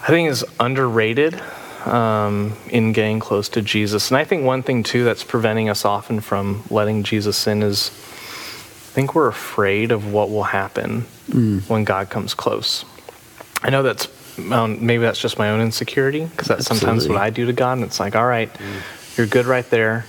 I 0.00 0.06
think 0.06 0.30
is 0.30 0.44
underrated 0.58 1.40
um, 1.86 2.56
in 2.70 2.92
getting 2.92 3.20
close 3.20 3.48
to 3.50 3.62
Jesus. 3.62 4.10
And 4.10 4.18
I 4.18 4.24
think 4.24 4.44
one 4.44 4.62
thing 4.62 4.82
too 4.82 5.04
that's 5.04 5.24
preventing 5.24 5.68
us 5.68 5.84
often 5.84 6.20
from 6.20 6.62
letting 6.70 7.02
Jesus 7.02 7.46
in 7.46 7.62
is 7.62 7.88
I 7.88 9.00
think 9.00 9.14
we're 9.14 9.28
afraid 9.28 9.92
of 9.92 10.12
what 10.12 10.30
will 10.30 10.44
happen 10.44 11.02
when 11.68 11.84
God 11.84 12.10
comes 12.10 12.34
close. 12.34 12.84
I 13.62 13.70
know 13.70 13.82
that's 13.82 14.08
um, 14.50 14.84
maybe 14.84 15.02
that's 15.02 15.20
just 15.20 15.38
my 15.38 15.50
own 15.50 15.60
insecurity 15.60 16.24
because 16.24 16.48
that's 16.48 16.66
sometimes 16.66 17.08
what 17.08 17.18
I 17.18 17.30
do 17.30 17.46
to 17.46 17.52
God, 17.52 17.74
and 17.74 17.84
it's 17.84 18.00
like, 18.00 18.16
all 18.16 18.26
right, 18.26 18.50
you're 19.16 19.26
good 19.26 19.46
right 19.46 19.68
there. 19.70 20.06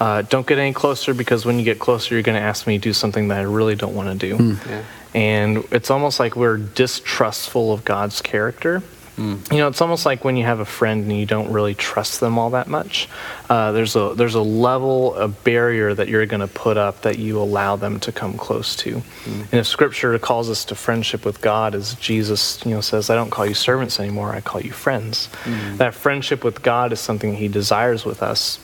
Uh, 0.00 0.22
don't 0.22 0.46
get 0.46 0.58
any 0.58 0.72
closer 0.72 1.14
because 1.14 1.44
when 1.44 1.58
you 1.58 1.64
get 1.64 1.78
closer, 1.80 2.14
you're 2.14 2.22
going 2.22 2.38
to 2.38 2.42
ask 2.42 2.66
me 2.66 2.78
to 2.78 2.82
do 2.82 2.92
something 2.92 3.28
that 3.28 3.38
I 3.38 3.42
really 3.42 3.74
don't 3.74 3.94
want 3.94 4.20
to 4.20 4.36
do. 4.36 4.56
Yeah. 4.68 4.84
And 5.14 5.64
it's 5.72 5.90
almost 5.90 6.20
like 6.20 6.36
we're 6.36 6.58
distrustful 6.58 7.72
of 7.72 7.84
God's 7.84 8.22
character. 8.22 8.82
Mm. 9.18 9.50
You 9.50 9.58
know, 9.58 9.66
it's 9.66 9.80
almost 9.80 10.06
like 10.06 10.24
when 10.24 10.36
you 10.36 10.44
have 10.44 10.60
a 10.60 10.64
friend 10.64 11.02
and 11.02 11.18
you 11.18 11.26
don't 11.26 11.50
really 11.50 11.74
trust 11.74 12.20
them 12.20 12.38
all 12.38 12.50
that 12.50 12.68
much. 12.68 13.08
Uh, 13.50 13.72
there's 13.72 13.96
a 13.96 14.14
there's 14.14 14.36
a 14.36 14.42
level, 14.42 15.14
a 15.16 15.26
barrier 15.26 15.92
that 15.92 16.06
you're 16.08 16.24
going 16.26 16.40
to 16.40 16.46
put 16.46 16.76
up 16.76 17.02
that 17.02 17.18
you 17.18 17.40
allow 17.40 17.74
them 17.74 17.98
to 18.00 18.12
come 18.12 18.38
close 18.38 18.76
to. 18.76 19.02
Mm. 19.24 19.40
And 19.40 19.54
if 19.54 19.66
Scripture 19.66 20.16
calls 20.20 20.48
us 20.48 20.64
to 20.66 20.76
friendship 20.76 21.24
with 21.24 21.40
God, 21.40 21.74
as 21.74 21.94
Jesus, 21.94 22.64
you 22.64 22.70
know, 22.70 22.80
says, 22.80 23.10
"I 23.10 23.16
don't 23.16 23.30
call 23.30 23.44
you 23.44 23.54
servants 23.54 23.98
anymore; 23.98 24.30
I 24.30 24.40
call 24.40 24.60
you 24.60 24.72
friends." 24.72 25.28
Mm. 25.44 25.78
That 25.78 25.94
friendship 25.94 26.44
with 26.44 26.62
God 26.62 26.92
is 26.92 27.00
something 27.00 27.34
He 27.34 27.48
desires 27.48 28.04
with 28.04 28.22
us, 28.22 28.60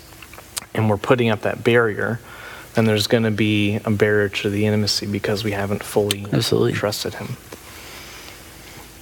and 0.72 0.88
we're 0.88 0.96
putting 0.96 1.30
up 1.30 1.42
that 1.42 1.64
barrier. 1.64 2.20
Then 2.74 2.84
there's 2.84 3.06
going 3.08 3.24
to 3.24 3.30
be 3.30 3.80
a 3.84 3.90
barrier 3.90 4.28
to 4.28 4.50
the 4.50 4.66
intimacy 4.66 5.06
because 5.06 5.44
we 5.44 5.52
haven't 5.52 5.82
fully 5.82 6.26
Absolutely. 6.32 6.72
trusted 6.72 7.14
Him. 7.14 7.36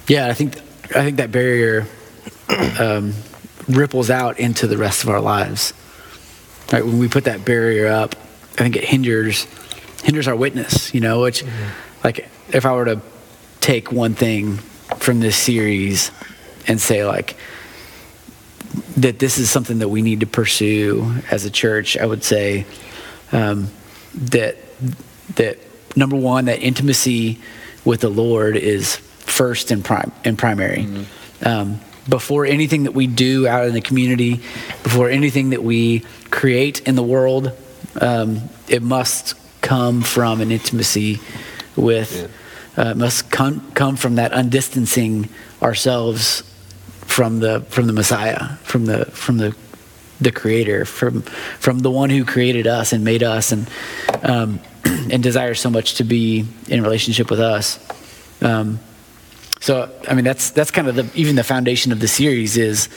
Yeah, 0.07 0.27
I 0.27 0.33
think 0.33 0.57
I 0.95 1.03
think 1.03 1.17
that 1.17 1.31
barrier 1.31 1.87
um, 2.79 3.13
ripples 3.67 4.09
out 4.09 4.39
into 4.39 4.67
the 4.67 4.77
rest 4.77 5.03
of 5.03 5.09
our 5.09 5.21
lives. 5.21 5.73
Right 6.71 6.85
when 6.85 6.99
we 6.99 7.07
put 7.07 7.25
that 7.25 7.43
barrier 7.45 7.87
up, 7.87 8.15
I 8.15 8.63
think 8.63 8.75
it 8.75 8.83
hinders 8.83 9.45
hinders 10.03 10.27
our 10.27 10.35
witness. 10.35 10.93
You 10.93 11.01
know, 11.01 11.21
which 11.21 11.43
like 12.03 12.29
if 12.51 12.65
I 12.65 12.73
were 12.73 12.85
to 12.85 13.01
take 13.59 13.91
one 13.91 14.13
thing 14.13 14.57
from 14.97 15.19
this 15.19 15.35
series 15.35 16.11
and 16.67 16.79
say 16.79 17.05
like 17.05 17.35
that 18.97 19.19
this 19.19 19.37
is 19.37 19.49
something 19.49 19.79
that 19.79 19.89
we 19.89 20.01
need 20.01 20.19
to 20.19 20.27
pursue 20.27 21.15
as 21.31 21.45
a 21.45 21.51
church, 21.51 21.97
I 21.97 22.05
would 22.05 22.23
say 22.23 22.65
um, 23.31 23.69
that 24.13 24.57
that 25.35 25.57
number 25.95 26.15
one, 26.15 26.45
that 26.45 26.61
intimacy 26.61 27.39
with 27.85 28.01
the 28.01 28.09
Lord 28.09 28.55
is 28.55 28.99
first 29.25 29.71
and 29.71 29.83
prime 29.83 30.11
and 30.23 30.37
primary. 30.37 30.87
Um, 31.43 31.79
before 32.07 32.45
anything 32.45 32.83
that 32.83 32.93
we 32.93 33.07
do 33.07 33.47
out 33.47 33.65
in 33.67 33.73
the 33.73 33.81
community, 33.81 34.35
before 34.83 35.09
anything 35.09 35.51
that 35.51 35.63
we 35.63 36.03
create 36.31 36.81
in 36.87 36.95
the 36.95 37.03
world, 37.03 37.51
um, 38.01 38.49
it 38.67 38.81
must 38.81 39.35
come 39.61 40.01
from 40.01 40.41
an 40.41 40.51
intimacy 40.51 41.19
with. 41.75 42.31
Uh, 42.75 42.95
must 42.95 43.29
come 43.29 43.71
come 43.73 43.95
from 43.95 44.15
that 44.15 44.31
undistancing 44.33 45.29
ourselves 45.61 46.41
from 47.05 47.39
the 47.39 47.61
from 47.69 47.85
the 47.85 47.93
Messiah, 47.93 48.55
from 48.63 48.85
the 48.85 49.05
from 49.05 49.37
the 49.37 49.55
the 50.19 50.31
Creator, 50.31 50.85
from 50.85 51.21
from 51.21 51.79
the 51.79 51.91
one 51.91 52.09
who 52.09 52.25
created 52.25 52.65
us 52.65 52.91
and 52.91 53.03
made 53.03 53.21
us, 53.21 53.51
and 53.51 53.69
um, 54.23 54.59
and 54.85 55.21
desires 55.21 55.59
so 55.59 55.69
much 55.69 55.95
to 55.95 56.03
be 56.03 56.45
in 56.67 56.81
relationship 56.81 57.29
with 57.29 57.39
us. 57.39 57.79
Um, 58.41 58.79
so 59.63 59.89
I 60.09 60.13
mean, 60.13 60.25
that's 60.25 60.49
that's 60.49 60.71
kind 60.71 60.89
of 60.89 60.95
the 60.95 61.09
even 61.15 61.37
the 61.37 61.43
foundation 61.43 61.93
of 61.93 62.01
the 62.01 62.07
series 62.09 62.57
is 62.57 62.89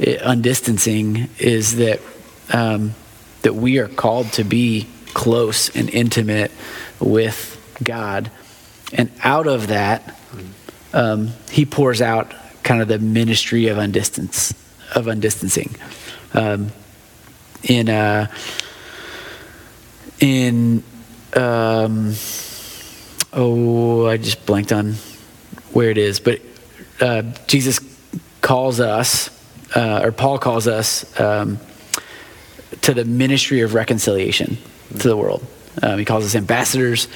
eh, 0.00 0.16
undistancing 0.16 1.30
is 1.38 1.76
that 1.76 2.00
um, 2.52 2.96
that 3.42 3.54
we 3.54 3.78
are 3.78 3.86
called 3.86 4.32
to 4.32 4.42
be 4.42 4.88
close 5.14 5.68
and 5.76 5.88
intimate 5.90 6.50
with 6.98 7.56
God, 7.84 8.32
and 8.92 9.12
out 9.22 9.46
of 9.46 9.68
that, 9.68 10.18
um, 10.92 11.28
He 11.52 11.64
pours 11.64 12.02
out 12.02 12.34
kind 12.64 12.82
of 12.82 12.88
the 12.88 12.98
ministry 12.98 13.68
of 13.68 13.78
undistance 13.78 14.52
of 14.96 15.06
undistancing. 15.06 15.76
Um, 16.34 16.72
in 17.62 17.88
uh, 17.88 18.26
in 20.18 20.82
um, 21.36 22.14
oh, 23.32 24.08
I 24.08 24.16
just 24.16 24.44
blanked 24.44 24.72
on 24.72 24.96
where 25.72 25.90
it 25.90 25.98
is, 25.98 26.20
but 26.20 26.40
uh, 27.00 27.22
Jesus 27.46 27.80
calls 28.40 28.80
us, 28.80 29.30
uh, 29.74 30.02
or 30.04 30.12
Paul 30.12 30.38
calls 30.38 30.68
us, 30.68 31.18
um, 31.20 31.58
to 32.82 32.94
the 32.94 33.04
ministry 33.04 33.60
of 33.60 33.74
reconciliation 33.74 34.58
to 34.98 35.08
the 35.08 35.16
world. 35.16 35.44
Um, 35.82 35.98
he 35.98 36.04
calls 36.04 36.24
us 36.24 36.34
ambassadors 36.34 37.08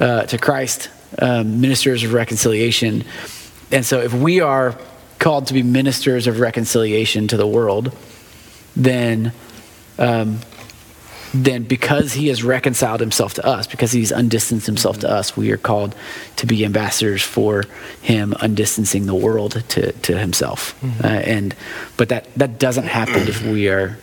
uh, 0.00 0.24
to 0.24 0.38
Christ, 0.38 0.90
um, 1.18 1.60
ministers 1.60 2.02
of 2.04 2.12
reconciliation. 2.12 3.04
and 3.70 3.84
so 3.84 4.00
if 4.00 4.12
we 4.12 4.40
are 4.40 4.78
called 5.18 5.46
to 5.48 5.54
be 5.54 5.62
ministers 5.62 6.26
of 6.26 6.40
reconciliation 6.40 7.28
to 7.28 7.36
the 7.36 7.46
world, 7.46 7.96
then 8.74 9.32
um, 9.98 10.40
then 11.34 11.62
because 11.62 12.12
he 12.12 12.28
has 12.28 12.42
reconciled 12.44 13.00
himself 13.00 13.34
to 13.34 13.46
us, 13.46 13.66
because 13.66 13.92
he's 13.92 14.12
undistanced 14.12 14.66
himself 14.66 14.98
to 15.00 15.10
us, 15.10 15.36
we 15.36 15.50
are 15.50 15.56
called 15.56 15.94
to 16.36 16.46
be 16.46 16.64
ambassadors 16.64 17.22
for 17.22 17.64
him 18.02 18.34
undistancing 18.34 19.06
the 19.06 19.14
world 19.14 19.62
to, 19.70 19.92
to 19.92 20.18
himself. 20.18 20.74
Uh, 21.02 21.06
and 21.06 21.54
but 21.96 22.08
that 22.10 22.32
that 22.34 22.58
doesn't 22.58 22.84
happen 22.86 23.28
if 23.28 23.42
we 23.44 23.68
are 23.68 23.96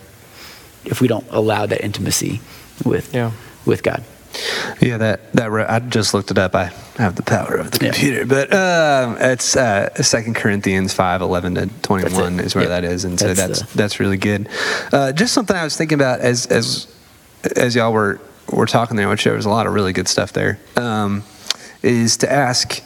if 0.86 1.02
we 1.02 1.08
don't 1.08 1.26
allow 1.30 1.66
that 1.66 1.82
intimacy 1.84 2.42
with 2.86 3.14
Yeah. 3.14 3.32
with 3.66 3.84
God. 3.84 4.04
Yeah, 4.80 4.98
that 4.98 5.34
that 5.34 5.52
re- 5.52 5.66
I 5.66 5.80
just 5.80 6.14
looked 6.14 6.32
it 6.32 6.38
up. 6.38 6.56
I 6.56 6.72
have 6.98 7.16
the 7.16 7.24
power 7.24 7.56
of 7.56 7.72
the 7.72 7.86
Yeah. 7.86 7.92
computer, 7.92 8.26
but 8.26 8.54
um, 8.54 9.18
it's 9.20 9.56
uh, 9.58 9.94
Second 10.02 10.36
Corinthians 10.36 10.94
five 10.94 11.22
eleven 11.22 11.56
to 11.56 11.68
twenty 11.82 12.12
one 12.14 12.40
is 12.40 12.54
where 12.56 12.66
Yep. 12.66 12.70
that 12.70 12.84
is, 12.86 13.06
and 13.06 13.20
so 13.20 13.28
That's 13.34 13.40
that's 13.40 13.62
the- 13.72 13.78
that's 13.78 14.00
really 14.00 14.18
good. 14.18 14.48
Uh, 14.94 15.12
just 15.12 15.34
something 15.34 15.56
I 15.56 15.64
was 15.64 15.76
thinking 15.76 15.96
about 15.98 16.22
as 16.22 16.46
as 16.48 16.88
as 17.56 17.76
y'all 17.76 17.94
were 17.94 18.20
were 18.52 18.66
talking 18.66 18.98
there, 18.98 19.10
which 19.10 19.24
there 19.24 19.34
was 19.34 19.46
a 19.46 19.50
lot 19.50 19.68
of 19.68 19.74
really 19.74 19.94
good 19.94 20.08
stuff 20.08 20.34
there. 20.34 20.60
Um, 20.76 21.24
is 21.82 22.18
to 22.18 22.32
ask 22.32 22.84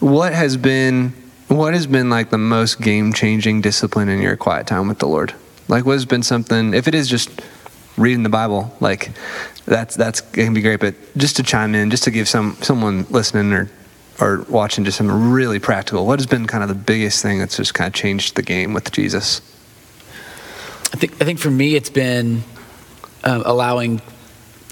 what 0.00 0.32
has 0.32 0.56
been 0.56 1.12
what 1.48 1.74
has 1.74 1.86
been 1.86 2.10
like 2.10 2.30
the 2.30 2.38
most 2.38 2.80
game 2.80 3.12
changing 3.12 3.60
discipline 3.60 4.08
in 4.08 4.20
your 4.20 4.36
quiet 4.36 4.66
time 4.66 4.88
with 4.88 4.98
the 4.98 5.06
Lord? 5.06 5.34
Like, 5.68 5.84
what 5.84 5.92
has 5.92 6.04
been 6.04 6.22
something? 6.22 6.74
If 6.74 6.88
it 6.88 6.94
is 6.94 7.08
just 7.08 7.30
reading 7.96 8.22
the 8.22 8.28
Bible, 8.28 8.74
like 8.80 9.12
that's 9.66 9.96
that's 9.96 10.20
gonna 10.20 10.52
be 10.52 10.62
great. 10.62 10.80
But 10.80 10.94
just 11.16 11.36
to 11.36 11.42
chime 11.42 11.74
in, 11.74 11.90
just 11.90 12.04
to 12.04 12.10
give 12.10 12.28
some 12.28 12.56
someone 12.60 13.06
listening 13.10 13.52
or 13.52 13.70
or 14.20 14.44
watching 14.48 14.84
just 14.84 14.98
something 14.98 15.32
really 15.32 15.58
practical. 15.58 16.06
What 16.06 16.18
has 16.18 16.26
been 16.26 16.46
kind 16.46 16.62
of 16.62 16.68
the 16.68 16.74
biggest 16.74 17.22
thing 17.22 17.38
that's 17.38 17.56
just 17.56 17.74
kind 17.74 17.88
of 17.88 17.94
changed 17.94 18.36
the 18.36 18.42
game 18.42 18.72
with 18.72 18.92
Jesus? 18.92 19.40
I 20.92 20.96
think 20.96 21.20
I 21.20 21.24
think 21.24 21.38
for 21.38 21.50
me 21.50 21.74
it's 21.74 21.90
been 21.90 22.42
um, 23.24 23.42
allowing 23.44 24.00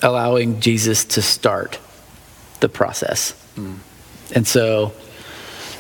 allowing 0.03 0.61
Jesus 0.61 1.05
to 1.05 1.23
start 1.23 1.79
the 2.61 2.69
process, 2.69 3.35
and 4.35 4.47
so 4.47 4.93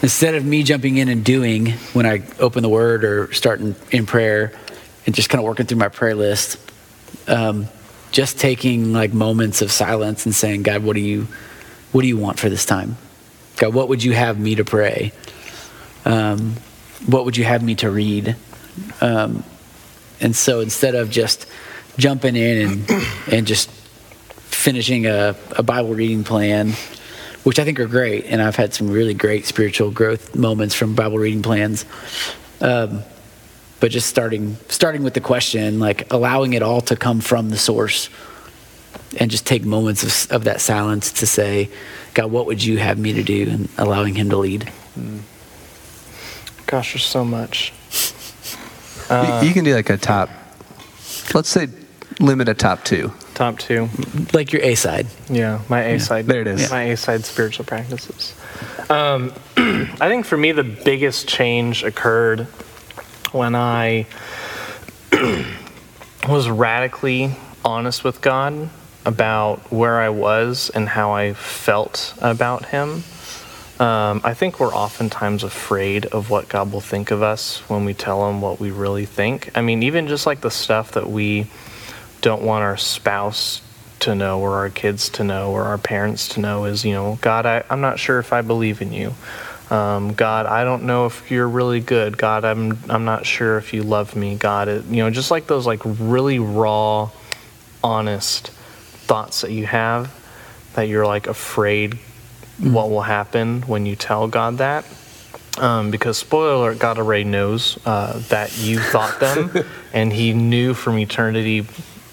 instead 0.03 0.35
of 0.35 0.45
me 0.45 0.62
jumping 0.64 0.97
in 0.97 1.09
and 1.09 1.25
doing 1.25 1.70
when 1.93 2.07
I 2.07 2.23
open 2.41 2.62
the 2.62 2.68
Word 2.68 3.05
or 3.05 3.33
starting 3.33 3.75
in 3.91 4.05
prayer 4.05 4.53
and 5.07 5.14
just 5.14 5.29
kind 5.31 5.41
of 5.41 5.47
working 5.47 5.66
through 5.66 5.79
my 5.79 5.89
prayer 5.89 6.14
list, 6.14 6.59
um, 7.29 7.68
just 8.11 8.39
taking 8.39 8.93
like 8.93 9.12
moments 9.12 9.62
of 9.62 9.70
silence 9.70 10.27
and 10.27 10.35
saying, 10.35 10.64
God, 10.64 10.83
what 10.83 10.95
do 10.95 11.01
you 11.01 11.29
what 11.93 12.03
do 12.03 12.09
you 12.09 12.16
want 12.16 12.39
for 12.39 12.49
this 12.49 12.64
time? 12.64 12.97
God, 13.57 13.75
what 13.75 13.89
would 13.89 14.03
you 14.03 14.12
have 14.12 14.39
me 14.39 14.57
to 14.57 14.64
pray? 14.64 15.12
Um, 16.05 16.57
what 17.07 17.25
would 17.25 17.37
you 17.37 17.45
have 17.45 17.62
me 17.62 17.75
to 17.77 17.91
read? 17.91 18.37
Um, 19.01 19.45
and 20.20 20.35
so 20.35 20.61
instead 20.61 20.95
of 20.95 21.11
just 21.11 21.47
jumping 21.99 22.36
in 22.36 22.68
and, 22.88 22.90
and 23.30 23.47
just 23.47 23.70
finishing 23.70 25.07
a, 25.07 25.34
a 25.57 25.62
Bible 25.62 25.95
reading 25.95 26.24
plan, 26.24 26.72
which 27.45 27.59
I 27.59 27.64
think 27.64 27.80
are 27.80 27.86
great, 27.86 28.26
and 28.26 28.40
I've 28.40 28.57
had 28.57 28.72
some 28.74 28.90
really 28.90 29.14
great 29.14 29.47
spiritual 29.47 29.90
growth 29.90 30.34
moments 30.36 30.74
from 30.74 30.95
Bible 30.95 31.18
reading 31.18 31.43
plans. 31.43 31.84
Um, 32.61 33.03
but 33.80 33.90
just 33.90 34.09
starting 34.09 34.57
starting 34.68 35.03
with 35.03 35.14
the 35.14 35.20
question, 35.20 35.80
like 35.80 36.12
allowing 36.12 36.53
it 36.53 36.62
all 36.62 36.80
to 36.82 36.95
come 36.95 37.20
from 37.20 37.51
the 37.51 37.59
source, 37.59 38.09
and 39.18 39.30
just 39.30 39.45
take 39.45 39.64
moments 39.64 40.26
of, 40.26 40.36
of 40.36 40.45
that 40.45 40.61
silence 40.61 41.11
to 41.14 41.26
say, 41.26 41.68
God, 42.14 42.30
what 42.30 42.47
would 42.47 42.62
you 42.62 42.78
have 42.78 42.97
me 42.99 43.12
to 43.14 43.22
do, 43.24 43.49
and 43.51 43.68
allowing 43.78 44.14
Him 44.14 44.30
to 44.30 44.36
lead. 44.36 44.70
Gosh, 46.66 46.93
there's 46.93 47.05
so 47.05 47.24
much. 47.24 47.72
You- 49.11 49.49
you 49.49 49.53
can 49.53 49.64
do 49.64 49.74
like 49.74 49.90
a 49.90 49.97
top. 49.99 50.30
Let's 51.34 51.49
say 51.49 51.66
limit 52.21 52.49
a 52.49 52.55
top 52.55 52.85
two. 52.85 53.13
Top 53.35 53.59
two. 53.59 53.89
Like 54.33 54.53
your 54.53 54.63
A 54.63 54.75
side. 54.75 55.07
Yeah, 55.29 55.61
my 55.69 55.83
A 55.83 56.01
side. 56.01 56.27
There 56.27 56.41
it 56.43 56.47
is. 56.47 56.71
My 56.71 56.85
A 56.85 56.97
side 56.97 57.25
spiritual 57.25 57.65
practices. 57.65 58.35
Um, 58.91 59.33
I 59.57 60.09
think 60.09 60.27
for 60.27 60.37
me, 60.37 60.53
the 60.53 60.65
biggest 60.65 61.29
change 61.29 61.83
occurred 61.83 62.47
when 63.33 63.55
I 63.55 64.07
was 66.29 66.49
radically 66.49 67.35
honest 67.65 68.05
with 68.05 68.21
God 68.21 68.69
about 69.05 69.73
where 69.73 70.01
I 70.01 70.11
was 70.11 70.71
and 70.71 70.89
how 70.89 71.13
I 71.13 71.33
felt 71.33 72.15
about 72.21 72.67
Him. 72.67 73.05
Um, 73.81 74.21
I 74.23 74.35
think 74.35 74.61
we're 74.61 74.75
oftentimes 74.75 75.43
afraid 75.43 76.07
of 76.07 76.31
what 76.31 76.49
God 76.49 76.71
will 76.73 76.81
think 76.81 77.11
of 77.11 77.23
us 77.23 77.59
when 77.69 77.85
we 77.85 77.95
tell 77.95 78.29
Him 78.29 78.41
what 78.41 78.61
we 78.61 78.71
really 78.71 79.07
think. 79.07 79.51
I 79.57 79.63
mean, 79.63 79.83
even 79.83 80.07
just 80.07 80.27
like 80.27 80.41
the 80.41 80.51
stuff 80.51 80.93
that 80.93 81.11
we 81.11 81.47
don't 82.23 82.43
want 82.43 82.62
our 82.64 82.79
spouse 82.79 83.61
to 84.01 84.14
know 84.14 84.41
or 84.41 84.57
our 84.57 84.70
kids 84.70 85.11
to 85.11 85.25
know 85.25 85.53
or 85.53 85.64
our 85.64 85.79
parents 85.79 86.29
to 86.29 86.41
know 86.41 86.64
is, 86.64 86.85
you 86.85 86.93
know, 86.93 87.18
God, 87.20 87.47
I, 87.47 87.62
I'm 87.68 87.81
not 87.81 87.99
sure 87.99 88.18
if 88.18 88.33
I 88.33 88.41
believe 88.41 88.81
in 88.81 88.93
you. 88.93 89.14
Um, 89.70 90.14
God, 90.14 90.47
I 90.47 90.64
don't 90.64 90.85
know 90.85 91.07
if 91.07 91.31
you're 91.31 91.49
really 91.49 91.81
good. 91.81 92.18
God, 92.18 92.45
I'm 92.45 92.79
I'm 92.91 93.05
not 93.05 93.25
sure 93.25 93.59
if 93.59 93.73
you 93.73 93.83
love 93.83 94.16
me. 94.16 94.35
God, 94.35 94.68
it, 94.68 94.85
you 94.87 95.03
know, 95.03 95.11
just 95.11 95.31
like 95.31 95.47
those 95.47 95.66
like 95.66 95.81
really 95.85 96.39
raw, 96.39 97.11
honest 97.83 98.49
thoughts 98.51 99.43
that 99.43 99.53
you 99.53 99.66
have 99.66 100.12
that 100.75 100.89
you're 100.89 101.07
like 101.07 101.27
afraid 101.27 101.99
what 102.59 102.91
will 102.91 103.03
happen 103.03 103.62
when 103.62 103.87
you 103.87 103.97
tell 103.97 104.29
God 104.29 104.59
that. 104.59 104.85
Um, 105.59 105.91
because 105.91 106.16
spoiler 106.16 106.55
alert, 106.55 106.79
God 106.79 106.99
already 106.99 107.25
knows 107.25 107.79
uh, 107.85 108.23
that 108.29 108.57
you 108.59 108.79
thought 108.79 109.20
them, 109.20 109.51
and 109.93 110.12
He 110.12 110.33
knew 110.33 110.73
from 110.73 110.99
eternity, 110.99 111.66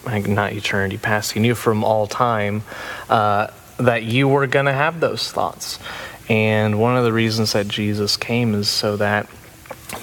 like 0.06 0.28
not 0.28 0.54
eternity 0.54 0.98
past, 0.98 1.34
He 1.34 1.40
knew 1.40 1.56
from 1.56 1.84
all 1.84 2.08
time 2.08 2.64
uh, 3.10 3.48
that 3.78 4.04
you 4.04 4.28
were 4.28 4.48
going 4.48 4.66
to 4.66 4.74
have 4.74 5.00
those 5.00 5.32
thoughts. 5.32 5.80
And 6.28 6.80
one 6.80 6.96
of 6.96 7.04
the 7.04 7.14
reasons 7.14 7.54
that 7.54 7.68
Jesus 7.68 8.16
came 8.16 8.54
is 8.54 8.70
so 8.70 8.98
that 8.98 9.28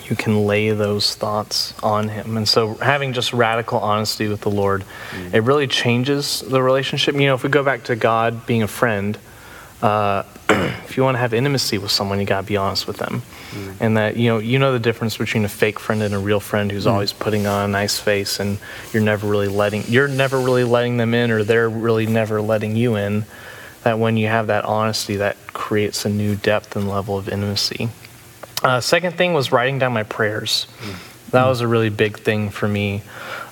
you 0.09 0.17
can 0.17 0.47
lay 0.47 0.71
those 0.71 1.15
thoughts 1.15 1.73
on 1.83 2.09
him. 2.09 2.37
And 2.37 2.49
so 2.49 2.75
having 2.75 3.13
just 3.13 3.33
radical 3.33 3.79
honesty 3.79 4.27
with 4.27 4.41
the 4.41 4.51
Lord, 4.51 4.85
it 5.33 5.45
really 5.45 5.69
changes 5.69 6.41
the 6.41 6.61
relationship. 6.61 7.15
You 7.15 7.27
know, 7.27 7.35
if 7.35 7.45
we 7.45 7.49
go 7.49 7.63
back 7.63 7.85
to 7.85 7.97
God 7.97 8.47
being 8.47 8.65
a 8.65 8.69
friend, 8.69 9.17
uh, 9.83 10.25
if 10.49 10.97
you 10.97 11.03
want 11.03 11.15
to 11.17 11.19
have 11.19 11.35
intimacy 11.35 11.79
with 11.79 11.91
someone, 11.91 12.21
you 12.21 12.27
got 12.27 12.43
to 12.43 12.47
be 12.47 12.57
honest 12.57 12.87
with 12.87 12.99
them. 12.99 13.23
And 13.81 13.97
that, 13.97 14.17
you 14.17 14.29
know, 14.29 14.39
you 14.39 14.59
know 14.59 14.73
the 14.73 14.79
difference 14.79 15.17
between 15.17 15.45
a 15.45 15.49
fake 15.49 15.79
friend 15.79 16.03
and 16.03 16.15
a 16.15 16.19
real 16.19 16.41
friend 16.41 16.71
who's 16.71 16.87
always 16.87 17.13
putting 17.13 17.47
on 17.47 17.69
a 17.69 17.73
nice 17.73 17.99
face 17.99 18.39
and 18.39 18.59
you're 18.93 19.03
never 19.03 19.27
really 19.27 19.49
letting, 19.49 19.85
you're 19.89 20.09
never 20.09 20.39
really 20.39 20.65
letting 20.65 20.97
them 20.99 21.15
in 21.15 21.31
or 21.31 21.43
they're 21.43 21.69
really 21.69 22.07
never 22.07 22.41
letting 22.41 22.77
you 22.77 22.97
in. 22.97 23.25
That 23.85 23.99
when 23.99 24.17
you 24.17 24.27
have 24.27 24.49
that 24.49 24.65
honesty, 24.65 25.17
that 25.17 25.37
creates 25.53 26.05
a 26.05 26.09
new 26.09 26.35
depth 26.37 26.77
and 26.77 26.89
level 26.89 27.17
of 27.17 27.29
intimacy. 27.29 27.89
Uh, 28.63 28.81
second 28.81 29.15
thing 29.17 29.33
was 29.33 29.53
writing 29.53 29.79
down 29.79 29.93
my 29.93 30.03
prayers. 30.03 30.67
That 31.31 31.47
was 31.47 31.61
a 31.61 31.69
really 31.69 31.91
big 31.91 32.19
thing 32.19 32.51
for 32.51 32.69
me, 32.69 33.03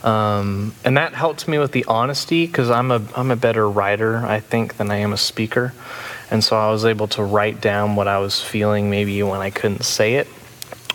um, 0.04 0.74
and 0.84 0.96
that 0.96 1.12
helped 1.12 1.46
me 1.48 1.58
with 1.58 1.72
the 1.72 1.84
honesty 1.86 2.46
because 2.46 2.70
I'm 2.70 2.90
a 2.90 3.02
I'm 3.16 3.30
a 3.30 3.36
better 3.36 3.68
writer, 3.68 4.18
I 4.24 4.40
think, 4.40 4.76
than 4.76 4.90
I 4.90 4.96
am 4.96 5.12
a 5.12 5.16
speaker, 5.16 5.74
and 6.30 6.42
so 6.42 6.56
I 6.56 6.70
was 6.70 6.84
able 6.84 7.08
to 7.08 7.22
write 7.22 7.60
down 7.60 7.96
what 7.96 8.08
I 8.08 8.18
was 8.18 8.40
feeling 8.40 8.90
maybe 8.90 9.22
when 9.22 9.40
I 9.40 9.50
couldn't 9.50 9.84
say 9.84 10.14
it, 10.14 10.28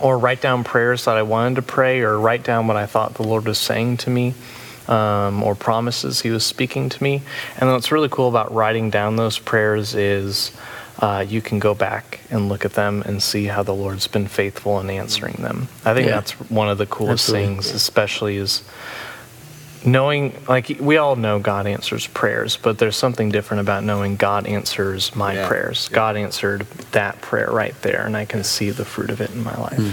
or 0.01 0.17
write 0.17 0.41
down 0.41 0.63
prayers 0.63 1.05
that 1.05 1.17
I 1.17 1.23
wanted 1.23 1.55
to 1.55 1.61
pray, 1.61 2.01
or 2.01 2.19
write 2.19 2.43
down 2.43 2.67
what 2.67 2.77
I 2.77 2.85
thought 2.85 3.15
the 3.15 3.23
Lord 3.23 3.45
was 3.45 3.57
saying 3.57 3.97
to 3.97 4.09
me. 4.09 4.33
Um, 4.87 5.43
or 5.43 5.53
promises 5.53 6.21
he 6.21 6.31
was 6.31 6.43
speaking 6.43 6.89
to 6.89 7.03
me. 7.03 7.21
And 7.59 7.69
what's 7.69 7.91
really 7.91 8.09
cool 8.09 8.27
about 8.27 8.51
writing 8.51 8.89
down 8.89 9.17
those 9.17 9.37
prayers 9.37 9.93
is 9.93 10.51
uh, 10.97 11.23
you 11.29 11.41
can 11.43 11.59
go 11.59 11.75
back 11.75 12.21
and 12.31 12.49
look 12.49 12.65
at 12.65 12.73
them 12.73 13.03
and 13.05 13.21
see 13.21 13.45
how 13.45 13.61
the 13.61 13.75
Lord's 13.75 14.07
been 14.07 14.27
faithful 14.27 14.79
in 14.79 14.89
answering 14.89 15.35
them. 15.43 15.67
I 15.85 15.93
think 15.93 16.07
Yeah. 16.07 16.15
that's 16.15 16.31
one 16.49 16.69
of 16.69 16.79
the 16.79 16.87
coolest 16.87 17.29
Absolutely. 17.29 17.45
things, 17.53 17.69
especially 17.69 18.37
is 18.37 18.63
knowing, 19.85 20.33
like, 20.47 20.77
we 20.79 20.97
all 20.97 21.15
know 21.15 21.39
God 21.39 21.67
answers 21.67 22.07
prayers, 22.07 22.57
but 22.57 22.77
there's 22.77 22.95
something 22.95 23.29
different 23.29 23.61
about 23.61 23.83
knowing 23.83 24.15
God 24.15 24.45
answers 24.45 25.15
my 25.15 25.33
Yeah. 25.33 25.47
prayers. 25.47 25.89
God 25.91 26.17
answered 26.17 26.65
that 26.91 27.21
prayer 27.21 27.49
right 27.49 27.79
there, 27.81 28.05
and 28.05 28.15
I 28.17 28.25
can 28.25 28.43
see 28.43 28.71
the 28.71 28.85
fruit 28.85 29.09
of 29.09 29.21
it 29.21 29.31
in 29.31 29.43
my 29.43 29.55
life. 29.55 29.77
Hmm. 29.77 29.91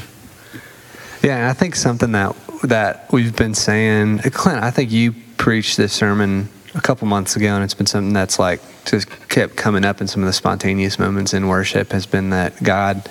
Yeah, 1.22 1.48
I 1.48 1.52
think 1.52 1.74
something 1.74 2.12
that 2.12 2.34
that 2.62 3.06
we've 3.12 3.36
been 3.36 3.54
saying, 3.54 4.20
uh, 4.20 4.30
Clint. 4.32 4.62
I 4.62 4.70
think 4.70 4.90
you 4.90 5.14
preached 5.36 5.76
this 5.76 5.92
sermon 5.92 6.48
a 6.74 6.80
couple 6.80 7.06
months 7.06 7.36
ago, 7.36 7.54
and 7.54 7.62
it's 7.62 7.74
been 7.74 7.86
something 7.86 8.12
that's 8.12 8.38
like 8.38 8.60
just 8.86 9.08
kept 9.28 9.56
coming 9.56 9.84
up 9.84 10.00
in 10.00 10.08
some 10.08 10.22
of 10.22 10.26
the 10.26 10.32
spontaneous 10.32 10.98
moments 10.98 11.34
in 11.34 11.48
worship. 11.48 11.92
Has 11.92 12.06
been 12.06 12.30
that 12.30 12.62
God 12.62 13.08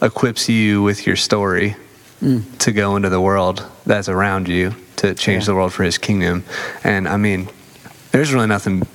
equips 0.00 0.48
you 0.48 0.82
with 0.82 1.06
your 1.06 1.16
story 1.16 1.76
hmm. 2.20 2.40
to 2.58 2.72
go 2.72 2.96
into 2.96 3.10
the 3.10 3.20
world 3.20 3.64
that's 3.84 4.08
around 4.08 4.48
you 4.48 4.74
to 4.96 5.14
change 5.14 5.42
Yeah. 5.44 5.46
the 5.46 5.54
world 5.54 5.72
for 5.72 5.84
His 5.84 5.98
kingdom. 5.98 6.44
And 6.84 7.08
I 7.08 7.16
mean, 7.16 7.48
there's 8.12 8.32
really 8.32 8.46
nothing 8.46 8.86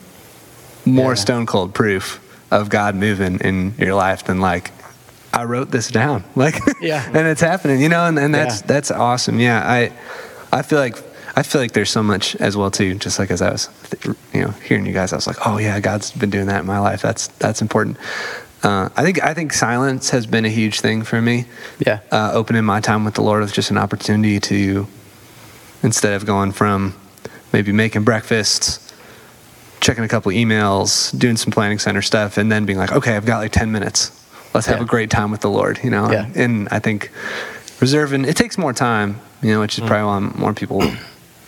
more 0.86 1.12
Yeah. 1.12 1.16
stone 1.16 1.46
cold 1.46 1.74
proof 1.74 2.20
of 2.50 2.70
God 2.70 2.96
moving 2.96 3.40
in 3.40 3.74
your 3.78 3.94
life 3.96 4.26
than 4.26 4.40
like 4.42 4.72
I 5.34 5.44
wrote 5.46 5.72
this 5.72 5.88
down. 5.90 6.24
Like, 6.36 6.60
Yeah. 6.82 7.06
and 7.14 7.28
it's 7.28 7.42
happening, 7.42 7.82
you 7.82 7.90
know, 7.90 8.06
and, 8.06 8.18
and 8.20 8.34
that's 8.36 8.62
Yeah. 8.62 8.68
that's 8.68 8.92
awesome. 8.92 9.40
Yeah, 9.40 9.62
I 9.64 9.92
I 10.52 10.62
feel 10.64 10.80
like 10.80 10.98
I 11.34 11.44
feel 11.44 11.62
like 11.62 11.72
there's 11.72 11.90
so 11.90 12.04
much 12.04 12.36
as 12.38 12.58
well 12.58 12.70
too. 12.72 12.96
Just 12.96 13.18
like 13.20 13.32
as 13.32 13.42
I 13.42 13.52
was, 13.52 13.70
you 14.34 14.42
know, 14.42 14.54
hearing 14.68 14.86
you 14.86 14.92
guys, 14.94 15.14
I 15.14 15.16
was 15.16 15.28
like, 15.28 15.38
oh 15.48 15.58
yeah, 15.60 15.80
God's 15.80 16.12
been 16.12 16.30
doing 16.30 16.48
that 16.48 16.60
in 16.62 16.66
my 16.68 16.80
life. 16.80 17.02
That's 17.02 17.28
that's 17.40 17.62
important. 17.62 17.98
Uh, 18.64 18.90
I 18.98 19.04
think 19.04 19.24
I 19.24 19.34
think 19.34 19.54
silence 19.54 20.10
has 20.10 20.26
been 20.28 20.44
a 20.46 20.50
huge 20.50 20.82
thing 20.82 21.04
for 21.04 21.22
me. 21.22 21.46
Yeah. 21.80 22.00
Uh, 22.12 22.32
opening 22.34 22.66
my 22.66 22.82
time 22.82 23.06
with 23.06 23.14
the 23.14 23.22
Lord 23.24 23.42
was 23.42 23.52
just 23.54 23.72
an 23.72 23.78
opportunity 23.78 24.40
to, 24.42 24.86
instead 25.84 26.14
of 26.14 26.26
going 26.26 26.52
from 26.52 26.94
maybe 27.54 27.72
making 27.72 28.04
breakfast, 28.04 28.94
checking 29.82 30.04
a 30.04 30.08
couple 30.08 30.32
emails, 30.32 31.18
doing 31.18 31.38
some 31.38 31.52
planning 31.52 31.80
center 31.80 32.02
stuff, 32.02 32.38
and 32.38 32.52
then 32.52 32.66
being 32.66 32.78
like, 32.78 32.92
okay, 32.92 33.16
I've 33.16 33.26
got 33.26 33.40
like 33.40 33.52
10 33.52 33.72
minutes. 33.72 34.12
Let's 34.54 34.68
have 34.68 34.78
Yeah. 34.78 34.84
a 34.84 34.88
great 34.88 35.10
time 35.10 35.32
with 35.32 35.42
the 35.42 35.50
Lord, 35.50 35.80
you 35.84 35.90
know? 35.90 36.12
Yeah. 36.12 36.28
And 36.36 36.68
I 36.72 36.80
think 36.80 37.10
reserving, 37.80 38.26
it 38.26 38.36
takes 38.36 38.58
more 38.58 38.74
time, 38.74 39.20
you 39.42 39.52
know, 39.52 39.60
which 39.62 39.78
is 39.80 39.86
probably 39.86 40.06
why 40.06 40.20
more 40.40 40.54
people 40.54 40.84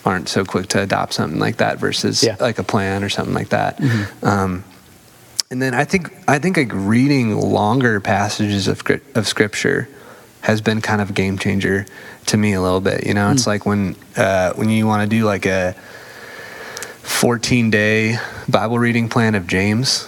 aren't 0.05 0.27
so 0.29 0.43
quick 0.43 0.67
to 0.69 0.81
adopt 0.81 1.13
something 1.13 1.39
like 1.39 1.57
that 1.57 1.77
versus 1.79 2.23
Yeah. 2.23 2.35
like 2.39 2.59
a 2.59 2.63
plan 2.63 3.03
or 3.03 3.09
something 3.09 3.33
like 3.35 3.49
that. 3.49 3.79
Um, 4.21 4.63
and 5.51 5.61
then 5.61 5.73
I 5.75 5.85
think 5.85 6.11
I 6.27 6.39
think 6.39 6.57
like 6.57 6.71
reading 6.73 7.39
longer 7.39 7.99
passages 7.99 8.67
of 8.67 8.81
of 9.13 9.27
scripture 9.27 9.87
has 10.43 10.61
been 10.61 10.81
kind 10.81 11.01
of 11.01 11.09
a 11.09 11.13
game 11.13 11.37
changer 11.37 11.85
to 12.27 12.37
me 12.37 12.53
a 12.53 12.61
little 12.61 12.81
bit. 12.81 13.05
You 13.07 13.13
know, 13.13 13.31
it's 13.31 13.47
like 13.47 13.65
when 13.65 13.95
uh, 14.15 14.53
when 14.53 14.69
you 14.69 14.85
want 14.87 15.09
to 15.09 15.15
do 15.17 15.25
like 15.25 15.45
a 15.45 15.73
14 17.03 17.69
day 17.69 18.17
Bible 18.49 18.79
reading 18.79 19.09
plan 19.09 19.35
of 19.35 19.47
James, 19.47 20.03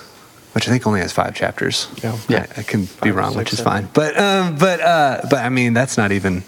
which 0.54 0.68
I 0.68 0.72
think 0.72 0.86
only 0.88 1.00
has 1.02 1.12
five 1.14 1.36
chapters. 1.36 1.88
Yeah. 2.04 2.18
Yeah. 2.28 2.46
I, 2.56 2.60
I 2.62 2.64
can 2.64 2.82
be 2.82 2.86
Five 2.88 3.10
or 3.10 3.14
wrong, 3.20 3.36
which 3.36 3.54
is 3.54 3.60
seven. 3.60 3.72
fine. 3.86 3.90
But 3.94 4.18
um, 4.20 4.58
but 4.58 4.80
uh, 4.82 5.22
but 5.30 5.40
I 5.40 5.50
mean 5.50 5.74
that's 5.74 5.98
not 5.98 6.12
even 6.12 6.44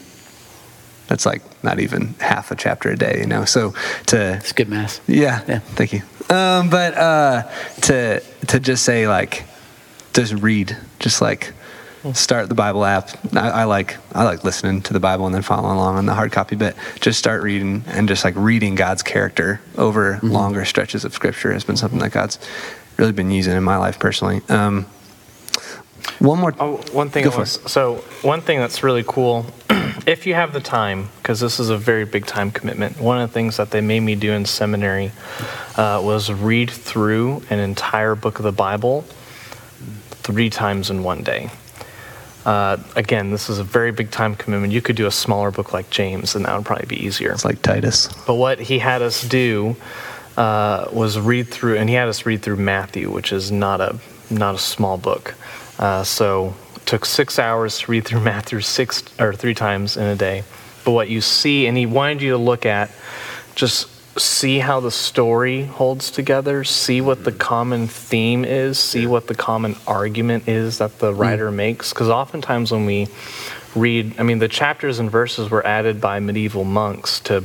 that's 1.08 1.26
like 1.26 1.42
not 1.64 1.80
even 1.80 2.16
half 2.20 2.52
a 2.52 2.56
chapter 2.56 2.90
a 2.90 2.98
day. 2.98 3.20
You 3.20 3.28
know, 3.28 3.46
so 3.46 3.74
to 4.08 4.34
It's 4.36 4.52
good 4.54 4.70
math. 4.70 5.00
yeah. 5.10 5.42
Yeah. 5.48 5.60
Thank 5.60 5.94
you. 5.94 6.02
Um, 6.30 6.70
but 6.70 6.94
uh, 6.98 7.44
to 7.84 8.22
to 8.48 8.60
just 8.60 8.84
say 8.84 9.08
like, 9.08 9.46
just 10.14 10.34
read, 10.34 10.76
just 11.00 11.22
like 11.22 11.54
start 12.14 12.50
the 12.50 12.56
Bible 12.56 12.86
app. 12.86 13.10
I, 13.36 13.50
I 13.50 13.64
like 13.66 13.98
I 14.14 14.24
like 14.24 14.44
listening 14.44 14.82
to 14.84 14.94
the 14.94 15.00
Bible 15.00 15.26
and 15.26 15.36
then 15.36 15.42
following 15.42 15.76
along 15.76 15.98
on 15.98 16.06
the 16.06 16.14
hard 16.14 16.32
copy. 16.32 16.56
But 16.56 16.76
just 17.00 17.20
start 17.20 17.44
reading 17.44 17.84
and 17.88 18.08
just 18.08 18.24
like 18.24 18.36
reading 18.36 18.76
God's 18.76 19.04
character 19.04 19.62
over 19.78 20.20
longer 20.24 20.66
stretches 20.66 21.06
of 21.06 21.14
Scripture 21.14 21.54
has 21.54 21.64
been 21.64 21.78
something 21.78 22.00
that 22.00 22.12
God's 22.12 22.40
really 22.98 23.12
been 23.12 23.32
using 23.32 23.56
in 23.56 23.64
my 23.64 23.78
life 23.78 24.00
personally. 24.00 24.42
Um, 24.50 24.86
one 26.20 26.40
more. 26.40 26.54
Oh, 26.60 26.78
one 26.92 27.10
thing 27.10 27.26
Go 27.26 27.32
for 27.32 27.42
was 27.42 27.60
so 27.66 27.96
one 28.22 28.42
thing 28.42 28.60
that's 28.60 28.82
really 28.82 29.04
cool, 29.06 29.46
if 30.08 30.26
you 30.26 30.34
have 30.34 30.54
the 30.54 30.60
time, 30.60 31.10
because 31.18 31.40
this 31.40 31.60
is 31.60 31.70
a 31.70 31.78
very 31.78 32.06
big 32.06 32.26
time 32.26 32.50
commitment. 32.50 33.00
One 33.00 33.20
of 33.22 33.30
the 33.30 33.34
things 33.34 33.58
that 33.58 33.72
they 33.72 33.82
made 33.82 34.00
me 34.00 34.16
do 34.16 34.32
in 34.32 34.46
seminary 34.46 35.12
uh, 35.76 36.02
was 36.04 36.32
read 36.32 36.72
through 36.72 37.44
an 37.50 37.60
entire 37.60 38.16
book 38.16 38.40
of 38.40 38.44
the 38.44 38.52
Bible 38.52 39.02
three 40.28 40.50
times 40.50 40.90
in 40.90 41.04
one 41.04 41.22
day. 41.22 41.52
Uh, 42.48 42.78
again, 42.96 43.30
this 43.30 43.50
is 43.50 43.60
a 43.60 43.64
very 43.64 43.92
big 43.92 44.10
time 44.10 44.34
commitment. 44.34 44.72
You 44.72 44.82
could 44.82 44.96
do 44.96 45.06
a 45.06 45.12
smaller 45.12 45.52
book 45.52 45.74
like 45.74 45.90
James, 45.90 46.34
and 46.34 46.46
that 46.46 46.56
would 46.56 46.66
probably 46.66 46.86
be 46.86 47.06
easier. 47.06 47.34
It's 47.34 47.44
like 47.44 47.62
Titus. 47.62 48.08
But 48.26 48.36
what 48.36 48.58
he 48.58 48.80
had 48.80 49.02
us 49.02 49.22
do 49.22 49.76
uh, 50.38 50.88
was 50.94 51.20
read 51.20 51.50
through, 51.50 51.76
and 51.76 51.90
he 51.90 51.96
had 51.96 52.08
us 52.08 52.26
read 52.26 52.42
through 52.42 52.56
Matthew, 52.56 53.12
which 53.12 53.34
is 53.34 53.52
not 53.52 53.82
a 53.82 54.00
not 54.30 54.56
a 54.56 54.60
small 54.60 54.98
book. 54.98 55.36
Uh, 55.78 56.06
so 56.06 56.56
it 56.78 56.86
took 56.86 57.04
six 57.04 57.38
hours 57.38 57.80
to 57.80 57.92
read 57.92 58.06
through 58.06 58.22
Matthew 58.34 58.62
six 58.62 59.04
or 59.20 59.34
three 59.34 59.54
times 59.54 59.98
in 59.98 60.04
a 60.04 60.16
day. 60.16 60.46
But 60.86 60.92
what 60.92 61.10
you 61.10 61.20
see, 61.20 61.68
and 61.68 61.76
he 61.76 61.86
wanted 61.86 62.22
you 62.22 62.32
to 62.32 62.38
look 62.38 62.66
at, 62.66 62.90
just 63.56 63.90
see 64.18 64.60
how 64.60 64.80
the 64.80 64.92
story 64.92 65.64
holds 65.64 66.12
together, 66.12 66.64
see 66.64 67.02
what 67.02 67.24
the 67.24 67.32
mm. 67.32 67.40
common 67.40 67.88
theme 67.88 68.46
is, 68.46 68.80
see 68.80 69.06
what 69.06 69.28
the 69.28 69.36
common 69.36 69.76
argument 69.86 70.48
is 70.48 70.80
that 70.80 71.00
the 71.00 71.12
mm. 71.12 71.18
writer 71.18 71.52
makes. 71.52 71.94
Because 71.94 72.10
oftentimes 72.10 72.72
when 72.72 72.86
we 72.86 73.08
read, 73.76 74.20
I 74.20 74.24
mean, 74.24 74.40
the 74.40 74.48
chapters 74.48 75.00
and 75.00 75.10
verses 75.10 75.50
were 75.50 75.66
added 75.66 76.02
by 76.02 76.20
medieval 76.20 76.64
monks 76.64 77.20
to 77.22 77.44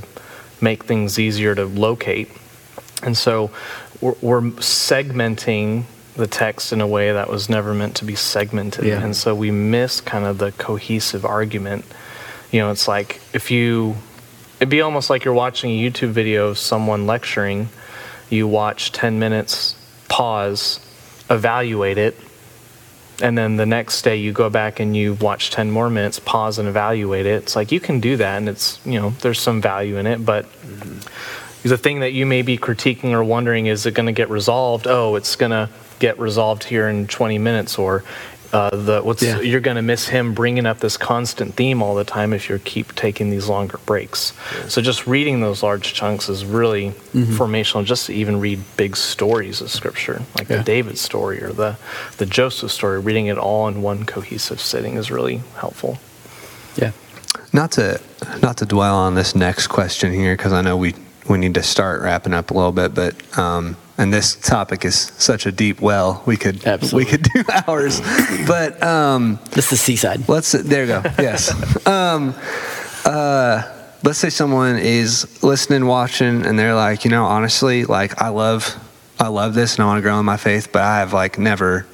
make 0.61 0.85
things 0.85 1.19
easier 1.19 1.55
to 1.55 1.65
locate. 1.65 2.31
And 3.03 3.17
so 3.17 3.51
we're, 4.01 4.15
we're 4.21 4.41
segmenting 4.41 5.85
the 6.15 6.27
text 6.27 6.73
in 6.73 6.81
a 6.81 6.87
way 6.87 7.13
that 7.13 7.29
was 7.29 7.49
never 7.49 7.73
meant 7.73 7.97
to 7.97 8.05
be 8.05 8.15
segmented. 8.15 8.85
Yeah. 8.85 9.03
And 9.03 9.17
so 9.17 9.35
we 9.35 9.51
miss 9.51 10.01
kind 10.01 10.25
of 10.25 10.39
the 10.39 10.53
cohesive 10.53 11.25
argument. 11.25 11.85
You 12.51 12.61
know, 12.61 12.71
it's 12.71 12.87
like 12.87 13.21
if 13.33 13.51
you, 13.51 13.97
it'd 14.63 14.71
be 14.71 14.81
almost 14.81 15.11
like 15.11 15.25
you're 15.25 15.35
watching 15.35 15.73
a 15.73 15.91
YouTube 15.91 16.11
video 16.11 16.47
of 16.47 16.57
someone 16.57 17.05
lecturing, 17.05 17.69
you 18.31 18.47
watch 18.47 18.93
10 18.93 19.19
minutes, 19.19 19.75
pause, 20.09 20.79
evaluate 21.29 21.99
it, 21.99 22.17
and 23.21 23.37
then 23.37 23.57
the 23.57 23.67
next 23.67 24.03
day 24.03 24.15
you 24.15 24.31
go 24.31 24.49
back 24.49 24.79
and 24.79 24.97
you 24.97 25.15
watch 25.15 25.51
10 25.51 25.73
more 25.73 25.91
minutes 25.91 26.21
pause 26.21 26.61
and 26.61 26.69
evaluate 26.69 27.27
it. 27.27 27.43
It's 27.43 27.57
like 27.57 27.73
you 27.73 27.81
can 27.81 27.99
do 27.99 28.17
that 28.19 28.37
and 28.37 28.49
it's 28.49 28.81
you 28.87 29.01
know 29.01 29.11
there's 29.11 29.41
some 29.41 29.61
value 29.61 29.97
in 29.97 30.07
it 30.07 30.25
but 30.25 30.45
mm-hmm. 30.45 31.69
the 31.69 31.77
thing 31.77 31.99
that 31.99 32.13
you 32.13 32.25
may 32.25 32.43
be 32.43 32.57
critiquing 32.57 33.11
or 33.11 33.25
wondering 33.25 33.67
is 33.67 33.85
it 33.85 33.95
going 33.95 34.07
to 34.07 34.13
get 34.13 34.31
resolved? 34.31 34.87
Oh 34.87 35.17
it's 35.17 35.35
going 35.35 35.51
to 35.51 35.69
get 35.99 36.21
resolved 36.21 36.63
here 36.65 36.89
in 36.89 37.09
20 37.09 37.39
minutes 37.39 37.79
or 37.79 38.05
uh, 38.53 38.71
the 38.77 39.01
what's 39.03 39.23
Yeah. 39.23 39.41
you're 39.41 39.61
going 39.61 39.77
to 39.77 39.83
miss 39.83 40.09
him 40.09 40.35
bringing 40.35 40.67
up 40.67 40.81
this 40.81 40.97
constant 40.97 41.55
theme 41.55 41.83
all 41.83 41.95
the 41.95 42.05
time 42.05 42.33
if 42.33 42.49
you 42.51 42.59
keep 42.59 42.95
taking 42.95 43.31
these 43.31 43.49
longer 43.49 43.79
breaks. 43.87 44.33
So 44.69 44.83
just 44.83 45.07
reading 45.07 45.41
those 45.41 45.63
large 45.63 45.95
chunks 45.95 46.29
is 46.29 46.45
really 46.45 46.91
formational. 47.13 47.85
Just 47.85 48.07
to 48.07 48.13
even 48.15 48.41
read 48.41 48.61
big 48.77 48.97
stories 48.97 49.61
of 49.61 49.71
scripture, 49.71 50.23
like 50.37 50.49
Yeah. 50.49 50.59
the 50.59 50.65
David 50.65 50.99
story 50.99 51.43
or 51.43 51.53
the 51.53 51.77
the 52.19 52.27
Joseph 52.27 52.71
story, 52.71 53.01
reading 53.01 53.27
it 53.27 53.39
all 53.39 53.69
in 53.69 53.81
one 53.83 54.05
cohesive 54.05 54.61
sitting 54.61 54.97
is 54.97 55.11
really 55.11 55.41
helpful. 55.57 55.99
Yeah. 56.77 56.93
Not 57.53 57.73
to 57.73 58.01
not 58.43 58.57
to 58.59 58.67
dwell 58.67 58.97
on 58.97 59.15
this 59.15 59.35
next 59.35 59.69
question 59.69 60.13
here 60.13 60.37
because 60.37 60.53
I 60.53 60.61
know 60.63 60.77
we 60.77 60.95
we 61.29 61.39
need 61.39 61.55
to 61.55 61.63
start 61.63 62.03
wrapping 62.03 62.33
up 62.35 62.51
a 62.51 62.55
little 62.55 62.73
bit, 62.73 62.95
but 62.95 63.39
um, 63.39 63.77
and 63.99 64.13
this 64.13 64.35
topic 64.35 64.85
is 64.85 64.97
such 65.19 65.47
a 65.47 65.53
deep 65.53 65.81
well 65.81 66.23
we 66.27 66.37
could 66.37 66.67
Absolutely. 66.67 67.05
we 67.05 67.11
could 67.11 67.23
do 67.35 67.45
hours, 67.69 68.01
but 68.47 68.83
um, 68.83 69.39
This 69.51 69.73
is 69.73 69.81
seaside. 69.81 70.29
let's 70.29 70.53
there 70.53 70.83
you 70.85 70.89
go 70.89 71.03
yes. 71.19 71.87
um, 71.87 72.35
uh, 73.05 73.63
let's 74.03 74.19
say 74.19 74.31
someone 74.31 74.77
is 74.79 75.43
listening, 75.43 75.87
watching, 75.87 76.45
and 76.47 76.59
they're 76.59 76.75
like, 76.75 77.05
you 77.05 77.11
know, 77.11 77.25
honestly, 77.25 77.85
like 77.85 78.21
I 78.21 78.29
love 78.29 78.77
I 79.21 79.29
love 79.29 79.55
this 79.55 79.77
and 79.77 79.85
I 79.85 79.87
want 79.87 79.99
to 79.99 80.03
grow 80.03 80.19
in 80.19 80.25
my 80.25 80.37
faith, 80.37 80.71
but 80.73 80.83
I 80.83 80.99
have 80.99 81.13
like 81.13 81.39
never 81.39 81.87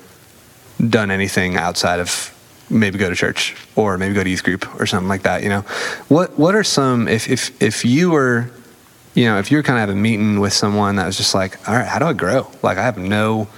done 0.88 1.10
anything 1.10 1.56
outside 1.56 2.00
of 2.00 2.34
maybe 2.70 2.98
go 2.98 3.08
to 3.10 3.16
church 3.16 3.56
or 3.76 3.98
maybe 3.98 4.14
go 4.14 4.22
to 4.22 4.30
youth 4.30 4.44
group 4.44 4.80
or 4.80 4.86
something 4.86 5.08
like 5.08 5.22
that 5.22 5.42
you 5.42 5.48
know 5.48 5.62
what 6.08 6.38
what 6.38 6.54
are 6.54 6.62
some 6.62 7.08
if 7.08 7.28
if 7.28 7.60
if 7.62 7.82
you 7.84 8.10
were 8.10 8.50
you 9.18 9.24
know 9.24 9.38
if 9.38 9.50
you're 9.50 9.64
kind 9.64 9.76
of 9.76 9.80
having 9.80 9.98
a 9.98 10.00
meeting 10.00 10.38
with 10.38 10.52
someone 10.52 10.94
that 10.94 11.04
was 11.04 11.16
just 11.16 11.34
like 11.34 11.68
all 11.68 11.74
right 11.74 11.86
how 11.86 11.98
do 11.98 12.06
i 12.06 12.12
grow? 12.12 12.48
Like 12.62 12.78
i 12.78 12.84
have 12.84 12.96
no 12.96 13.48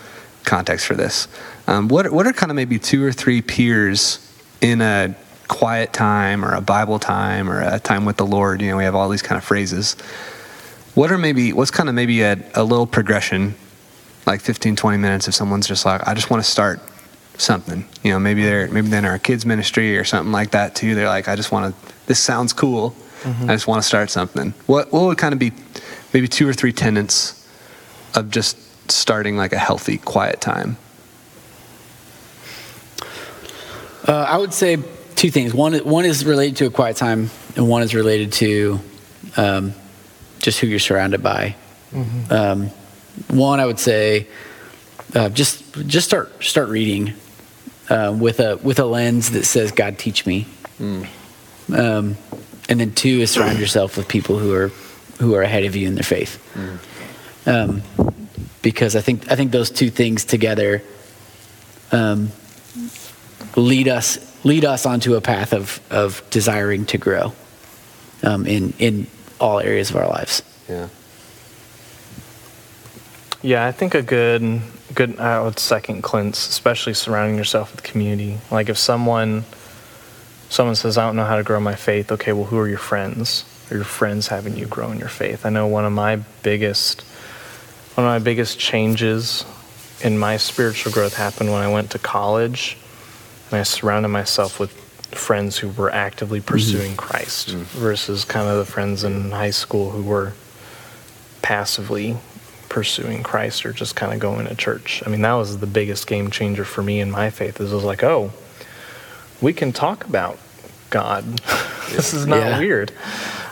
context 0.45 0.87
for 0.87 0.95
this. 0.95 1.29
Um, 1.67 1.89
what 1.89 2.11
what 2.11 2.27
are 2.27 2.33
kind 2.33 2.51
of 2.51 2.57
maybe 2.57 2.79
two 2.79 3.05
or 3.05 3.13
three 3.13 3.43
peers 3.43 4.27
in 4.63 4.81
a 4.81 5.15
quiet 5.49 5.93
time 5.93 6.45
or 6.45 6.55
a 6.55 6.61
bible 6.63 6.99
time 6.99 7.51
or 7.51 7.61
a 7.61 7.79
time 7.79 8.05
with 8.05 8.17
the 8.17 8.25
lord 8.25 8.63
you 8.63 8.69
know 8.69 8.77
we 8.77 8.85
have 8.85 8.95
all 8.95 9.11
these 9.11 9.21
kind 9.23 9.37
of 9.37 9.45
phrases. 9.45 9.97
What 10.95 11.13
are 11.13 11.19
maybe 11.19 11.53
what's 11.53 11.71
kind 11.71 11.91
of 11.91 11.95
maybe 11.95 12.23
a, 12.23 12.43
a 12.55 12.65
little 12.65 12.87
progression 12.87 13.55
like 14.27 14.41
15 14.41 14.77
20 14.77 14.97
minutes 14.97 15.29
if 15.29 15.35
someone's 15.35 15.69
just 15.69 15.85
like 15.85 16.09
i 16.09 16.15
just 16.15 16.31
want 16.31 16.43
to 16.43 16.51
start 16.51 16.81
something. 17.37 17.87
You 18.03 18.13
know 18.13 18.19
maybe 18.19 18.45
they're 18.45 18.69
maybe 18.69 18.89
they're 18.89 19.01
in 19.01 19.05
our 19.05 19.19
kids 19.19 19.45
ministry 19.45 19.99
or 19.99 20.05
something 20.05 20.33
like 20.33 20.53
that 20.53 20.75
too. 20.75 20.95
They're 20.95 21.09
like 21.09 21.29
i 21.29 21.37
just 21.37 21.53
want 21.53 21.75
to 21.75 21.93
this 22.07 22.19
sounds 22.19 22.55
cool 22.55 22.95
i 23.25 23.55
just 23.55 23.67
want 23.67 23.83
to 23.83 23.87
start 23.87 24.11
something 24.11 24.53
what 24.67 24.93
what 24.93 25.03
would 25.05 25.19
kind 25.19 25.33
of 25.33 25.39
be 25.39 25.53
maybe 26.15 26.27
two 26.29 26.49
or 26.49 26.53
three 26.55 26.73
tenets 26.73 27.47
of 28.15 28.31
just 28.31 28.57
starting 28.91 29.37
like 29.37 29.53
a 29.53 29.59
healthy 29.59 29.99
quiet 29.99 30.41
time 30.41 30.77
Uh, 34.07 34.27
I 34.29 34.39
would 34.39 34.53
say 34.55 34.79
two 35.15 35.31
things. 35.31 35.53
One, 35.55 35.75
one 35.85 36.05
is 36.05 36.25
related 36.25 36.57
to 36.57 36.67
a 36.67 36.71
quiet 36.71 36.97
time, 36.97 37.31
and 37.55 37.69
one 37.69 37.83
is 37.83 37.95
related 37.95 38.33
to 38.35 38.81
um, 39.37 39.75
just 40.41 40.59
who 40.59 40.67
you're 40.67 40.79
surrounded 40.79 41.23
by. 41.23 41.55
Um, 42.31 42.69
one, 43.29 43.61
I 43.61 43.67
would 43.67 43.79
say, 43.79 44.27
uh, 45.15 45.29
just 45.29 45.63
just 45.87 46.07
start 46.09 46.43
start 46.43 46.69
reading 46.71 47.13
uh, 47.91 48.17
with 48.19 48.41
a 48.41 48.57
with 48.57 48.79
a 48.79 48.85
lens 48.87 49.33
that 49.33 49.45
says, 49.45 49.71
"God, 49.71 49.99
teach 49.99 50.25
me." 50.25 50.47
Um, 50.81 52.17
and 52.71 52.81
then 52.81 52.93
two 52.93 53.21
is 53.21 53.31
surround 53.31 53.59
yourself 53.59 53.97
with 53.97 54.09
people 54.09 54.39
who 54.39 54.55
are 54.55 54.69
who 55.19 55.35
are 55.35 55.43
ahead 55.43 55.65
of 55.65 55.77
you 55.77 55.87
in 55.87 55.95
their 55.95 56.03
faith. 56.03 56.39
Um, 57.47 57.83
because 58.63 58.97
I 58.97 59.01
think 59.01 59.31
I 59.31 59.37
think 59.37 59.53
those 59.53 59.71
two 59.71 59.91
things 59.91 60.25
together 60.25 60.83
um, 61.93 62.31
lead 63.57 63.89
us 63.89 64.19
lead 64.45 64.65
us 64.65 64.87
onto 64.87 65.15
a 65.17 65.21
path 65.21 65.53
of 65.53 65.81
of 65.91 66.23
desiring 66.31 66.87
to 66.87 66.99
grow 66.99 67.33
um, 68.23 68.47
in 68.47 68.73
in 68.79 69.07
all 69.41 69.61
areas 69.61 69.91
of 69.91 69.97
our 69.97 70.09
lives. 70.09 70.43
Yeah. 70.69 70.89
Yeah, 73.43 73.67
I 73.67 73.73
think 73.73 73.95
a 73.95 74.03
good, 74.03 74.61
good, 74.95 75.19
I 75.19 75.41
would 75.41 75.59
second 75.59 76.03
Clint's, 76.03 76.47
especially 76.47 76.93
surrounding 76.93 77.39
yourself 77.39 77.73
with 77.73 77.83
community. 77.83 78.39
Like 78.51 78.69
if 78.69 78.77
someone, 78.77 79.45
someone 80.51 80.75
says, 80.75 80.99
I 80.99 81.07
don't 81.07 81.17
know 81.17 81.25
how 81.25 81.37
to 81.37 81.43
grow 81.43 81.59
my 81.61 81.77
faith. 81.77 82.13
Okay, 82.13 82.35
well, 82.35 82.45
who 82.45 82.59
are 82.59 82.69
your 82.69 82.79
friends? 82.79 83.45
Are 83.71 83.77
your 83.77 83.85
friends 83.85 84.29
having 84.29 84.57
you 84.57 84.67
grow 84.67 84.91
in 84.91 84.99
your 84.99 85.09
faith? 85.09 85.47
I 85.47 85.49
know 85.49 85.67
one 85.67 85.87
of 85.87 85.93
my 85.93 86.17
biggest, 86.43 87.03
one 87.95 88.07
of 88.07 88.11
my 88.11 88.19
biggest 88.19 88.59
changes 88.59 89.47
in 90.03 90.19
my 90.19 90.37
spiritual 90.37 90.93
growth 90.93 91.17
happened 91.17 91.51
when 91.51 91.63
I 91.63 91.73
went 91.73 91.93
to 91.93 91.99
college, 91.99 92.77
and 93.51 93.61
I 93.61 93.63
surrounded 93.63 94.09
myself 94.09 94.59
with 94.59 94.73
friends 95.15 95.59
who 95.59 95.69
were 95.71 95.91
actively 95.91 96.41
mm-hmm. 96.41 96.49
pursuing 96.49 96.97
Christ 96.97 97.51
mm-hmm. 97.51 97.63
versus 97.79 98.25
kind 98.25 98.49
of 98.49 98.59
the 98.59 98.71
friends 98.71 99.05
in 99.05 99.31
high 99.31 99.51
school 99.51 99.91
who 99.91 100.03
were 100.03 100.33
passively 101.43 102.17
pursuing 102.69 103.23
Christ 103.23 103.67
or 103.67 103.73
just 103.73 103.97
kind 103.97 104.13
of 104.13 104.19
going 104.19 104.47
to 104.47 104.55
church. 104.55 105.03
I 105.07 105.11
mean, 105.11 105.23
that 105.23 105.33
was 105.35 105.59
the 105.59 105.67
biggest 105.67 106.07
game 106.07 106.31
changer 106.31 106.65
for 106.65 106.83
me 106.83 107.01
in 107.01 107.11
my 107.11 107.31
faith. 107.31 107.61
Is 107.61 107.73
it 107.73 107.75
was 107.75 107.85
like, 107.85 108.03
oh, 108.03 108.33
we 109.41 109.53
can 109.53 109.73
talk 109.73 110.05
about 110.05 110.39
God. 110.91 111.25
this 111.91 112.13
is 112.15 112.27
not 112.27 112.39
Yeah. 112.39 112.59
weird. 112.59 112.93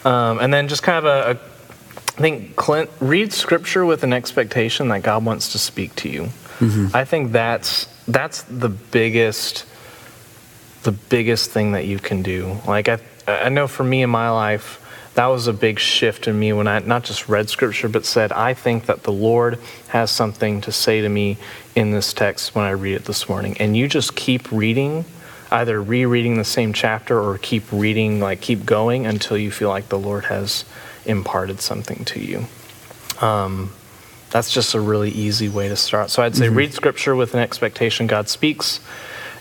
Um, 0.05 0.39
and 0.39 0.53
then 0.53 0.69
just 0.69 0.83
kind 0.83 0.99
of 0.99 1.05
a, 1.05 1.31
a, 1.31 1.35
I 2.19 2.21
think 2.21 2.57
Clint 2.57 2.91
read 3.01 3.33
Scripture 3.33 3.85
with 3.87 4.03
an 4.03 4.13
expectation 4.13 4.89
that 4.89 5.03
God 5.03 5.25
wants 5.25 5.53
to 5.53 5.59
speak 5.59 5.95
to 5.97 6.09
you. 6.09 6.29
I 6.93 7.05
think 7.05 7.31
that's 7.31 7.87
that's 8.09 8.43
the 8.43 8.69
biggest 8.69 9.65
the 10.83 10.91
biggest 10.91 11.51
thing 11.51 11.73
that 11.73 11.87
you 11.87 11.99
can 12.01 12.23
do. 12.23 12.59
Like 12.67 12.89
I, 12.89 12.99
I 13.29 13.49
know 13.49 13.69
for 13.69 13.85
me 13.85 14.03
in 14.03 14.11
my 14.11 14.31
life, 14.31 14.85
that 15.15 15.27
was 15.27 15.47
a 15.47 15.53
big 15.53 15.79
shift 15.79 16.27
in 16.27 16.37
me 16.39 16.53
when 16.53 16.67
I 16.67 16.81
not 16.81 17.05
just 17.05 17.29
read 17.29 17.49
scripture, 17.49 17.89
but 17.89 18.05
said, 18.05 18.33
I 18.33 18.55
think 18.55 18.87
that 18.87 19.05
the 19.05 19.13
Lord 19.13 19.59
has 19.89 20.11
something 20.11 20.61
to 20.63 20.73
say 20.73 21.01
to 21.01 21.09
me 21.09 21.37
in 21.77 21.93
this 21.93 22.13
text 22.13 22.55
when 22.57 22.65
I 22.65 22.71
read 22.71 22.95
it 22.95 23.05
this 23.05 23.29
morning. 23.29 23.57
And 23.61 23.77
you 23.77 23.87
just 23.87 24.17
keep 24.17 24.51
reading, 24.51 25.05
either 25.51 25.83
rereading 25.83 26.37
the 26.37 26.45
same 26.45 26.73
chapter 26.73 27.21
or 27.21 27.39
keep 27.39 27.65
reading, 27.73 28.21
like 28.21 28.41
keep 28.41 28.67
going 28.67 29.07
until 29.07 29.39
you 29.39 29.51
feel 29.51 29.69
like 29.69 29.89
the 29.89 29.99
Lord 29.99 30.27
has 30.27 30.65
imparted 31.07 31.61
something 31.61 32.05
to 32.05 32.21
you. 32.21 32.45
Um, 33.21 33.73
that's 34.31 34.53
just 34.53 34.75
a 34.75 34.81
really 34.81 35.11
easy 35.11 35.49
way 35.49 35.69
to 35.69 35.77
start. 35.77 36.11
So 36.11 36.23
I'd 36.23 36.37
say 36.37 36.49
read 36.49 36.75
scripture 36.75 37.17
with 37.17 37.35
an 37.35 37.41
expectation 37.41 38.07
God 38.07 38.29
speaks. 38.29 38.81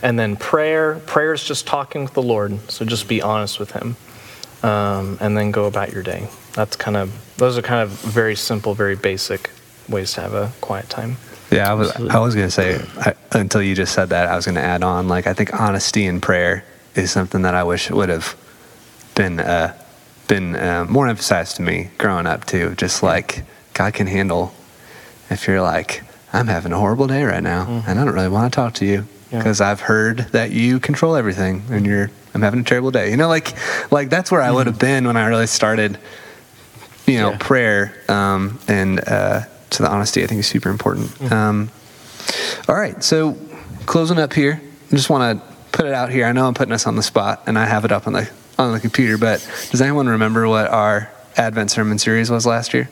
And 0.02 0.18
then 0.18 0.36
prayer. 0.36 0.96
Prayer 1.06 1.34
is 1.34 1.44
just 1.44 1.68
talking 1.68 2.04
with 2.04 2.14
the 2.14 2.22
Lord. 2.22 2.72
So 2.72 2.86
just 2.86 3.08
be 3.08 3.22
honest 3.22 3.60
with 3.60 3.72
Him. 3.72 3.98
Um, 4.64 5.18
and 5.20 5.38
then 5.38 5.52
go 5.52 5.66
about 5.66 5.92
your 5.92 6.04
day. 6.04 6.30
That's 6.54 6.76
kind 6.76 6.98
of, 6.98 7.36
those 7.38 7.58
are 7.58 7.62
kind 7.62 7.82
of 7.82 7.90
very 7.90 8.36
simple, 8.36 8.74
very 8.74 8.96
basic 8.96 9.50
ways 9.90 10.14
to 10.14 10.22
have 10.22 10.34
a 10.34 10.52
quiet 10.62 10.90
time. 10.90 11.18
Yeah, 11.52 11.72
I 11.72 11.74
was 11.76 11.92
I 11.96 12.20
was 12.20 12.36
gonna 12.36 12.52
say 12.52 12.82
I, 13.00 13.14
until 13.32 13.62
you 13.62 13.74
just 13.76 13.94
said 13.94 14.10
that 14.10 14.28
I 14.28 14.36
was 14.36 14.46
gonna 14.46 14.60
add 14.60 14.84
on 14.84 15.08
like 15.08 15.28
I 15.28 15.34
think 15.34 15.54
honesty 15.60 16.06
in 16.06 16.20
prayer 16.22 16.64
is 16.96 17.12
something 17.12 17.44
that 17.44 17.56
I 17.56 17.64
wish 17.64 17.90
would 17.90 18.10
have 18.10 18.36
been 19.16 19.40
uh, 19.40 19.74
been 20.28 20.56
uh, 20.56 20.86
more 20.90 21.08
emphasized 21.08 21.56
to 21.58 21.62
me 21.62 21.90
growing 21.98 22.28
up 22.28 22.46
too. 22.46 22.76
Just 22.76 23.02
like 23.02 23.44
God 23.74 23.94
can 23.94 24.08
handle 24.08 24.54
if 25.30 25.48
you're 25.48 25.62
like 25.62 26.04
I'm 26.34 26.48
having 26.48 26.74
a 26.74 26.78
horrible 26.78 27.08
day 27.08 27.24
right 27.24 27.44
now 27.44 27.84
and 27.88 27.98
I 28.00 28.04
don't 28.06 28.14
really 28.14 28.28
want 28.30 28.52
to 28.52 28.56
talk 28.56 28.74
to 28.76 28.86
you 28.86 29.08
Yeah. 29.32 29.38
because 29.40 29.62
I've 29.62 29.80
heard 29.82 30.20
that 30.34 30.52
you 30.52 30.80
control 30.80 31.16
everything 31.16 31.64
and 31.70 31.86
you're 31.86 32.12
I'm 32.34 32.42
having 32.42 32.60
a 32.60 32.64
terrible 32.64 32.92
day. 32.92 33.10
You 33.10 33.18
know, 33.18 33.30
like 33.30 33.56
like 33.92 34.10
that's 34.10 34.32
where 34.32 34.42
I 34.42 34.52
would 34.52 34.68
have 34.68 34.78
been 34.80 35.08
when 35.08 35.16
I 35.16 35.28
really 35.28 35.48
started 35.48 35.98
you 37.06 37.20
know, 37.20 37.32
Yeah. 37.32 37.38
prayer 37.40 37.96
um, 38.10 38.60
and 38.68 39.00
uh, 39.08 39.42
to 39.72 39.84
the 39.84 39.90
honesty, 39.90 40.24
I 40.24 40.28
think 40.28 40.40
is 40.40 40.48
super 40.48 40.70
important. 40.70 41.32
Um, 41.32 41.70
all 42.68 42.76
right, 42.76 43.04
so 43.04 43.38
closing 43.86 44.20
up 44.20 44.34
here, 44.34 44.62
I 44.92 44.96
just 44.96 45.10
want 45.10 45.40
to 45.40 45.56
put 45.72 45.86
it 45.86 45.94
out 45.94 46.10
here. 46.10 46.26
I 46.26 46.32
know 46.32 46.48
I'm 46.48 46.54
putting 46.54 46.74
us 46.74 46.88
on 46.88 46.96
the 46.96 47.04
spot, 47.04 47.44
and 47.48 47.58
I 47.58 47.66
have 47.66 47.86
it 47.86 47.92
up 47.92 48.08
on 48.08 48.14
the 48.14 48.30
on 48.58 48.74
the 48.74 48.80
computer. 48.80 49.18
But 49.18 49.40
does 49.72 49.82
anyone 49.82 50.08
remember 50.08 50.48
what 50.48 50.68
our 50.68 51.12
Advent 51.36 51.72
sermon 51.72 52.00
series 52.00 52.30
was 52.32 52.46
last 52.46 52.74
year? 52.74 52.90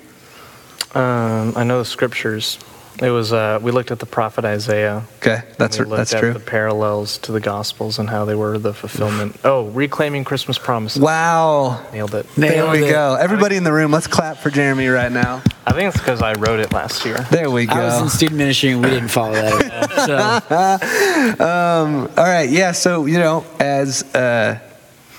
Um, 0.93 1.53
I 1.55 1.63
know 1.63 1.79
the 1.79 1.85
scriptures. 1.85 2.59
It 3.01 3.09
was, 3.09 3.33
uh, 3.33 3.59
we 3.61 3.71
looked 3.71 3.91
at 3.91 3.99
the 3.99 4.05
prophet 4.05 4.45
Isaiah. 4.45 5.03
Okay, 5.17 5.41
that's 5.57 5.77
we 5.77 5.85
looked 5.85 5.97
that's 5.97 6.13
at 6.13 6.19
true. 6.21 6.33
the 6.33 6.39
parallels 6.39 7.17
to 7.19 7.31
the 7.33 7.41
Gospels 7.41 7.99
and 7.99 8.09
how 8.09 8.23
they 8.25 8.35
were 8.35 8.57
the 8.57 8.73
fulfillment. 8.73 9.37
Oh, 9.43 9.65
reclaiming 9.67 10.23
Christmas 10.23 10.57
promises. 10.57 11.01
Wow. 11.01 11.85
Nailed 11.91 12.15
it. 12.15 12.25
There 12.35 12.69
we 12.71 12.85
it. 12.85 12.91
go. 12.91 13.15
Everybody 13.15 13.57
in 13.57 13.65
the 13.65 13.73
room, 13.73 13.91
let's 13.91 14.07
clap 14.07 14.37
for 14.37 14.49
Jeremy 14.49 14.87
right 14.87 15.11
now. 15.11 15.43
I 15.65 15.73
think 15.73 15.89
it's 15.89 15.97
because 15.97 16.21
I 16.21 16.33
wrote 16.33 16.59
it 16.59 16.71
last 16.71 17.05
year. 17.05 17.17
There 17.31 17.49
we 17.51 17.65
go. 17.65 17.73
I 17.73 17.85
was 17.85 18.01
in 18.01 18.09
student 18.09 18.37
ministry 18.37 18.69
and 18.71 18.81
we 18.81 18.89
didn't 18.89 19.09
follow 19.09 19.33
that 19.33 19.63
at 19.65 20.09
all. 20.09 20.79
So 20.79 21.45
Um, 21.45 22.09
all 22.17 22.23
right, 22.23 22.49
yeah. 22.49 22.71
So 22.71 23.05
you 23.07 23.17
know, 23.17 23.45
as 23.59 24.03
uh, 24.15 24.59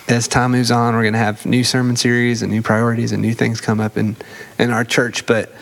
as 0.08 0.28
time 0.28 0.52
moves 0.52 0.70
on, 0.70 0.94
we're 0.94 1.04
gonna 1.04 1.18
have 1.18 1.44
new 1.44 1.64
sermon 1.64 1.96
series 1.96 2.42
and 2.42 2.50
new 2.50 2.62
priorities 2.62 3.12
and 3.12 3.20
new 3.20 3.34
things 3.34 3.60
come 3.60 3.80
up 3.80 3.96
in 3.96 4.16
in 4.58 4.70
our 4.70 4.84
church. 4.84 5.26
But 5.26 5.52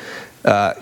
uh, 0.45 0.75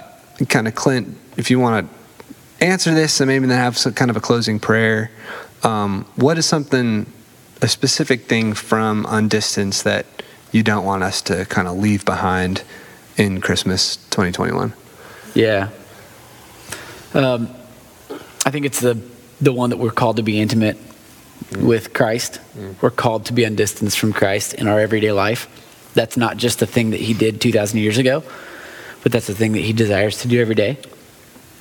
kind 0.48 0.66
of 0.66 0.74
Clint, 0.74 1.16
if 1.36 1.50
you 1.50 1.58
want 1.58 1.88
to 1.88 2.64
answer 2.64 2.94
this 2.94 3.20
and 3.20 3.28
maybe 3.28 3.46
then 3.46 3.58
have 3.58 3.76
some 3.76 3.94
kind 3.94 4.10
of 4.10 4.16
a 4.16 4.20
closing 4.20 4.58
prayer, 4.60 5.10
um, 5.62 6.04
what 6.16 6.38
is 6.38 6.46
something 6.46 7.06
a 7.60 7.68
specific 7.68 8.26
thing 8.26 8.52
from 8.54 9.04
Undistance 9.06 9.82
that 9.84 10.06
you 10.50 10.62
don't 10.62 10.84
want 10.84 11.02
us 11.02 11.22
to 11.22 11.44
kind 11.46 11.68
of 11.68 11.76
leave 11.78 12.04
behind 12.04 12.62
in 13.16 13.40
Christmas 13.40 13.96
2021? 14.10 14.72
Yeah. 15.34 15.70
Um, 17.14 17.48
I 18.44 18.50
think 18.50 18.66
it's 18.66 18.80
the 18.80 19.00
the 19.40 19.52
one 19.52 19.70
that 19.70 19.76
we're 19.76 19.90
called 19.90 20.16
to 20.16 20.22
be 20.22 20.40
intimate 20.40 20.78
with 21.58 21.92
Christ. 21.92 22.40
We're 22.80 22.90
called 22.90 23.26
to 23.26 23.32
be 23.32 23.44
undistanced 23.44 23.98
from 23.98 24.12
Christ 24.12 24.54
in 24.54 24.68
our 24.68 24.78
everyday 24.78 25.10
life. 25.10 25.48
That's 25.94 26.16
not 26.16 26.36
just 26.36 26.60
the 26.60 26.66
thing 26.66 26.90
that 26.90 27.00
He 27.00 27.12
did 27.12 27.40
2,000 27.40 27.78
years 27.78 27.98
ago, 27.98 28.22
but 29.02 29.10
that's 29.10 29.26
the 29.26 29.34
thing 29.34 29.52
that 29.52 29.60
He 29.60 29.72
desires 29.72 30.18
to 30.18 30.28
do 30.28 30.40
every 30.40 30.54
day. 30.54 30.78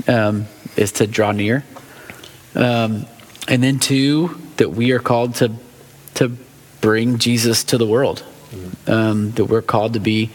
Um, 0.07 0.47
is 0.77 0.93
to 0.93 1.07
draw 1.07 1.31
near, 1.31 1.63
um, 2.55 3.05
and 3.47 3.61
then 3.61 3.79
two 3.79 4.39
that 4.57 4.71
we 4.71 4.91
are 4.91 4.99
called 4.99 5.35
to 5.35 5.51
to 6.15 6.35
bring 6.79 7.17
Jesus 7.17 7.63
to 7.65 7.77
the 7.77 7.85
world. 7.85 8.23
Um, 8.87 9.31
that 9.31 9.45
we're 9.45 9.61
called 9.61 9.93
to 9.93 9.99
be 9.99 10.29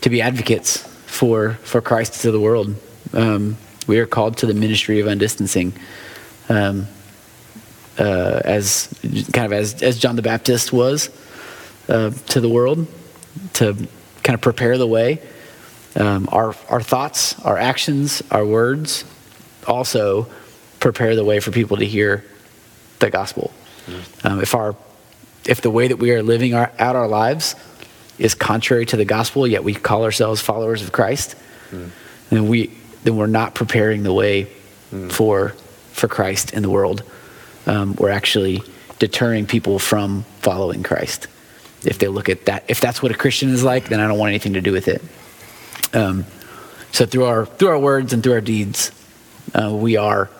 to 0.00 0.10
be 0.10 0.22
advocates 0.22 0.78
for 1.06 1.58
for 1.62 1.80
Christ 1.80 2.22
to 2.22 2.30
the 2.30 2.40
world. 2.40 2.74
Um, 3.12 3.56
we 3.86 3.98
are 3.98 4.06
called 4.06 4.38
to 4.38 4.46
the 4.46 4.54
ministry 4.54 5.00
of 5.00 5.06
undistancing, 5.08 5.72
um, 6.48 6.86
uh, 7.98 8.40
as 8.44 8.88
kind 9.32 9.46
of 9.46 9.52
as 9.52 9.82
as 9.82 9.98
John 9.98 10.16
the 10.16 10.22
Baptist 10.22 10.72
was 10.72 11.10
uh, 11.88 12.10
to 12.28 12.40
the 12.40 12.48
world, 12.48 12.86
to 13.54 13.74
kind 14.22 14.34
of 14.34 14.40
prepare 14.40 14.78
the 14.78 14.86
way. 14.86 15.20
Um, 15.96 16.28
our 16.30 16.54
our 16.68 16.80
thoughts, 16.80 17.38
our 17.44 17.58
actions, 17.58 18.22
our 18.30 18.44
words, 18.46 19.04
also 19.66 20.26
prepare 20.78 21.16
the 21.16 21.24
way 21.24 21.40
for 21.40 21.50
people 21.50 21.76
to 21.78 21.84
hear 21.86 22.24
the 23.00 23.10
gospel. 23.10 23.52
Um, 24.24 24.40
if 24.40 24.54
our 24.54 24.76
if 25.46 25.60
the 25.62 25.70
way 25.70 25.88
that 25.88 25.96
we 25.96 26.12
are 26.12 26.22
living 26.22 26.54
our, 26.54 26.70
out 26.78 26.96
our 26.96 27.08
lives 27.08 27.56
is 28.18 28.34
contrary 28.34 28.86
to 28.86 28.96
the 28.96 29.04
gospel, 29.04 29.46
yet 29.46 29.64
we 29.64 29.74
call 29.74 30.04
ourselves 30.04 30.40
followers 30.40 30.82
of 30.82 30.92
Christ, 30.92 31.34
then 32.30 32.48
we 32.48 32.70
then 33.04 33.16
we're 33.16 33.26
not 33.26 33.54
preparing 33.54 34.02
the 34.02 34.12
way 34.12 34.44
for 35.08 35.54
for 35.92 36.08
Christ 36.08 36.52
in 36.52 36.62
the 36.62 36.70
world. 36.70 37.02
Um, 37.66 37.94
we're 37.96 38.10
actually 38.10 38.62
deterring 38.98 39.46
people 39.46 39.78
from 39.78 40.24
following 40.40 40.82
Christ. 40.82 41.26
If 41.84 41.98
they 41.98 42.08
look 42.08 42.28
at 42.28 42.44
that, 42.46 42.64
if 42.68 42.80
that's 42.80 43.02
what 43.02 43.10
a 43.10 43.14
Christian 43.16 43.50
is 43.50 43.64
like, 43.64 43.88
then 43.88 44.00
I 44.00 44.06
don't 44.06 44.18
want 44.18 44.30
anything 44.30 44.52
to 44.54 44.60
do 44.60 44.72
with 44.72 44.86
it. 44.88 45.02
Um, 45.92 46.24
so 46.92 47.06
through 47.06 47.24
our 47.24 47.46
through 47.46 47.68
our 47.68 47.78
words 47.78 48.12
and 48.12 48.22
through 48.22 48.34
our 48.34 48.40
deeds, 48.40 48.92
uh, 49.54 49.72
we 49.72 49.96
are 49.96 50.30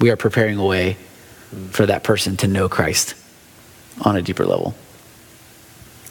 we 0.00 0.10
are 0.10 0.16
preparing 0.16 0.58
a 0.58 0.64
way 0.64 0.96
for 1.70 1.86
that 1.86 2.02
person 2.02 2.36
to 2.38 2.48
know 2.48 2.68
Christ 2.68 3.14
on 4.02 4.16
a 4.16 4.22
deeper 4.22 4.44
level. 4.44 4.74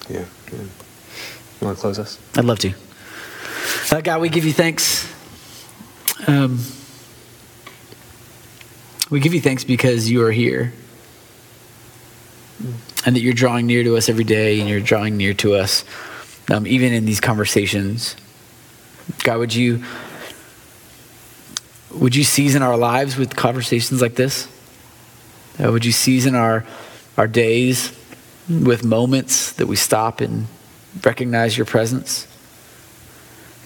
Yeah. 0.10 0.26
You 0.52 1.68
want 1.68 1.78
to 1.78 1.82
close 1.82 2.00
us? 2.00 2.20
I'd 2.36 2.46
love 2.46 2.60
to. 2.60 2.74
Uh, 3.92 4.02
God, 4.02 4.22
we 4.22 4.30
give 4.30 4.46
you 4.46 4.54
thanks. 4.54 5.08
Um, 6.28 6.60
we 9.10 9.20
give 9.20 9.34
you 9.34 9.42
thanks 9.42 9.64
because 9.64 10.10
you 10.10 10.24
are 10.24 10.32
here 10.32 10.74
and 13.06 13.16
that 13.16 13.22
you're 13.22 13.34
drawing 13.34 13.66
near 13.66 13.84
to 13.84 13.98
us 13.98 14.10
every 14.10 14.24
day 14.24 14.60
and 14.60 14.70
you're 14.70 14.80
drawing 14.80 15.18
near 15.18 15.34
to 15.36 15.56
us 15.56 15.84
um, 16.50 16.68
even 16.68 16.94
in 16.94 17.06
these 17.06 17.20
conversations. 17.20 18.16
God, 19.24 19.39
would 19.39 19.54
you 19.54 19.84
would 21.93 22.16
you 22.16 22.24
season 22.24 22.62
our 22.62 22.78
lives 22.78 23.18
with 23.18 23.36
conversations 23.36 24.02
like 24.02 24.16
this? 24.16 24.47
Uh, 25.62 25.72
would 25.72 25.84
you 25.84 25.91
season 25.91 26.36
our, 26.36 26.66
our 27.18 27.28
days 27.28 27.91
with 28.49 28.84
moments 28.84 29.52
that 29.54 29.68
we 29.68 29.76
stop 29.76 30.22
and 30.22 30.47
recognize 31.04 31.58
your 31.58 31.66
presence? 31.66 32.28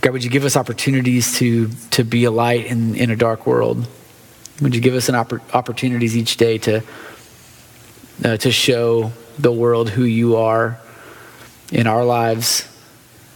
God, 0.01 0.13
would 0.13 0.23
you 0.23 0.29
give 0.29 0.43
us 0.43 0.55
opportunities 0.55 1.37
to, 1.37 1.69
to 1.91 2.03
be 2.03 2.23
a 2.23 2.31
light 2.31 2.65
in, 2.65 2.95
in 2.95 3.11
a 3.11 3.15
dark 3.15 3.45
world? 3.45 3.87
Would 4.61 4.73
you 4.73 4.81
give 4.81 4.95
us 4.95 5.07
an 5.07 5.15
oppor- 5.15 5.41
opportunities 5.53 6.17
each 6.17 6.37
day 6.37 6.57
to, 6.59 6.83
uh, 8.23 8.37
to 8.37 8.51
show 8.51 9.11
the 9.37 9.51
world 9.51 9.89
who 9.89 10.03
you 10.03 10.37
are 10.37 10.79
in 11.71 11.87
our 11.87 12.03
lives 12.03 12.67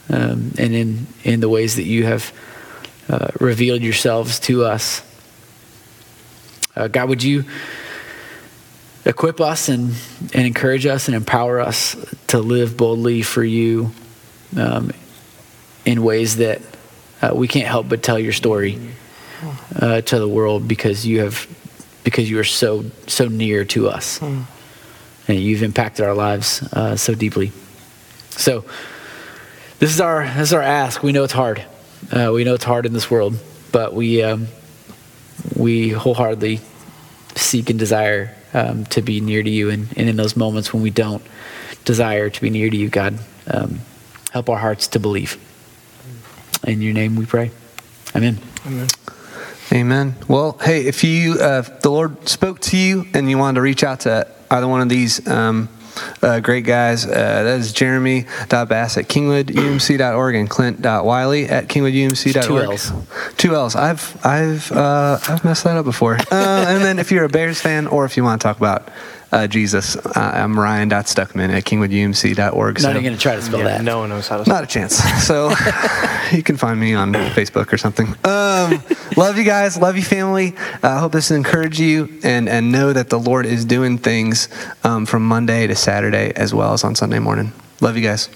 um, 0.09 0.51
and 0.57 0.73
in, 0.75 1.07
in 1.23 1.39
the 1.39 1.49
ways 1.49 1.75
that 1.75 1.83
you 1.83 2.05
have 2.05 2.33
uh, 3.07 3.27
revealed 3.39 3.81
yourselves 3.81 4.39
to 4.41 4.65
us? 4.65 5.01
Uh, 6.75 6.87
God, 6.87 7.09
would 7.09 7.23
you 7.23 7.45
equip 9.05 9.41
us 9.41 9.69
and, 9.69 9.93
and 10.33 10.45
encourage 10.45 10.85
us 10.85 11.07
and 11.07 11.15
empower 11.15 11.59
us 11.59 11.95
to 12.27 12.39
live 12.39 12.77
boldly 12.77 13.21
for 13.21 13.43
you 13.43 13.91
um, 14.57 14.91
in 15.85 16.03
ways 16.03 16.37
that 16.37 16.61
uh, 17.21 17.31
we 17.33 17.47
can't 17.47 17.67
help 17.67 17.89
but 17.89 18.03
tell 18.03 18.19
your 18.19 18.33
story 18.33 18.79
uh, 19.75 20.01
to 20.01 20.19
the 20.19 20.27
world 20.27 20.67
because 20.67 21.05
you 21.05 21.21
have 21.21 21.47
because 22.03 22.29
you 22.29 22.39
are 22.39 22.43
so 22.43 22.85
so 23.07 23.27
near 23.27 23.65
to 23.65 23.89
us. 23.89 24.19
And 25.27 25.37
you've 25.39 25.63
impacted 25.63 26.05
our 26.05 26.15
lives 26.15 26.63
uh, 26.73 26.95
so 26.95 27.13
deeply. 27.13 27.51
So 28.31 28.65
this 29.79 29.93
is 29.93 30.01
our 30.01 30.23
this 30.25 30.49
is 30.49 30.53
our 30.53 30.61
ask 30.61 31.01
we 31.03 31.11
know 31.11 31.23
it's 31.23 31.33
hard 31.33 31.63
uh, 32.11 32.31
we 32.33 32.43
know 32.43 32.53
it's 32.53 32.63
hard 32.63 32.85
in 32.85 32.93
this 32.93 33.09
world 33.09 33.37
but 33.71 33.93
we 33.93 34.21
um, 34.23 34.47
we 35.55 35.89
wholeheartedly 35.89 36.59
seek 37.35 37.69
and 37.69 37.79
desire 37.79 38.35
um, 38.53 38.85
to 38.85 39.01
be 39.01 39.21
near 39.21 39.43
to 39.43 39.49
you 39.49 39.69
and, 39.69 39.87
and 39.97 40.09
in 40.09 40.15
those 40.15 40.35
moments 40.35 40.73
when 40.73 40.83
we 40.83 40.89
don't 40.89 41.23
desire 41.85 42.29
to 42.29 42.41
be 42.41 42.49
near 42.49 42.69
to 42.69 42.77
you 42.77 42.89
god 42.89 43.17
um, 43.47 43.79
help 44.31 44.49
our 44.49 44.57
hearts 44.57 44.87
to 44.87 44.99
believe 44.99 45.37
in 46.63 46.81
your 46.81 46.93
name 46.93 47.15
we 47.15 47.25
pray. 47.25 47.51
Amen. 48.15 48.39
Amen. 48.65 48.87
Amen. 49.71 50.15
Well, 50.27 50.57
hey, 50.61 50.85
if 50.85 51.03
you 51.03 51.33
uh, 51.33 51.63
if 51.65 51.81
the 51.81 51.91
Lord 51.91 52.27
spoke 52.27 52.59
to 52.61 52.77
you 52.77 53.05
and 53.13 53.29
you 53.29 53.37
wanted 53.37 53.55
to 53.55 53.61
reach 53.61 53.83
out 53.83 54.01
to 54.01 54.27
either 54.49 54.67
one 54.67 54.81
of 54.81 54.89
these 54.89 55.25
um, 55.27 55.69
uh, 56.21 56.39
great 56.39 56.65
guys, 56.65 57.05
uh, 57.05 57.09
that 57.09 57.59
is 57.59 57.73
Jeremy.bass 57.73 58.97
at 58.97 59.07
kingwoodumc.org 59.07 60.35
and 60.35 60.49
Clint.wiley 60.49 61.45
at 61.45 61.67
kingwoodumc.org. 61.67 62.43
Two 62.43 62.59
L's. 62.59 62.91
Two 63.37 63.55
L's. 63.55 63.75
I've 63.75 64.25
I've 64.25 64.71
uh, 64.71 65.19
I've 65.27 65.43
messed 65.43 65.63
that 65.63 65.77
up 65.77 65.85
before. 65.85 66.17
Uh, 66.31 66.65
and 66.67 66.83
then 66.83 66.99
if 66.99 67.11
you're 67.11 67.25
a 67.25 67.29
Bears 67.29 67.59
fan 67.61 67.87
or 67.87 68.05
if 68.05 68.17
you 68.17 68.23
want 68.23 68.41
to 68.41 68.47
talk 68.47 68.57
about 68.57 68.89
uh, 69.31 69.47
Jesus, 69.47 69.95
uh, 69.95 70.11
I'm 70.15 70.59
Ryan.stuckman 70.59 71.49
at 71.49 71.63
kingwoodumc.org. 71.65 72.75
Not 72.75 72.81
So- 72.81 72.89
even 72.89 73.03
going 73.03 73.15
to 73.15 73.19
try 73.21 73.35
to 73.35 73.41
spell 73.41 73.59
Yeah, 73.59 73.65
that. 73.65 73.83
no 73.83 73.99
one 73.99 74.09
knows 74.09 74.27
how 74.27 74.37
to. 74.37 74.43
spell 74.43 74.55
not 74.55 74.63
a 74.63 74.67
chance. 74.67 74.95
So 75.25 75.49
you 76.31 76.43
can 76.43 76.57
find 76.57 76.79
me 76.79 76.93
on 76.93 77.13
Facebook 77.13 77.71
or 77.71 77.77
something. 77.77 78.07
Um, 78.23 78.81
love 79.17 79.37
you 79.37 79.43
guys. 79.43 79.77
Love 79.77 79.95
you, 79.95 80.03
family. 80.03 80.55
I 80.83 80.87
uh, 80.87 80.99
hope 80.99 81.11
this 81.11 81.31
encouraged 81.31 81.79
you 81.79 82.19
and, 82.23 82.49
and 82.49 82.71
know 82.71 82.93
that 82.93 83.09
the 83.09 83.19
Lord 83.19 83.45
is 83.45 83.65
doing 83.65 83.97
things 83.97 84.47
um, 84.83 85.05
from 85.05 85.25
Monday 85.25 85.67
to 85.67 85.75
Saturday 85.75 86.31
as 86.35 86.53
well 86.53 86.73
as 86.73 86.83
on 86.83 86.95
Sunday 86.95 87.19
morning. 87.19 87.51
Love 87.81 87.95
you 87.97 88.03
guys. 88.03 88.29